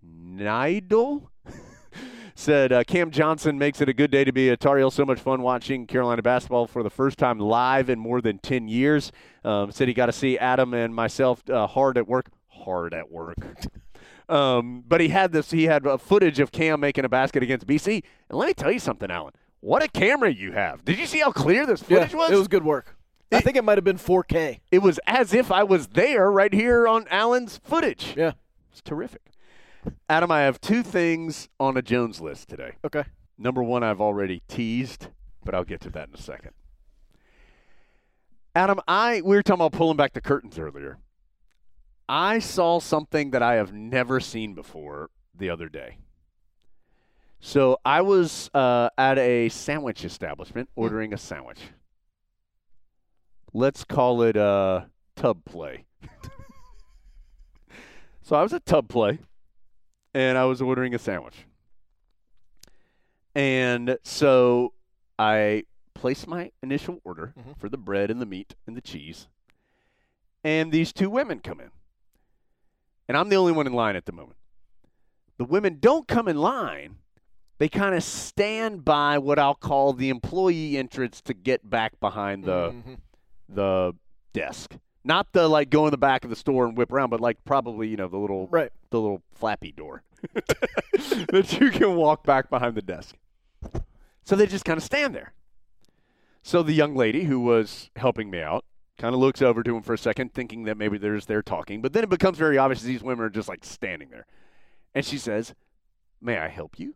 [0.04, 1.28] Nidal
[2.34, 4.90] said uh, Cam Johnson makes it a good day to be a Tar Heel.
[4.90, 8.68] So much fun watching Carolina basketball for the first time live in more than 10
[8.68, 9.12] years.
[9.44, 12.30] Um, said he got to see Adam and myself uh, hard at work.
[12.48, 13.36] Hard at work.
[14.28, 15.50] um, but he had this.
[15.50, 18.02] He had uh, footage of Cam making a basket against BC.
[18.28, 19.32] And let me tell you something, Alan.
[19.60, 20.86] What a camera you have!
[20.86, 22.30] Did you see how clear this footage yeah, was?
[22.30, 22.96] It was good work.
[23.32, 24.60] I think it might have been 4K.
[24.70, 28.14] It was as if I was there right here on Alan's footage.
[28.16, 28.32] Yeah.
[28.72, 29.22] It's terrific.
[30.08, 32.72] Adam, I have two things on a Jones list today.
[32.84, 33.04] Okay.
[33.38, 35.08] Number one, I've already teased,
[35.44, 36.50] but I'll get to that in a second.
[38.54, 40.98] Adam, I we were talking about pulling back the curtains earlier.
[42.08, 45.98] I saw something that I have never seen before the other day.
[47.38, 51.60] So I was uh, at a sandwich establishment ordering a sandwich.
[53.52, 55.86] Let's call it a tub play.
[58.22, 59.18] so I was at tub play,
[60.14, 61.46] and I was ordering a sandwich.
[63.34, 64.72] And so
[65.18, 65.64] I
[65.94, 67.52] placed my initial order mm-hmm.
[67.58, 69.28] for the bread and the meat and the cheese.
[70.42, 71.70] And these two women come in.
[73.08, 74.38] And I'm the only one in line at the moment.
[75.36, 76.96] The women don't come in line.
[77.58, 82.44] They kind of stand by what I'll call the employee entrance to get back behind
[82.44, 82.94] the mm-hmm.
[83.52, 83.94] The
[84.32, 84.76] desk.
[85.02, 87.44] Not the like go in the back of the store and whip around, but like
[87.44, 88.70] probably, you know, the little Right.
[88.90, 90.02] the little flappy door
[90.34, 93.16] that you can walk back behind the desk.
[94.24, 95.32] So they just kind of stand there.
[96.42, 98.64] So the young lady who was helping me out
[98.98, 101.42] kind of looks over to him for a second, thinking that maybe they're just there
[101.42, 101.80] talking.
[101.80, 104.26] But then it becomes very obvious these women are just like standing there.
[104.94, 105.54] And she says,
[106.20, 106.94] May I help you?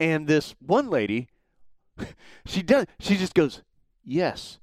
[0.00, 1.28] And this one lady,
[2.46, 3.62] she does, she just goes,
[4.04, 4.58] Yes.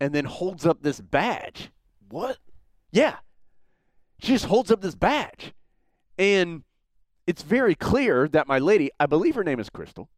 [0.00, 1.70] And then holds up this badge.
[2.08, 2.38] What?
[2.90, 3.16] Yeah.
[4.20, 5.52] She just holds up this badge.
[6.18, 6.62] And
[7.26, 10.08] it's very clear that my lady, I believe her name is Crystal,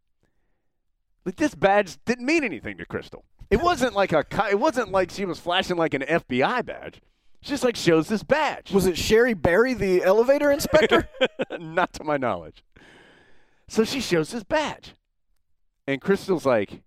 [1.24, 3.24] that this badge didn't mean anything to Crystal.
[3.50, 7.02] It wasn't like a it wasn't like she was flashing like an FBI badge.
[7.42, 8.72] She just like shows this badge.
[8.72, 11.08] Was it Sherry Barry, the elevator inspector?
[11.60, 12.64] Not to my knowledge.
[13.68, 14.94] So she shows this badge.
[15.86, 16.82] And Crystal's like,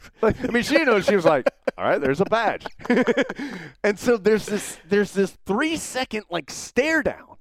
[0.22, 1.02] like, I mean, she didn't.
[1.02, 2.66] She was like, "All right, there's a badge."
[3.84, 7.36] and so there's this there's this three second like stare down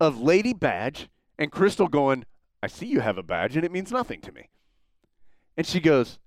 [0.00, 1.08] of Lady Badge
[1.38, 2.24] and Crystal going,
[2.62, 4.50] "I see you have a badge, and it means nothing to me."
[5.56, 6.18] And she goes,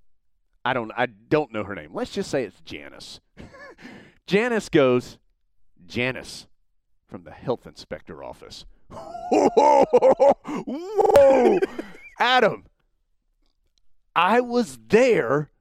[0.63, 1.91] "I don't I don't know her name.
[1.93, 3.19] Let's just say it's Janice."
[4.27, 5.17] Janice goes,
[5.85, 6.47] "Janice
[7.07, 8.65] from the health inspector office."
[9.29, 9.85] Whoa,
[12.19, 12.65] Adam.
[14.18, 15.52] I was there.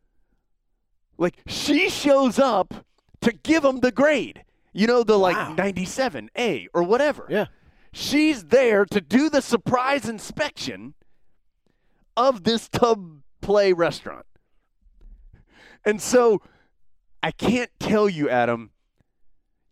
[1.19, 2.87] Like she shows up
[3.21, 4.45] to give him the grade.
[4.73, 7.27] You know, the like 97A or whatever.
[7.29, 7.47] Yeah.
[7.93, 10.95] She's there to do the surprise inspection
[12.17, 14.27] of this tub play restaurant.
[15.85, 16.43] And so
[17.23, 18.71] I can't tell you, Adam,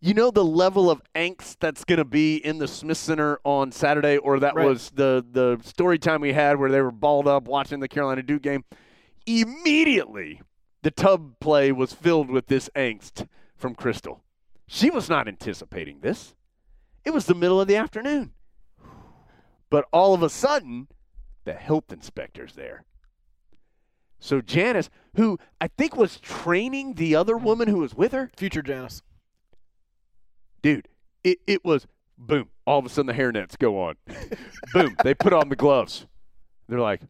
[0.05, 3.71] you know the level of angst that's going to be in the Smith Center on
[3.71, 4.67] Saturday, or that Right.
[4.67, 8.21] was the the story time we had where they were balled up watching the Carolina
[8.21, 8.63] Duke game.
[9.25, 10.41] Immediately,
[10.83, 14.23] the tub play was filled with this angst from Crystal.
[14.67, 16.35] She was not anticipating this.
[17.03, 18.33] It was the middle of the afternoon.
[19.71, 20.87] But all of a sudden,
[21.45, 22.85] the health inspector's there.
[24.19, 28.61] So Janice, who I think was training the other woman who was with her, Future
[28.61, 29.01] Janice.
[30.65, 30.87] Dude,
[31.23, 31.85] it, it was
[32.17, 32.49] boom.
[32.65, 33.95] All of a sudden the hairnets go on.
[34.73, 34.95] boom.
[35.03, 36.07] They put on the gloves.
[36.67, 37.01] They're like,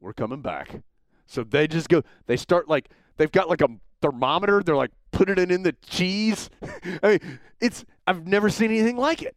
[0.00, 0.82] we're coming back.
[1.26, 3.68] So they just go, they start like, they've got like a
[4.02, 4.60] thermometer.
[4.64, 6.50] They're like putting it in the cheese.
[7.04, 9.36] I mean, it's, I've never seen anything like it.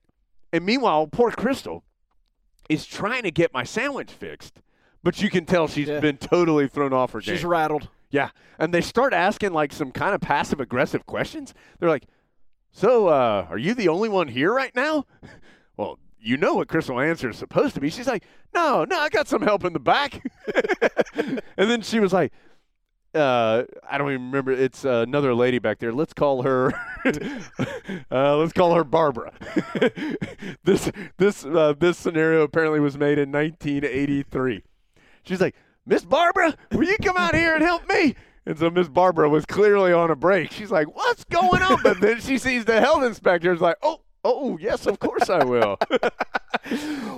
[0.52, 1.84] And meanwhile, poor Crystal
[2.70, 4.62] is trying to get my sandwich fixed,
[5.04, 6.00] but you can tell she's Yeah.
[6.00, 7.36] been totally thrown off her game.
[7.36, 7.88] She's rattled.
[8.10, 8.30] Yeah.
[8.58, 11.54] And they start asking like some kind of passive aggressive questions.
[11.80, 12.06] They're like,
[12.74, 15.06] So, uh, are you the only one here right now?
[15.76, 17.90] Well, you know what Crystal answer is supposed to be.
[17.90, 18.24] She's like,
[18.54, 20.24] No, no, I got some help in the back.
[21.16, 22.32] and then she was like,
[23.16, 24.52] uh, I don't even remember.
[24.52, 25.92] It's uh, another lady back there.
[25.92, 26.74] Let's call her.
[28.12, 29.34] uh, let's call her Barbara.
[30.64, 34.64] this this uh, this scenario apparently was made in 1983.
[35.24, 35.56] She's like,
[35.88, 38.16] Miss Barbara, will you come out here and help me?
[38.46, 40.52] And so Miss Barbara was clearly on a break.
[40.52, 43.54] She's like, "What's going on?" But then she sees the health inspector.
[43.54, 45.78] Is like, "Oh, oh, yes, of course I will."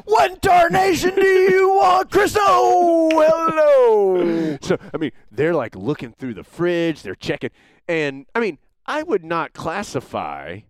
[0.06, 2.36] What tarnation do you want, Chris?
[2.40, 4.58] Oh, hello.
[4.62, 7.52] So I mean, they're like looking through the fridge, they're checking,
[7.88, 10.62] and I mean, I would not classify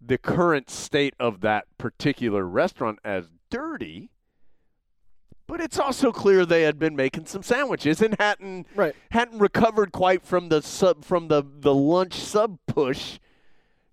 [0.00, 4.10] the current state of that particular restaurant as dirty,
[5.48, 8.94] but it's also clear they had been making some sandwiches and hadn't Right.
[9.10, 13.18] hadn't recovered quite from the sub from the the lunch sub push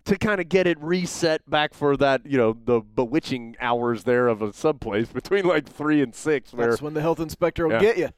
[0.03, 4.27] to kind of get it reset back for that you know the bewitching hours there
[4.27, 7.65] of a sub place between like three and six where That's when the health inspector
[7.65, 7.79] will Yeah.
[7.81, 8.09] get you,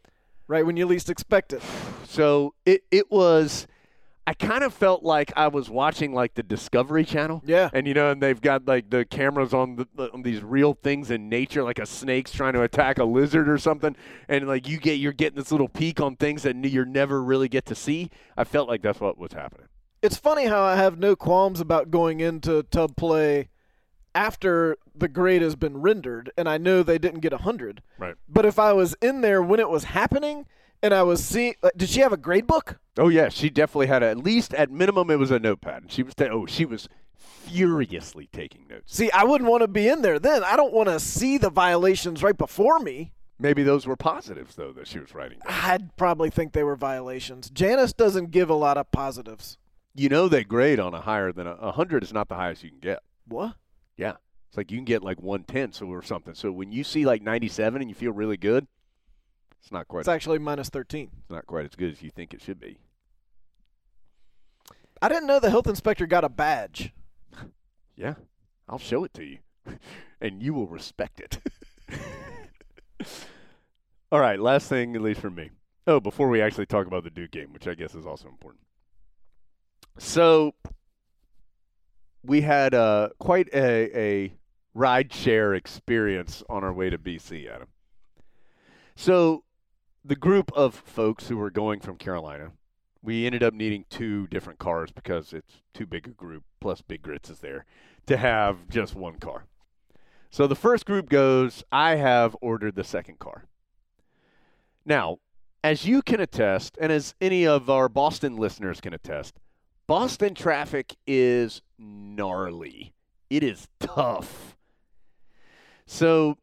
[0.49, 1.61] right when you least expect it.
[2.05, 3.68] So it it was.
[4.27, 7.41] I kind of felt like I was watching like the Discovery Channel.
[7.45, 7.69] Yeah.
[7.71, 11.09] And you know, and they've got like the cameras on the on these real things
[11.09, 13.95] in nature, like a snake's trying to attack a lizard or something,
[14.27, 17.47] and like you get you're getting this little peek on things that you're never really
[17.47, 18.09] get to see.
[18.35, 19.67] I felt like that's what was happening.
[20.01, 23.47] It's funny how I have no qualms about going into tub play
[24.13, 27.81] after the grade has been rendered, and I know they didn't get a hundred.
[27.97, 28.15] Right.
[28.27, 30.47] But if I was in there when it was happening,
[30.81, 32.79] and I was seeing, uh, did she have a grade book?
[32.97, 35.91] Oh yeah, she definitely had a, at least at minimum it was a notepad, and
[35.91, 38.93] she was ta- oh she was furiously taking notes.
[38.95, 40.43] See, I wouldn't want to be in there then.
[40.43, 43.13] I don't want to see the violations right before me.
[43.39, 45.39] Maybe those were positives though that she was writing.
[45.39, 45.53] down.
[45.63, 47.49] I'd probably think they were violations.
[47.49, 49.57] Janice doesn't give a lot of positives.
[49.95, 52.63] You know they grade on a higher than a, a hundred is not the highest
[52.63, 52.99] you can get.
[53.27, 53.55] What?
[53.95, 54.13] Yeah.
[54.49, 56.33] It's like you can get like 110 so or something.
[56.33, 58.65] So when you see like 97 and you feel really good,
[59.61, 61.09] it's not quite It's actually minus 13.
[61.19, 62.77] it's not quite as good as you think it should be.
[65.01, 66.91] I didn't know the health inspector got a badge.
[67.95, 68.13] Yeah.
[68.69, 69.39] I'll show it to you.
[70.21, 71.39] and you will respect it.
[74.11, 75.49] All right, last thing at least for me.
[75.88, 78.63] Oh, before we actually talk about the Duke game, which I guess is also important.
[79.97, 80.53] So
[82.23, 84.34] we had uh, quite a, a
[84.73, 87.67] ride share experience on our way to BC, Adam.
[88.95, 89.43] So
[90.07, 92.51] the group of folks who were going from Carolina,
[93.01, 97.01] we ended up needing two different cars because it's too big a group, plus Big
[97.01, 97.65] Grits is there,
[98.05, 99.43] to have just one car.
[100.29, 103.47] So the first group goes, I have ordered the second car.
[104.85, 105.17] Now,
[105.61, 109.39] as you can attest, and as any of our Boston listeners can attest,
[109.88, 112.93] Boston traffic is gnarly.
[113.29, 114.55] It is tough.
[115.85, 116.38] So,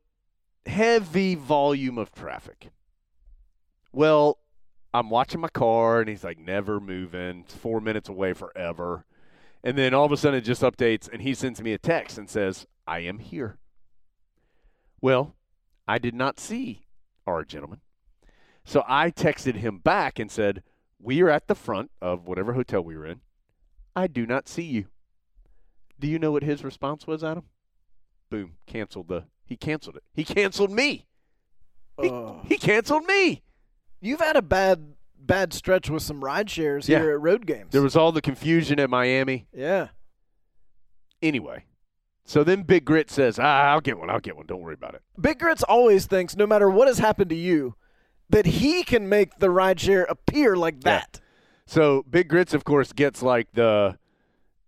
[0.66, 2.69] heavy volume of traffic.
[3.95, 4.39] Well,
[4.93, 7.45] I'm watching my car, and he's like, never moving.
[7.45, 9.05] It's four minutes away forever.
[9.62, 12.19] And then all of a sudden, it just updates, and he sends me a text
[12.19, 13.57] and says, I am here.
[15.01, 15.37] Well,
[15.87, 16.87] I did not see
[17.25, 17.83] our gentleman.
[18.65, 20.65] So I texted him back and said,
[20.99, 23.21] We are at the front of whatever hotel we were in.
[23.95, 24.87] I do not see you.
[26.01, 27.45] Do you know what his response was, Adam?
[28.29, 28.55] Boom.
[28.66, 29.27] Canceled the.
[29.45, 30.03] He canceled it.
[30.12, 31.07] He canceled me.
[32.01, 32.11] He,
[32.49, 33.44] he canceled me.
[34.05, 37.01] You've had a bad bad stretch with some ride shares Yeah.
[37.01, 37.72] here at road games.
[37.72, 39.47] There was all the confusion at Miami.
[39.52, 39.89] yeah.
[41.22, 41.64] Anyway,
[42.26, 44.10] so then Big Grit says, ah, I'll get one.
[44.10, 44.44] I'll get one.
[44.47, 45.02] Don't worry about it.
[45.18, 47.76] Big Grits always thinks no matter what has happened to you,
[48.28, 50.98] that he can make the ride share appear like Yeah.
[50.98, 51.20] that.
[51.66, 53.97] So Big Grits, of course, gets like the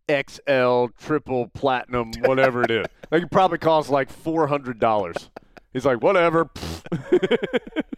[0.08, 2.86] XL, triple, platinum, whatever it is.
[3.10, 5.28] Like it probably costs like four hundred dollars.
[5.74, 6.48] He's like, whatever.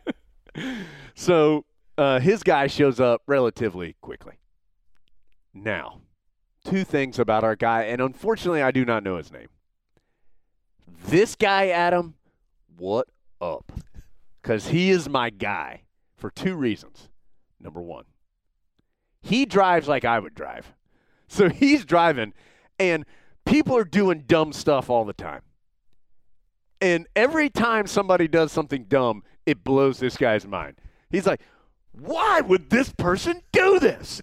[1.15, 1.65] so
[1.97, 4.35] uh, his guy shows up relatively quickly.
[5.53, 6.01] Now,
[6.65, 9.49] two things about our guy, and unfortunately, I do not know his name.
[11.07, 12.15] This guy, Adam,
[12.77, 13.09] what
[13.41, 13.73] up?
[14.41, 15.83] Because he is my guy
[16.17, 17.09] for two reasons.
[17.61, 18.05] Number one,
[19.21, 20.75] he drives like I would drive.
[21.27, 22.33] So he's driving,
[22.79, 23.05] and
[23.45, 25.43] people are doing dumb stuff all the time.
[26.81, 30.77] And every time somebody does something dumb, it blows this guy's mind.
[31.11, 31.41] He's like,
[31.93, 34.21] why would this person do this?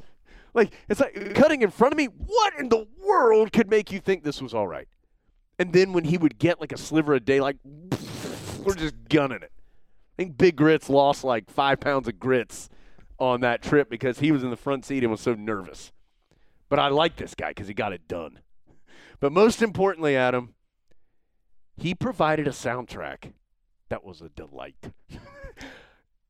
[0.54, 2.06] Like, it's like cutting in front of me.
[2.06, 4.88] What in the world could make you think this was all right?
[5.58, 7.58] And then when he would get like a sliver a day, like,
[8.64, 9.52] we're just gunning it.
[9.52, 12.70] I think Big Grits lost like five pounds of grits
[13.18, 15.92] on that trip because he was in the front seat and was so nervous.
[16.70, 18.40] But I like this guy because he got it done.
[19.20, 20.54] But most importantly, Adam,
[21.78, 23.34] he provided a soundtrack
[23.90, 24.92] that was a delight.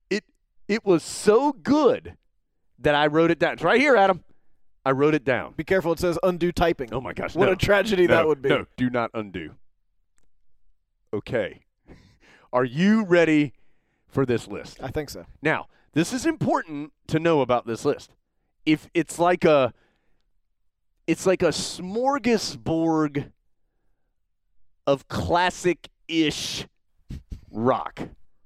[0.09, 0.23] it
[0.67, 2.17] it was so good
[2.79, 3.53] that I wrote it down.
[3.53, 4.23] It's right here, Adam.
[4.85, 5.53] I wrote it down.
[5.57, 6.93] Be careful, it says undo typing.
[6.93, 7.35] Oh my gosh!
[7.35, 7.53] What no.
[7.53, 8.49] a tragedy that would be.
[8.49, 9.55] No, do not undo.
[11.13, 11.61] Okay.
[12.51, 13.53] Are you ready
[14.07, 14.77] for this list?
[14.81, 15.25] I think so.
[15.41, 18.11] Now, this is important to know about this list.
[18.65, 19.73] If it's like a
[21.07, 23.31] it's like a smorgasbord
[24.87, 26.67] of classic-ish
[27.55, 27.99] rock.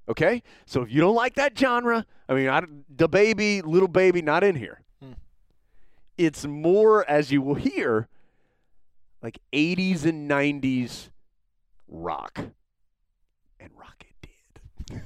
[0.07, 0.41] Okay?
[0.65, 4.44] So if you don't like that genre, I mean, I, the baby, little baby, not
[4.44, 4.81] in here.
[5.02, 5.14] Hmm.
[6.18, 8.07] It's more, as you will hear,
[9.22, 11.10] like 80s and 90s
[11.88, 12.40] rock.
[13.60, 14.30] And rock it
[14.88, 15.02] did.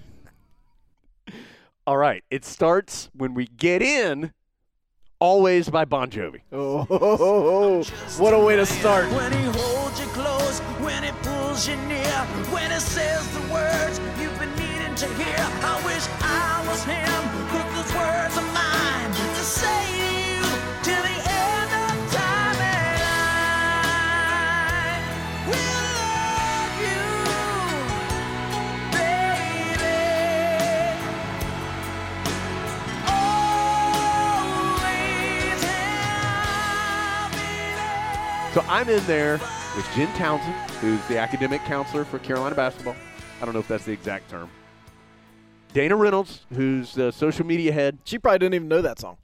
[1.88, 2.24] All right.
[2.30, 4.32] It starts when we get in,
[5.20, 6.42] always by Bon Jovi.
[6.52, 7.84] Oh,
[8.18, 9.06] what a way to start.
[11.54, 15.38] When says the words you've been needing to hear.
[15.38, 20.02] I wish I was him, but those words are mine to say to
[20.34, 20.42] you
[20.82, 22.58] till the end of time.
[22.58, 22.98] And
[24.66, 24.98] I
[25.46, 27.06] will love you,
[28.98, 30.02] baby.
[34.74, 35.62] Always
[38.56, 39.40] So I'm in there
[39.76, 42.97] with Jen Townsend, who's the academic counselor for Carolina basketball.
[43.41, 44.49] I don't know if that's the exact term.
[45.72, 47.99] Dana Reynolds, who's the social media head.
[48.03, 49.15] She probably didn't even know that song.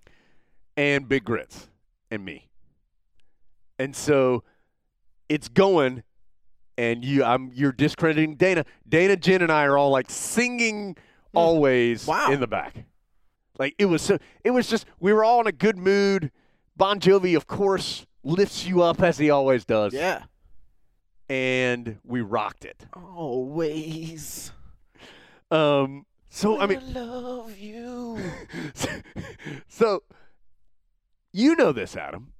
[0.77, 1.67] And Big Grits
[2.09, 2.47] and me.
[3.77, 4.45] And so
[5.27, 6.03] it's going
[6.77, 8.63] and you I'm you're discrediting Dana.
[8.87, 10.95] Dana, Jen, and I are all like singing
[11.33, 11.37] hmm.
[11.37, 12.31] always Wow.
[12.31, 12.85] in the back.
[13.57, 16.31] Like it was so it was just we were all in a good mood.
[16.77, 19.93] Bon Jovi, of course, lifts you up as he always does.
[19.93, 20.23] Yeah.
[21.29, 22.85] And we rocked it.
[22.93, 24.51] Always.
[25.51, 28.19] Um so I mean love you.
[29.67, 30.03] so
[31.31, 32.33] you know this, Adam.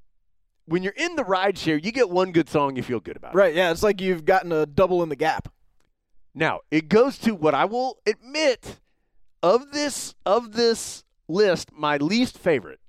[0.65, 3.33] When you're in the ride share, you get one good song you feel good about.
[3.33, 3.71] Right, yeah.
[3.71, 5.51] It's like you've gotten a double in the gap.
[6.35, 8.79] Now, it goes to what I will admit
[9.41, 12.79] of this of this list, my least favorite.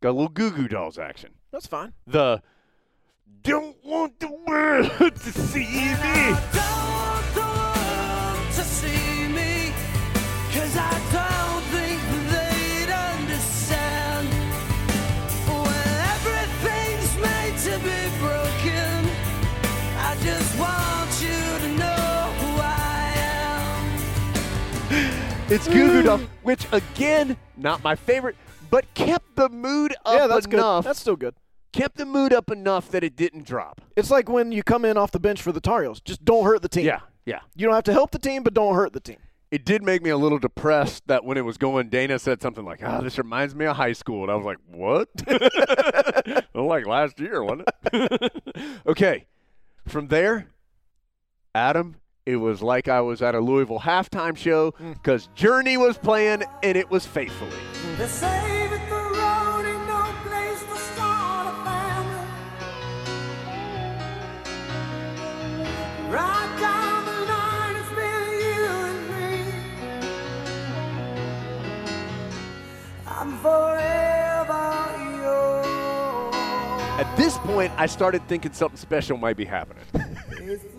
[0.00, 1.32] Got a little Goo Goo Dolls action.
[1.52, 1.92] That's fine.
[2.06, 2.42] The
[3.44, 6.34] don't want the world to see me.
[6.54, 9.72] Don't want to see me,
[10.50, 12.00] 'cause I don't think
[12.32, 14.28] they'd understand.
[15.46, 18.96] When everything's made to be broken,
[19.98, 23.84] I just want you to know who I am.
[25.50, 26.04] It's Goo Goo mm.
[26.06, 28.36] Dolls, which again, not my favorite,
[28.70, 30.82] but kept the mood up yeah, that's enough.
[30.84, 30.88] good.
[30.88, 31.34] That's still good.
[31.74, 33.80] Kept the mood up enough that it didn't drop.
[33.96, 36.00] It's like when you come in off the bench for the Tar Heels.
[36.00, 36.86] Just don't hurt the team.
[36.86, 37.40] Yeah, yeah.
[37.56, 39.18] You don't have to help the team, but don't hurt the team.
[39.50, 42.64] It did make me a little depressed that when it was going, Dana said something
[42.64, 45.08] like, "Ah, this reminds me of high school," and I was like, "What?"
[46.54, 48.42] like last year, wasn't it?
[48.86, 49.26] okay,
[49.86, 50.48] from there,
[51.54, 51.96] Adam,
[52.26, 56.76] it was like I was at a Louisville halftime show because Journey was playing, and
[56.76, 58.53] it was faithfully.
[76.96, 79.84] At this point, I started thinking something special might be happening.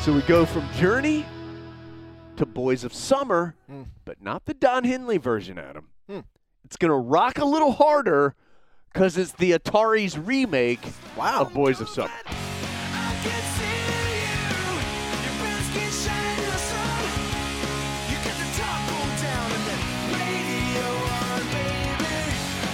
[0.00, 1.26] So we go from Journey
[2.36, 3.54] to Boys of Summer,
[4.06, 5.88] but not the Don Henley version, Adam.
[6.08, 6.20] Hmm.
[6.64, 8.34] It's going to rock a little harder
[8.92, 10.80] because it's the Atari's remake
[11.16, 11.42] Wow.
[11.42, 12.10] of Boys of Summer.
[12.26, 12.32] I
[13.22, 14.46] can see you.
[15.24, 17.04] Your breath can shine the sun.
[18.10, 19.76] You got the top pulled down and the
[20.16, 22.24] radio on, baby.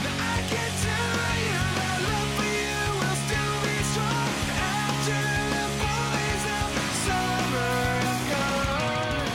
[0.05, 5.21] Now I can tell you my love for you will still be strong after
[5.53, 6.69] the boys of
[7.07, 7.75] summer
[8.07, 9.29] is gone.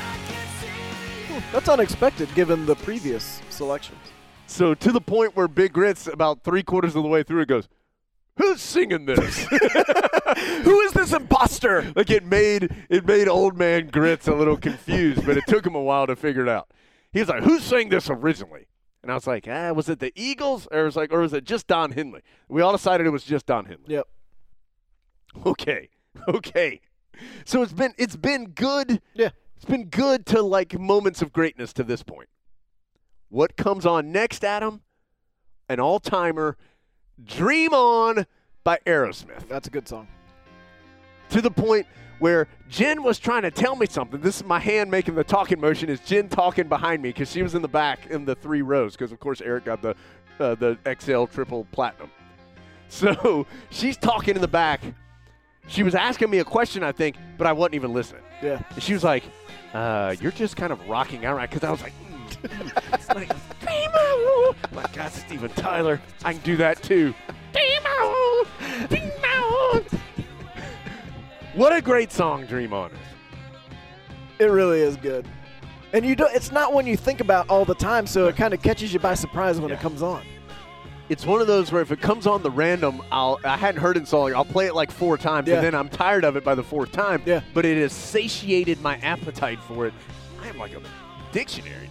[0.00, 1.42] I can see you.
[1.52, 4.00] That's unexpected given the previous selections.
[4.54, 7.48] So to the point where Big Grits, about three quarters of the way through, it
[7.48, 7.68] goes,
[8.36, 9.46] "Who's singing this?
[9.48, 11.92] Who is this imposter?
[11.96, 15.74] like it made it made old man Grits a little confused, but it took him
[15.74, 16.70] a while to figure it out.
[17.12, 18.68] He was like, "Who sang this originally?"
[19.02, 21.42] And I was like, "Ah, was it the Eagles, or was like, or was it
[21.42, 23.86] just Don Henley?" We all decided it was just Don Henley.
[23.88, 24.06] Yep.
[25.46, 25.88] Okay,
[26.28, 26.80] okay.
[27.44, 29.02] So it's been it's been good.
[29.14, 29.30] Yeah.
[29.56, 32.28] It's been good to like moments of greatness to this point.
[33.34, 34.82] What comes on next, Adam?
[35.68, 36.56] An all timer.
[37.20, 38.26] Dream on
[38.62, 39.48] by Aerosmith.
[39.48, 40.06] That's a good song.
[41.30, 41.88] To the point
[42.20, 44.20] where Jen was trying to tell me something.
[44.20, 45.88] This is my hand making the talking motion.
[45.90, 48.92] Is Jen talking behind me because she was in the back in the three rows
[48.92, 49.96] because of course Eric got the
[50.38, 52.10] uh, the XL triple platinum.
[52.88, 54.80] So she's talking in the back.
[55.66, 58.22] She was asking me a question, I think, but I wasn't even listening.
[58.40, 58.62] Yeah.
[58.70, 59.24] And she was like,
[59.72, 61.94] uh, "You're just kind of rocking out right?" Because I was like,
[62.48, 63.28] mm, like,
[63.60, 67.14] "Demo!" my God, Steven Tyler, I can do that too.
[67.52, 68.46] Demo!
[68.88, 69.84] Demo!
[71.54, 72.98] What a great song, Dream On is.
[74.40, 75.26] It really is good.
[75.92, 78.52] And you do it's not one you think about all the time, so it kind
[78.52, 80.22] of catches you by surprise when it comes on.
[81.08, 83.96] It's one of those where if it comes on the random, I'll I hadn't heard
[83.96, 85.56] it in so long, I'll play it like four times, Yeah.
[85.56, 87.22] and then I'm tired of it by the fourth time.
[87.24, 87.42] Yeah.
[87.52, 89.94] But it has satiated my appetite for it.
[90.42, 90.80] I am like a
[91.30, 91.88] dictionary.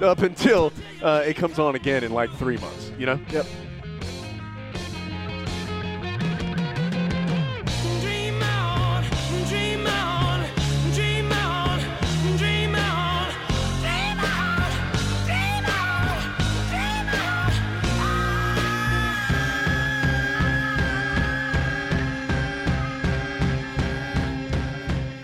[0.00, 3.20] Up until uh, it comes on again in like three months, you know?
[3.30, 3.46] Yep.
[8.00, 9.04] Dream on,
[9.48, 10.44] dream on,
[10.92, 11.78] dream on,
[12.36, 13.30] dream on,
[13.78, 14.72] dream on,
[15.22, 16.18] dream on,
[16.66, 17.30] dream on.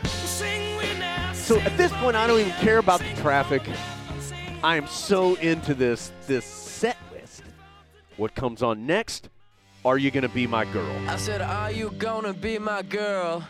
[0.07, 1.37] Sing with us.
[1.37, 3.63] So at this point, I don't even care about the traffic.
[4.63, 7.45] I am so into this this set list.
[8.17, 9.29] What comes on next?
[9.85, 10.97] Are you gonna be my girl?
[11.09, 13.45] I said, Are you gonna be my girl?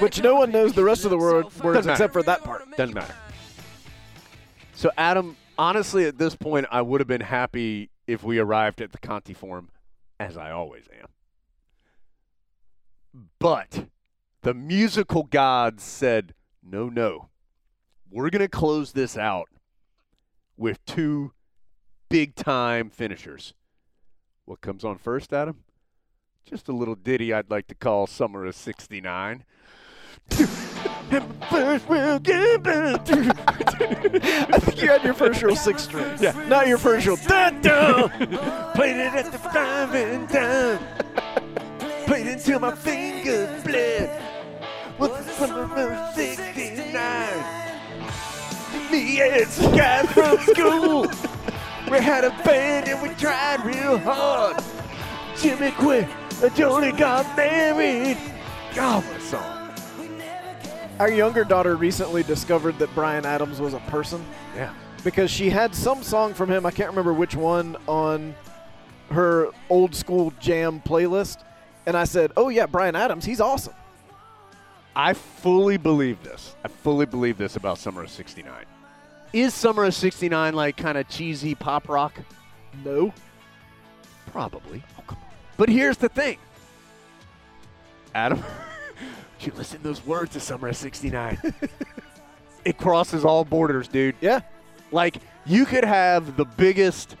[0.00, 2.64] Which no one knows the rest of the word, words Doesn't except for that part.
[2.76, 3.14] Doesn't matter.
[4.74, 8.90] So, Adam, honestly, at this point, I would have been happy if we arrived at
[8.92, 9.68] the Conte Forum,
[10.20, 11.08] as I always am.
[13.38, 13.86] But
[14.42, 17.30] the musical gods said, no, no.
[18.10, 19.48] We're going to close this out
[20.58, 21.32] with two
[22.10, 23.54] big time finishers.
[24.44, 25.64] What comes on first, Adam?
[26.44, 29.44] Just a little ditty I'd like to call Summer of 69.
[31.10, 36.16] First we'll get back I think you had your first real six string.
[36.20, 36.30] Yeah.
[36.46, 38.10] Not your first real dun dun.
[38.74, 40.78] Played it at the five and dime.
[42.06, 44.22] Played it till my fingers bled.
[44.98, 46.92] Was the summer of '69.
[48.92, 51.06] Me and some from school.
[51.90, 54.62] We had a band and we tried real hard.
[55.36, 56.06] Jimmy quit.
[56.54, 58.16] Joni got married.
[58.74, 59.59] God, what a song.
[61.00, 64.22] Our younger daughter recently discovered that Bryan Adams was a person
[64.54, 64.74] Yeah.
[65.02, 68.34] because she had some song from him, I can't remember which one, on
[69.10, 71.38] her old school jam playlist.
[71.86, 73.72] And I said, Oh, yeah, Bryan Adams, he's awesome.
[74.94, 76.54] I fully believe this.
[76.62, 78.66] I fully believe this about Summer of 69.
[79.32, 82.12] Is Summer of 69 like kind of cheesy pop rock?
[82.84, 83.14] No.
[84.32, 84.82] Probably.
[84.98, 85.16] Oh,
[85.56, 86.36] but here's the thing
[88.14, 88.44] Adam,
[89.46, 91.38] you listen to those words of Summer of 69.
[92.64, 94.14] it crosses all borders, dude.
[94.20, 94.40] Yeah.
[94.92, 97.16] Like, you could have the biggest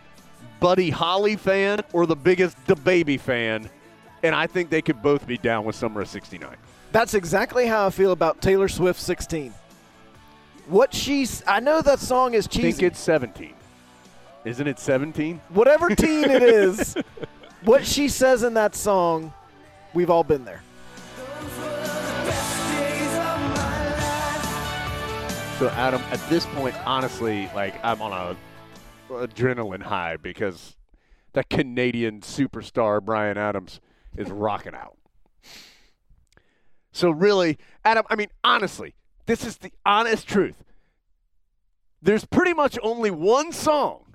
[0.60, 3.70] Buddy Holly fan or the biggest The Baby fan,
[4.22, 6.56] and I think they could both be down with Summer of 69.
[6.92, 9.54] That's exactly how I feel about Taylor Swift 16.
[10.66, 13.54] What she's, I know that song is I think it's 17.
[14.44, 15.40] Isn't it 17?
[15.50, 16.96] Whatever teen it is,
[17.64, 19.32] what she says in that song,
[19.94, 20.62] we've all been there.
[25.60, 28.34] So Adam, at this point, honestly, like I'm on a
[29.12, 30.74] adrenaline high because
[31.34, 33.78] that Canadian superstar Bryan Adams
[34.16, 34.96] is rocking out.
[36.92, 38.94] So really, Adam, I mean, honestly,
[39.26, 40.64] this is the honest truth.
[42.00, 44.14] There's pretty much only one song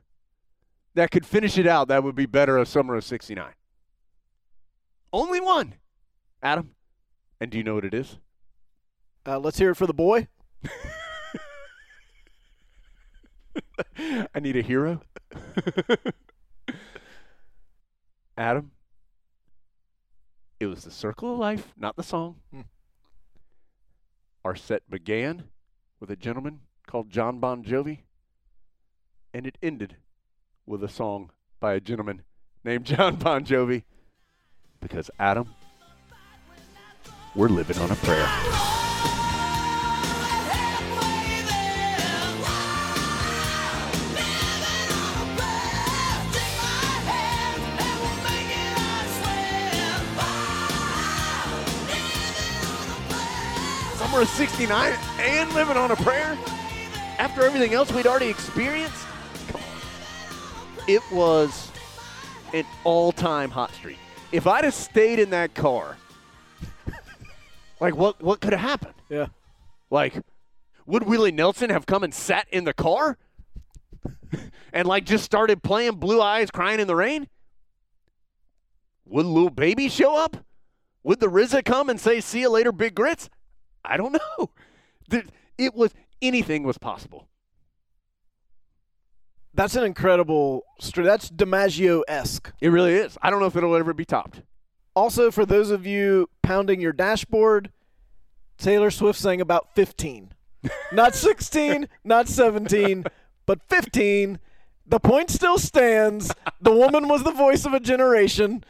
[0.96, 3.54] that could finish it out that would be better of Summer of 69.
[5.14, 5.76] Only one.
[6.42, 6.72] Adam,
[7.40, 8.18] and do you know what it is?
[9.28, 10.28] Uh, let's hear it for the boy.
[14.36, 15.02] I need a hero.
[18.38, 18.72] Adam,
[20.60, 22.38] it was the circle of life, not the song.
[22.52, 22.62] Hmm.
[24.44, 25.46] Our set began
[26.00, 28.00] with a gentleman called John Bon Jovi,
[29.34, 29.98] and it ended
[30.66, 32.24] with a song by a gentleman
[32.64, 33.84] named John Bon Jovi.
[34.82, 35.56] Because, Adam,
[37.34, 38.75] we're living on a prayer.
[54.16, 56.38] Summer of 69 and living on a prayer
[57.20, 59.06] after everything else we'd already experienced?
[60.88, 61.70] It was
[62.54, 63.98] an all time hot streak.
[64.32, 65.98] If I'd have stayed in that car,
[67.82, 68.94] like what, what could have happened?
[69.10, 69.28] Yeah.
[69.90, 70.14] Like,
[70.86, 73.18] would Willie Nelson have come and sat in the car
[74.72, 77.28] and like just started playing Blue Eyes Crying in the Rain?
[79.08, 80.38] Would Lil Baby show up?
[81.04, 83.30] Would the RZA come and say, "See you later, Big Grits"?
[83.88, 84.50] I don't know.
[85.58, 87.28] It was anything was possible.
[89.54, 90.64] That's an incredible.
[90.96, 92.52] That's DiMaggio esque.
[92.60, 93.18] It really is.
[93.22, 94.42] I don't know if it'll ever be topped.
[94.96, 97.72] Also, for those of you pounding your dashboard,
[98.58, 100.34] Taylor Swift sang about 15.
[100.92, 103.06] not 16, not 17,
[103.46, 104.40] but 15.
[104.88, 106.32] The point still stands.
[106.62, 108.64] The woman was the voice of a generation.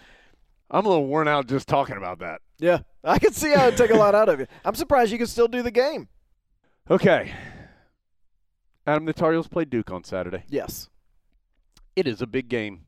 [0.70, 2.42] I'm a little worn out just talking about that.
[2.60, 4.48] Yeah, I could see how it'd take a lot out of you.
[4.64, 6.08] I'm surprised you can still do the game.
[6.90, 7.34] Okay.
[8.88, 10.44] Adam, the Tar Heels played Duke on Saturday.
[10.48, 10.90] Yes.
[11.96, 12.86] It is a big game.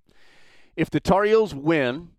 [0.76, 2.10] If the Tar Heels win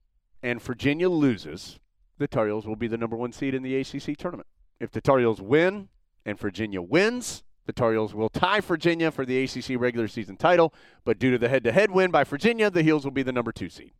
[0.43, 1.78] and Virginia loses,
[2.18, 4.48] the Tar Heels will be the number one seed in the ACC tournament.
[4.80, 5.89] If the Tar Heels win
[6.24, 10.72] and Virginia wins, the Tar Heels will tie Virginia for the ACC regular season title,
[11.05, 13.32] but due to the head to head win by Virginia, the Heels will be the
[13.32, 13.93] number two seed.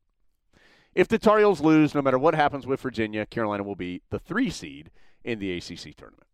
[0.95, 4.19] If the Tar Heels lose, no matter what happens with Virginia, Carolina will be the
[4.19, 4.91] three seed
[5.25, 6.27] in the ACC tournament.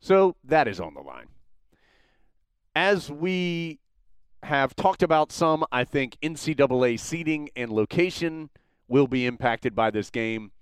[0.00, 1.26] So that is on the line.
[2.74, 3.80] As we
[4.44, 8.50] have talked about some, I think NCAA seeding and location
[8.86, 10.52] will be impacted by this game,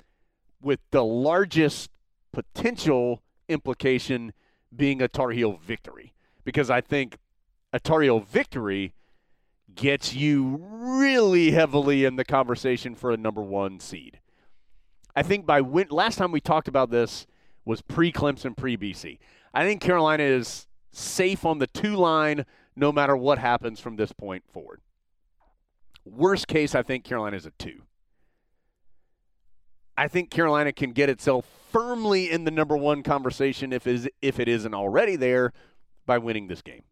[0.60, 1.90] with the largest
[2.32, 4.32] potential implication
[4.74, 6.14] being a Tar Heel victory.
[6.44, 7.18] Because I think
[7.72, 8.94] a Tar Heel victory
[9.74, 14.20] gets you really heavily in the conversation for a number one seed.
[15.14, 17.26] I think by win, last time we talked about this
[17.64, 19.18] was pre Clemson, pre BC.
[19.52, 22.44] I think Carolina is safe on the two line
[22.76, 24.80] no matter what happens from this point forward.
[26.04, 27.82] Worst case, I think Carolina is a two.
[29.96, 34.38] I think Carolina can get itself firmly in the number one conversation if is, if
[34.38, 35.52] it isn't already there
[36.04, 36.84] by winning this game.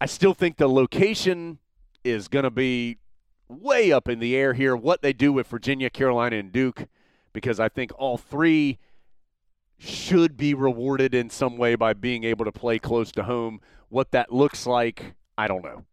[0.00, 1.58] I still think the location
[2.04, 2.98] is going to be
[3.48, 4.76] way up in the air here.
[4.76, 6.86] What they do with Virginia, Carolina, and Duke,
[7.32, 8.78] because I think all three
[9.78, 13.60] should be rewarded in some way by being able to play close to home.
[13.88, 15.84] What that looks like, I don't know.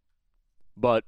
[0.76, 1.06] But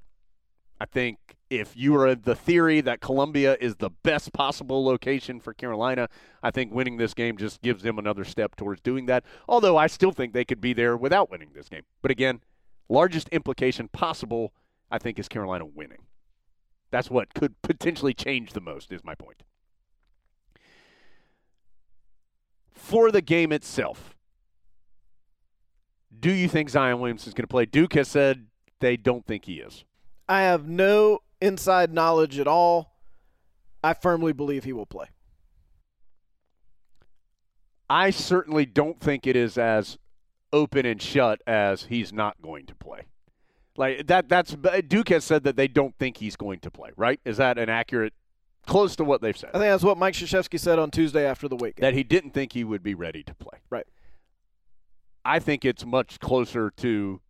[0.80, 1.18] I think
[1.48, 6.08] if you are the theory that Columbia is the best possible location for Carolina,
[6.42, 9.24] I think winning this game just gives them another step towards doing that.
[9.48, 11.82] Although I still think they could be there without winning this game.
[12.02, 12.40] But again,
[12.88, 14.52] largest implication possible,
[14.90, 16.02] I think, is Carolina winning.
[16.90, 19.42] That's what could potentially change the most, is my point.
[22.72, 24.14] For the game itself,
[26.18, 27.66] do you think Zion Williamson is going to play?
[27.66, 28.46] Duke has said
[28.80, 29.84] they don't think he is.
[30.28, 32.96] I have no inside knowledge at all.
[33.82, 35.06] I firmly believe he will play.
[37.88, 39.98] I certainly don't think it is as
[40.52, 43.02] open and shut as he's not going to play.
[43.76, 46.90] Like that that's uh, Duke has said that they don't think he's going to play,
[46.96, 47.20] right?
[47.24, 48.14] Is that an accurate
[48.66, 49.50] close to what they've said?
[49.50, 51.76] I think that's what Mike Krzyzewski said on Tuesday after the week.
[51.76, 53.58] That he didn't think he would be ready to play.
[53.68, 53.86] Right.
[55.24, 57.20] I think it's much closer to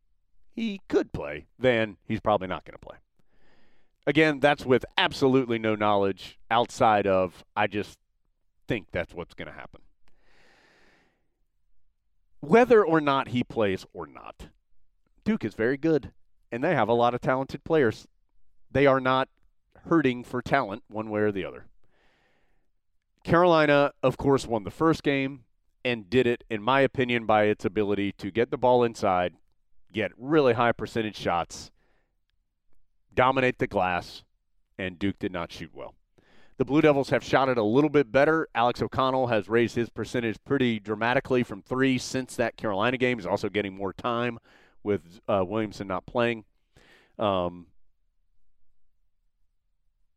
[0.55, 2.97] he could play than he's probably not going to play.
[4.07, 7.99] Again, that's with absolutely no knowledge outside of I just
[8.69, 9.81] think that's what's going to happen.
[12.47, 14.47] Whether or not he plays or not,
[15.25, 16.13] Duke is very good,
[16.53, 18.07] and they have a lot of talented players.
[18.71, 19.29] They are not
[19.89, 21.67] hurting for talent one way or the other.
[23.25, 25.43] Carolina, of course, won the first game
[25.85, 29.35] and did it, in my opinion, by its ability to get the ball inside,
[29.93, 31.73] get really high percentage shots,
[33.13, 34.23] dominate the glass,
[34.79, 35.97] and Duke did not shoot well.
[36.59, 38.49] The Blue Devils have shot it a little bit better.
[38.55, 43.19] Alex O'Connell has raised his percentage pretty dramatically from three since that Carolina game.
[43.19, 44.39] He's also getting more time
[44.83, 46.45] with uh, Williamson not playing.
[47.19, 47.67] Um,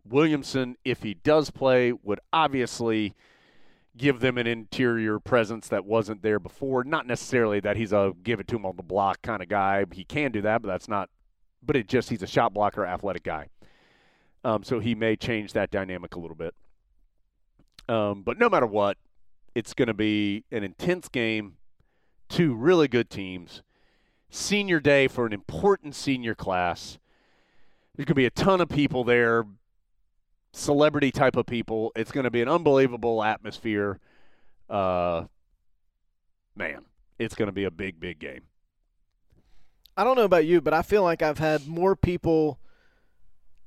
[0.07, 3.15] Williamson, if he does play, would obviously
[3.97, 6.85] give them an interior presence that wasn't there before.
[6.85, 9.83] Not necessarily that he's a give it to him on the block kind of guy.
[9.91, 11.09] He can do that, but that's not.
[11.61, 13.47] But it just he's a shot blocker, athletic guy.
[14.43, 16.53] Um, so he may change that dynamic a little bit.
[17.87, 18.97] Um, but no matter what,
[19.55, 21.57] it's going to be an intense game.
[22.29, 23.63] Two really good teams.
[24.29, 26.99] Senior day for an important senior class.
[27.95, 29.45] There's going to be a ton of people there,
[30.53, 31.91] celebrity type of people.
[31.95, 33.99] It's going to be an unbelievable atmosphere.
[34.69, 35.25] Uh,
[36.55, 36.85] man,
[37.17, 38.43] it's going to be a big, big game.
[39.97, 42.59] I don't know about you, but I feel like I've had more people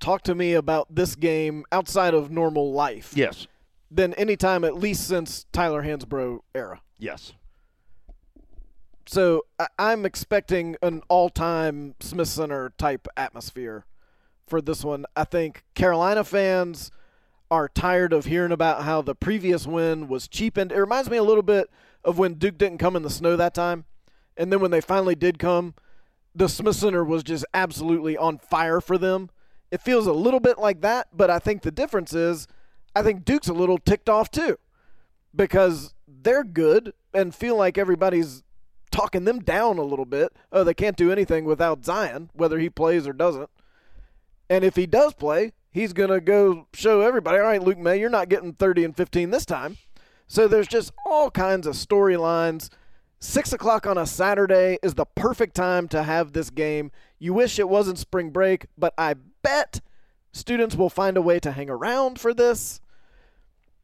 [0.03, 3.13] talk to me about this game outside of normal life.
[3.17, 3.47] Yes.
[3.91, 6.83] Than any time, at least since Tyler Hansbrough era.
[6.99, 7.33] Yes.
[9.07, 13.85] So I- I'm expecting an all-time Smith Center type atmosphere
[14.47, 15.07] for this one.
[15.17, 16.91] I think Carolina fans
[17.51, 20.73] are tired of hearing about how the previous win was cheapened.
[20.73, 21.69] It reminds me a little bit
[22.05, 23.85] of when Duke didn't come in the snow that time,
[24.37, 25.75] and then when they finally did come,
[26.35, 29.29] the Smith Center was just absolutely on fire for them.
[29.73, 32.47] It feels a little bit like that, but I think the difference is
[32.95, 34.59] I think Duke's a little ticked off too
[35.35, 38.43] because they're good and feel like everybody's
[38.91, 40.35] talking them down a little bit.
[40.53, 43.49] Oh, they can't do anything without Zion, whether he plays or doesn't.
[44.51, 47.99] And if he does play, he's going to go show everybody, all right, Luke Maye,
[47.99, 49.79] you're not getting 30 and 15 this time.
[50.27, 52.69] So there's just all kinds of storylines.
[53.19, 56.91] Six o'clock on a Saturday is the perfect time to have this game.
[57.19, 59.81] You wish it wasn't spring break, but I bet
[60.33, 62.81] students will find a way to hang around for this.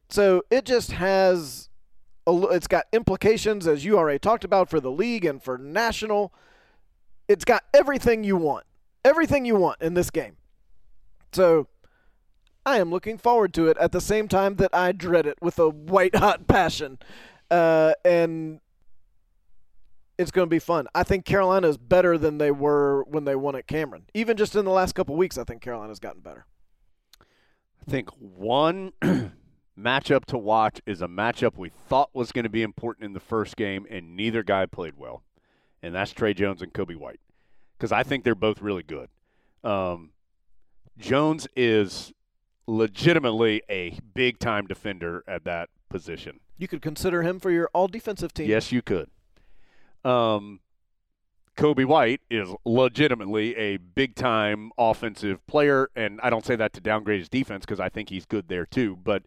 [0.09, 1.69] So it just has
[2.25, 6.33] a, it's got implications as you already talked about for the league and for national.
[7.27, 8.65] It's got everything you want.
[9.05, 10.37] Everything you want in this game.
[11.31, 11.67] So
[12.65, 15.59] I am looking forward to it at the same time that I dread it with
[15.59, 16.99] a white hot passion.
[17.51, 18.59] Uh, and
[20.19, 20.85] it's going to be fun.
[20.93, 24.03] I think Carolina is better than they were when they won at Cameron.
[24.13, 26.45] Even just in the last couple weeks, I think Carolina's gotten better.
[27.21, 28.91] I think one
[29.79, 33.21] matchup to watch is a matchup we thought was going to be important in the
[33.21, 35.23] first game, and neither guy played well,
[35.81, 37.21] and that's Tre Jones and Coby White,
[37.77, 39.07] because I think they're both really good.
[39.63, 40.11] Um,
[40.97, 42.11] Jones is
[42.67, 46.41] legitimately a big time defender at that position.
[46.57, 48.49] You could consider him for your all defensive team.
[48.49, 49.09] Yes, you could.
[50.03, 50.59] Um,
[51.59, 56.81] Coby White is legitimately a big time offensive player, and I don't say that to
[56.81, 58.95] downgrade his defense because I think he's good there too.
[58.95, 59.23] But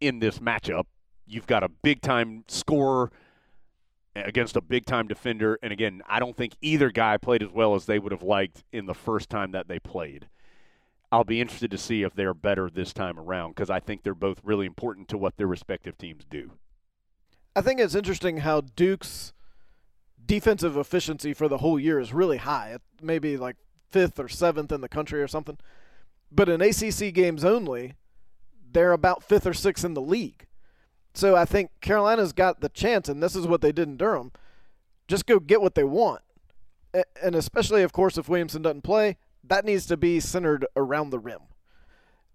[0.00, 0.84] in this matchup,
[1.26, 3.10] you've got a big time scorer
[4.14, 7.74] against a big time defender, and again, I don't think either guy played as well
[7.74, 10.28] as they would have liked in the first time that they played.
[11.10, 14.14] I'll be interested to see if they're better this time around because I think they're
[14.14, 16.50] both really important to what their respective teams do.
[17.56, 19.32] I think it's interesting how Duke's
[20.26, 22.78] defensive efficiency for the whole year is really high.
[23.02, 23.56] Maybe like
[23.90, 25.58] fifth or seventh in the country or something.
[26.30, 27.94] But in ACC games only,
[28.72, 30.46] they're about fifth or sixth in the league.
[31.14, 34.32] So I think Carolina's got the chance, and this is what they did in Durham.
[35.06, 36.22] Just go get what they want.
[37.22, 41.18] And especially, of course, if Williamson doesn't play, that needs to be centered around the
[41.18, 41.40] rim.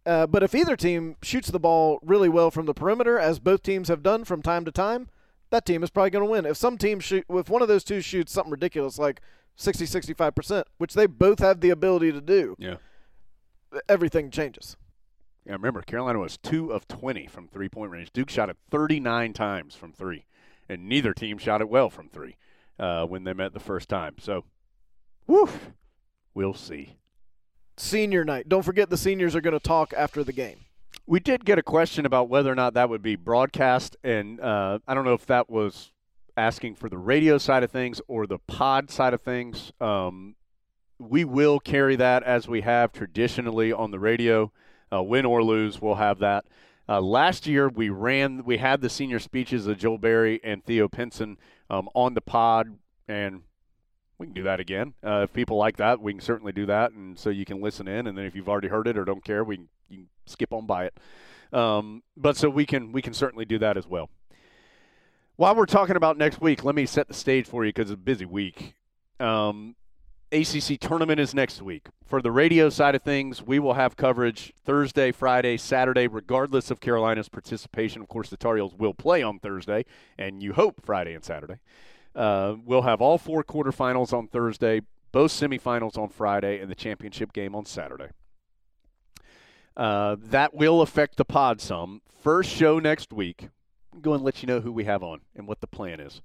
[0.05, 3.61] Uh, but if either team shoots the ball really well from the perimeter, as both
[3.61, 5.09] teams have done from time to time,
[5.51, 6.45] that team is probably going to win.
[6.45, 9.21] If some team shoot, if one of those two shoots something ridiculous like
[9.55, 12.75] 60, 65%, which they both have the ability to do, Yeah.
[13.87, 14.77] everything changes.
[15.45, 18.11] Yeah, remember, Carolina was 2 of 20 from three point range.
[18.13, 20.25] Duke shot it 39 times from three,
[20.67, 22.37] and neither team shot it well from three
[22.77, 24.15] uh, when they met the first time.
[24.19, 24.43] So,
[25.27, 25.71] woof,
[26.33, 26.97] we'll see.
[27.77, 28.49] Senior night.
[28.49, 30.59] Don't forget the seniors are going to talk after the game.
[31.09, 34.77] We did get a question about whether or not that would be broadcast, and uh,
[34.87, 35.91] I don't know if that was
[36.37, 39.73] asking for the radio side of things or the pod side of things.
[39.81, 40.35] Um,
[40.99, 44.51] we will carry that as we have traditionally on the radio.
[44.93, 46.45] Uh, win or lose, we'll have that.
[46.87, 50.87] Uh, last year, we ran, we had the senior speeches of Joel Berry and Theo
[50.87, 51.39] Pinson
[51.71, 52.77] um, on the pod,
[53.07, 53.41] and
[54.19, 54.93] we can do that again.
[55.03, 57.87] Uh, if people like that, we can certainly do that, and so you can listen
[57.87, 58.05] in.
[58.05, 60.53] And then if you've already heard it or don't care, we can, you can skip
[60.53, 60.97] on by it.
[61.51, 64.09] Um, but so we can we can certainly do that as well.
[65.37, 67.95] While we're talking about next week, let me set the stage for you because it's
[67.95, 68.75] a busy week.
[69.19, 69.75] Um,
[70.31, 71.87] ACC tournament is next week.
[72.05, 76.79] For the radio side of things, we will have coverage Thursday, Friday, Saturday, regardless of
[76.79, 78.01] Carolina's participation.
[78.01, 79.85] Of course, the Tar Heels will play on Thursday,
[80.17, 81.59] and you hope Friday and Saturday.
[82.15, 84.81] Uh, we'll have all four quarterfinals on Thursday,
[85.11, 88.09] both semifinals on Friday, and the championship game on Saturday.
[89.77, 92.01] Uh, that will affect the pod some.
[92.21, 93.49] First show next week.
[93.93, 96.21] I'll go and let you know who we have on and what the plan is.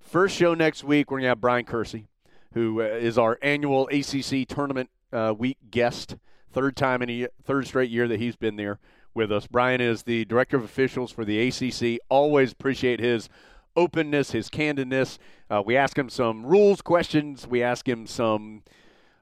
[0.00, 2.06] First show next week, we're going to have Bryan Kersey,
[2.54, 6.16] who uh, our annual ACC tournament uh, week guest.
[6.50, 8.78] Third time in a third straight year that he's been there
[9.14, 9.46] with us.
[9.46, 12.00] Brian is the director of officials for the ACC.
[12.08, 13.28] Always appreciate his
[13.76, 15.18] openness, his candidness.
[15.50, 17.46] Uh, we ask him some rules questions.
[17.46, 18.62] We ask him some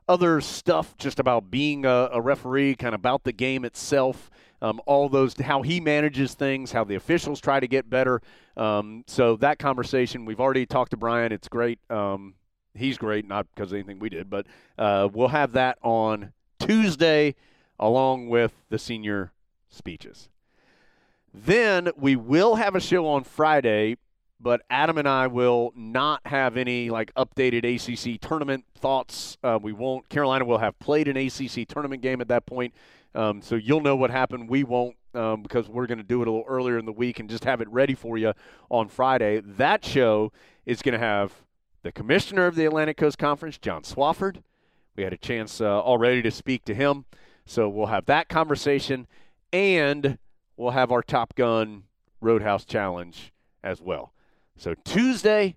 [0.08, 4.30] other stuff just about being a, a referee, kind of about the game itself.
[4.62, 8.22] um, all those how he manages things, how the officials try to get better.
[8.56, 11.32] Um, so that conversation we've already talked to Brian.
[11.32, 11.78] It's great.
[11.90, 12.34] Um,
[12.74, 14.46] he's great, not because of anything we did, but
[14.78, 17.34] uh, we'll have that on Tuesday
[17.78, 19.32] along with the senior
[19.68, 20.30] speeches.
[21.34, 23.98] Then we will have a show on Friday,
[24.40, 29.38] but Adam and I will not have any like updated ACC tournament thoughts.
[29.42, 30.08] Uh, we won't.
[30.08, 32.74] Carolina will have played an ACC tournament game at that point,
[33.14, 34.48] um, so you'll know what happened.
[34.48, 37.18] We won't um, because we're going to do it a little earlier in the week
[37.18, 38.34] and just have it ready for you
[38.70, 39.40] on Friday.
[39.40, 40.32] That show
[40.66, 41.32] is going to have
[41.82, 44.42] the commissioner of the Atlantic Coast Conference, John Swofford.
[44.94, 47.06] We had a chance uh, already to speak to him,
[47.44, 49.06] so we'll have that conversation,
[49.52, 50.18] and
[50.56, 51.84] we'll have our Top Gun
[52.20, 53.32] Roadhouse Challenge
[53.62, 54.12] as well.
[54.56, 55.56] So Tuesday,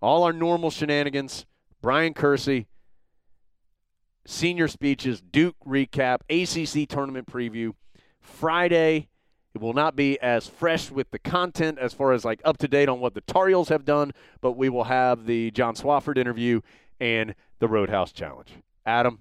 [0.00, 1.46] all our normal shenanigans.
[1.82, 2.66] Bryan Kersey,
[4.26, 7.74] senior speeches, Duke recap, ACC tournament preview.
[8.22, 9.08] Friday,
[9.54, 12.68] it will not be as fresh with the content as far as like up to
[12.68, 16.16] date on what the Tar Heels have done, but we will have the John Swofford
[16.16, 16.62] interview
[16.98, 18.48] and the Roadhouse Challenge.
[18.86, 19.20] Adam,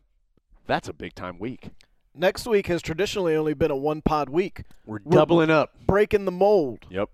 [0.65, 1.69] that's a big time week.
[2.15, 4.63] Next week has traditionally only been a one pod week.
[4.85, 5.71] We're doubling up.
[5.85, 6.85] Breaking the mold.
[6.89, 7.09] Yep.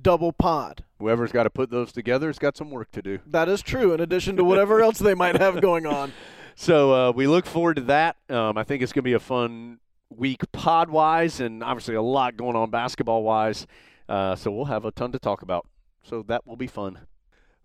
[0.00, 0.84] Double pod.
[0.98, 3.18] Whoever's got to put those together has got some work to do.
[3.26, 6.12] That is true, in addition to whatever else they might have going on.
[6.54, 8.16] So uh, we look forward to that.
[8.28, 9.78] Um, I think it's going to be a fun
[10.10, 13.66] week pod wise, and obviously a lot going on basketball wise.
[14.06, 15.66] Uh, so we'll have a ton to talk about.
[16.02, 16.98] So that will be fun.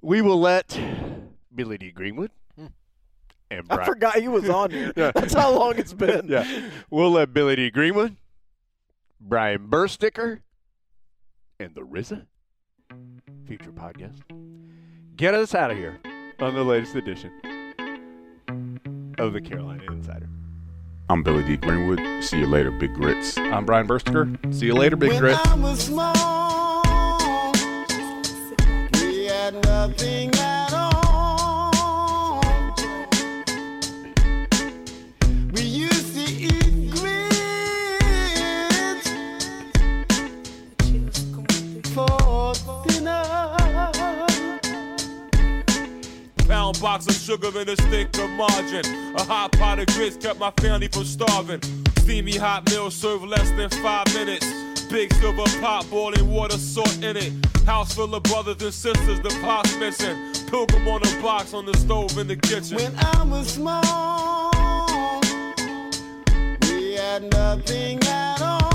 [0.01, 0.79] We will let
[1.53, 2.31] Billy Dee Greenwood
[3.49, 4.93] and I Bri- forgot he was on here.
[4.97, 5.11] Yeah.
[5.13, 6.25] That's how long it's been.
[6.29, 6.69] yeah.
[6.89, 8.17] We'll let Billy Dee Greenwood,
[9.19, 10.39] Brian Bersticker,
[11.59, 12.25] and the RZA,
[13.47, 14.21] future podcast,
[15.15, 15.99] get us out of here
[16.39, 17.31] on the latest edition
[19.17, 20.29] of the Carolina Insider.
[21.09, 22.23] I'm Billy Dee Greenwood.
[22.23, 23.37] See you later, Big Grits.
[23.37, 24.53] I'm Brian Bersticker.
[24.53, 25.47] See you later, Big When Grit.
[25.47, 26.37] I was small,
[46.67, 49.15] Pound box of sugar and a stick of margarine.
[49.15, 51.61] A hot pot of grits kept my family from starving.
[51.99, 54.45] Steamy hot meal served less than five minutes.
[54.89, 57.31] Big silver pot, boiling water, salt in it.
[57.65, 60.17] House full of brothers and sisters, the pot's missing.
[60.47, 62.75] Pilgrim on a box on the stove in the kitchen.
[62.75, 64.51] When I was small,
[66.63, 68.66] we had nothing at all.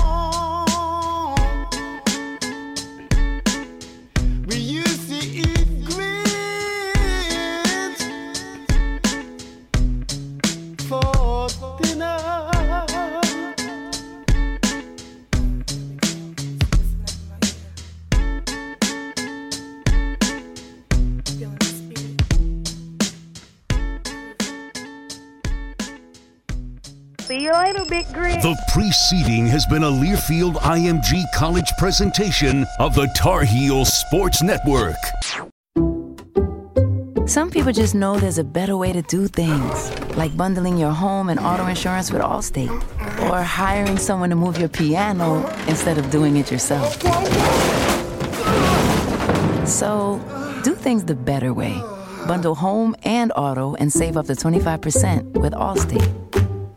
[27.93, 28.41] Big Grit.
[28.41, 34.95] The preceding has been a Learfield IMG College presentation of the Tar Heel Sports Network.
[37.27, 41.29] Some people just know there's a better way to do things, like bundling your home
[41.29, 42.73] and auto insurance with Allstate,
[43.29, 46.99] or hiring someone to move your piano instead of doing it yourself.
[49.67, 50.19] So,
[50.63, 51.79] do things the better way.
[52.27, 56.22] Bundle home and auto and save up to 25% with Allstate.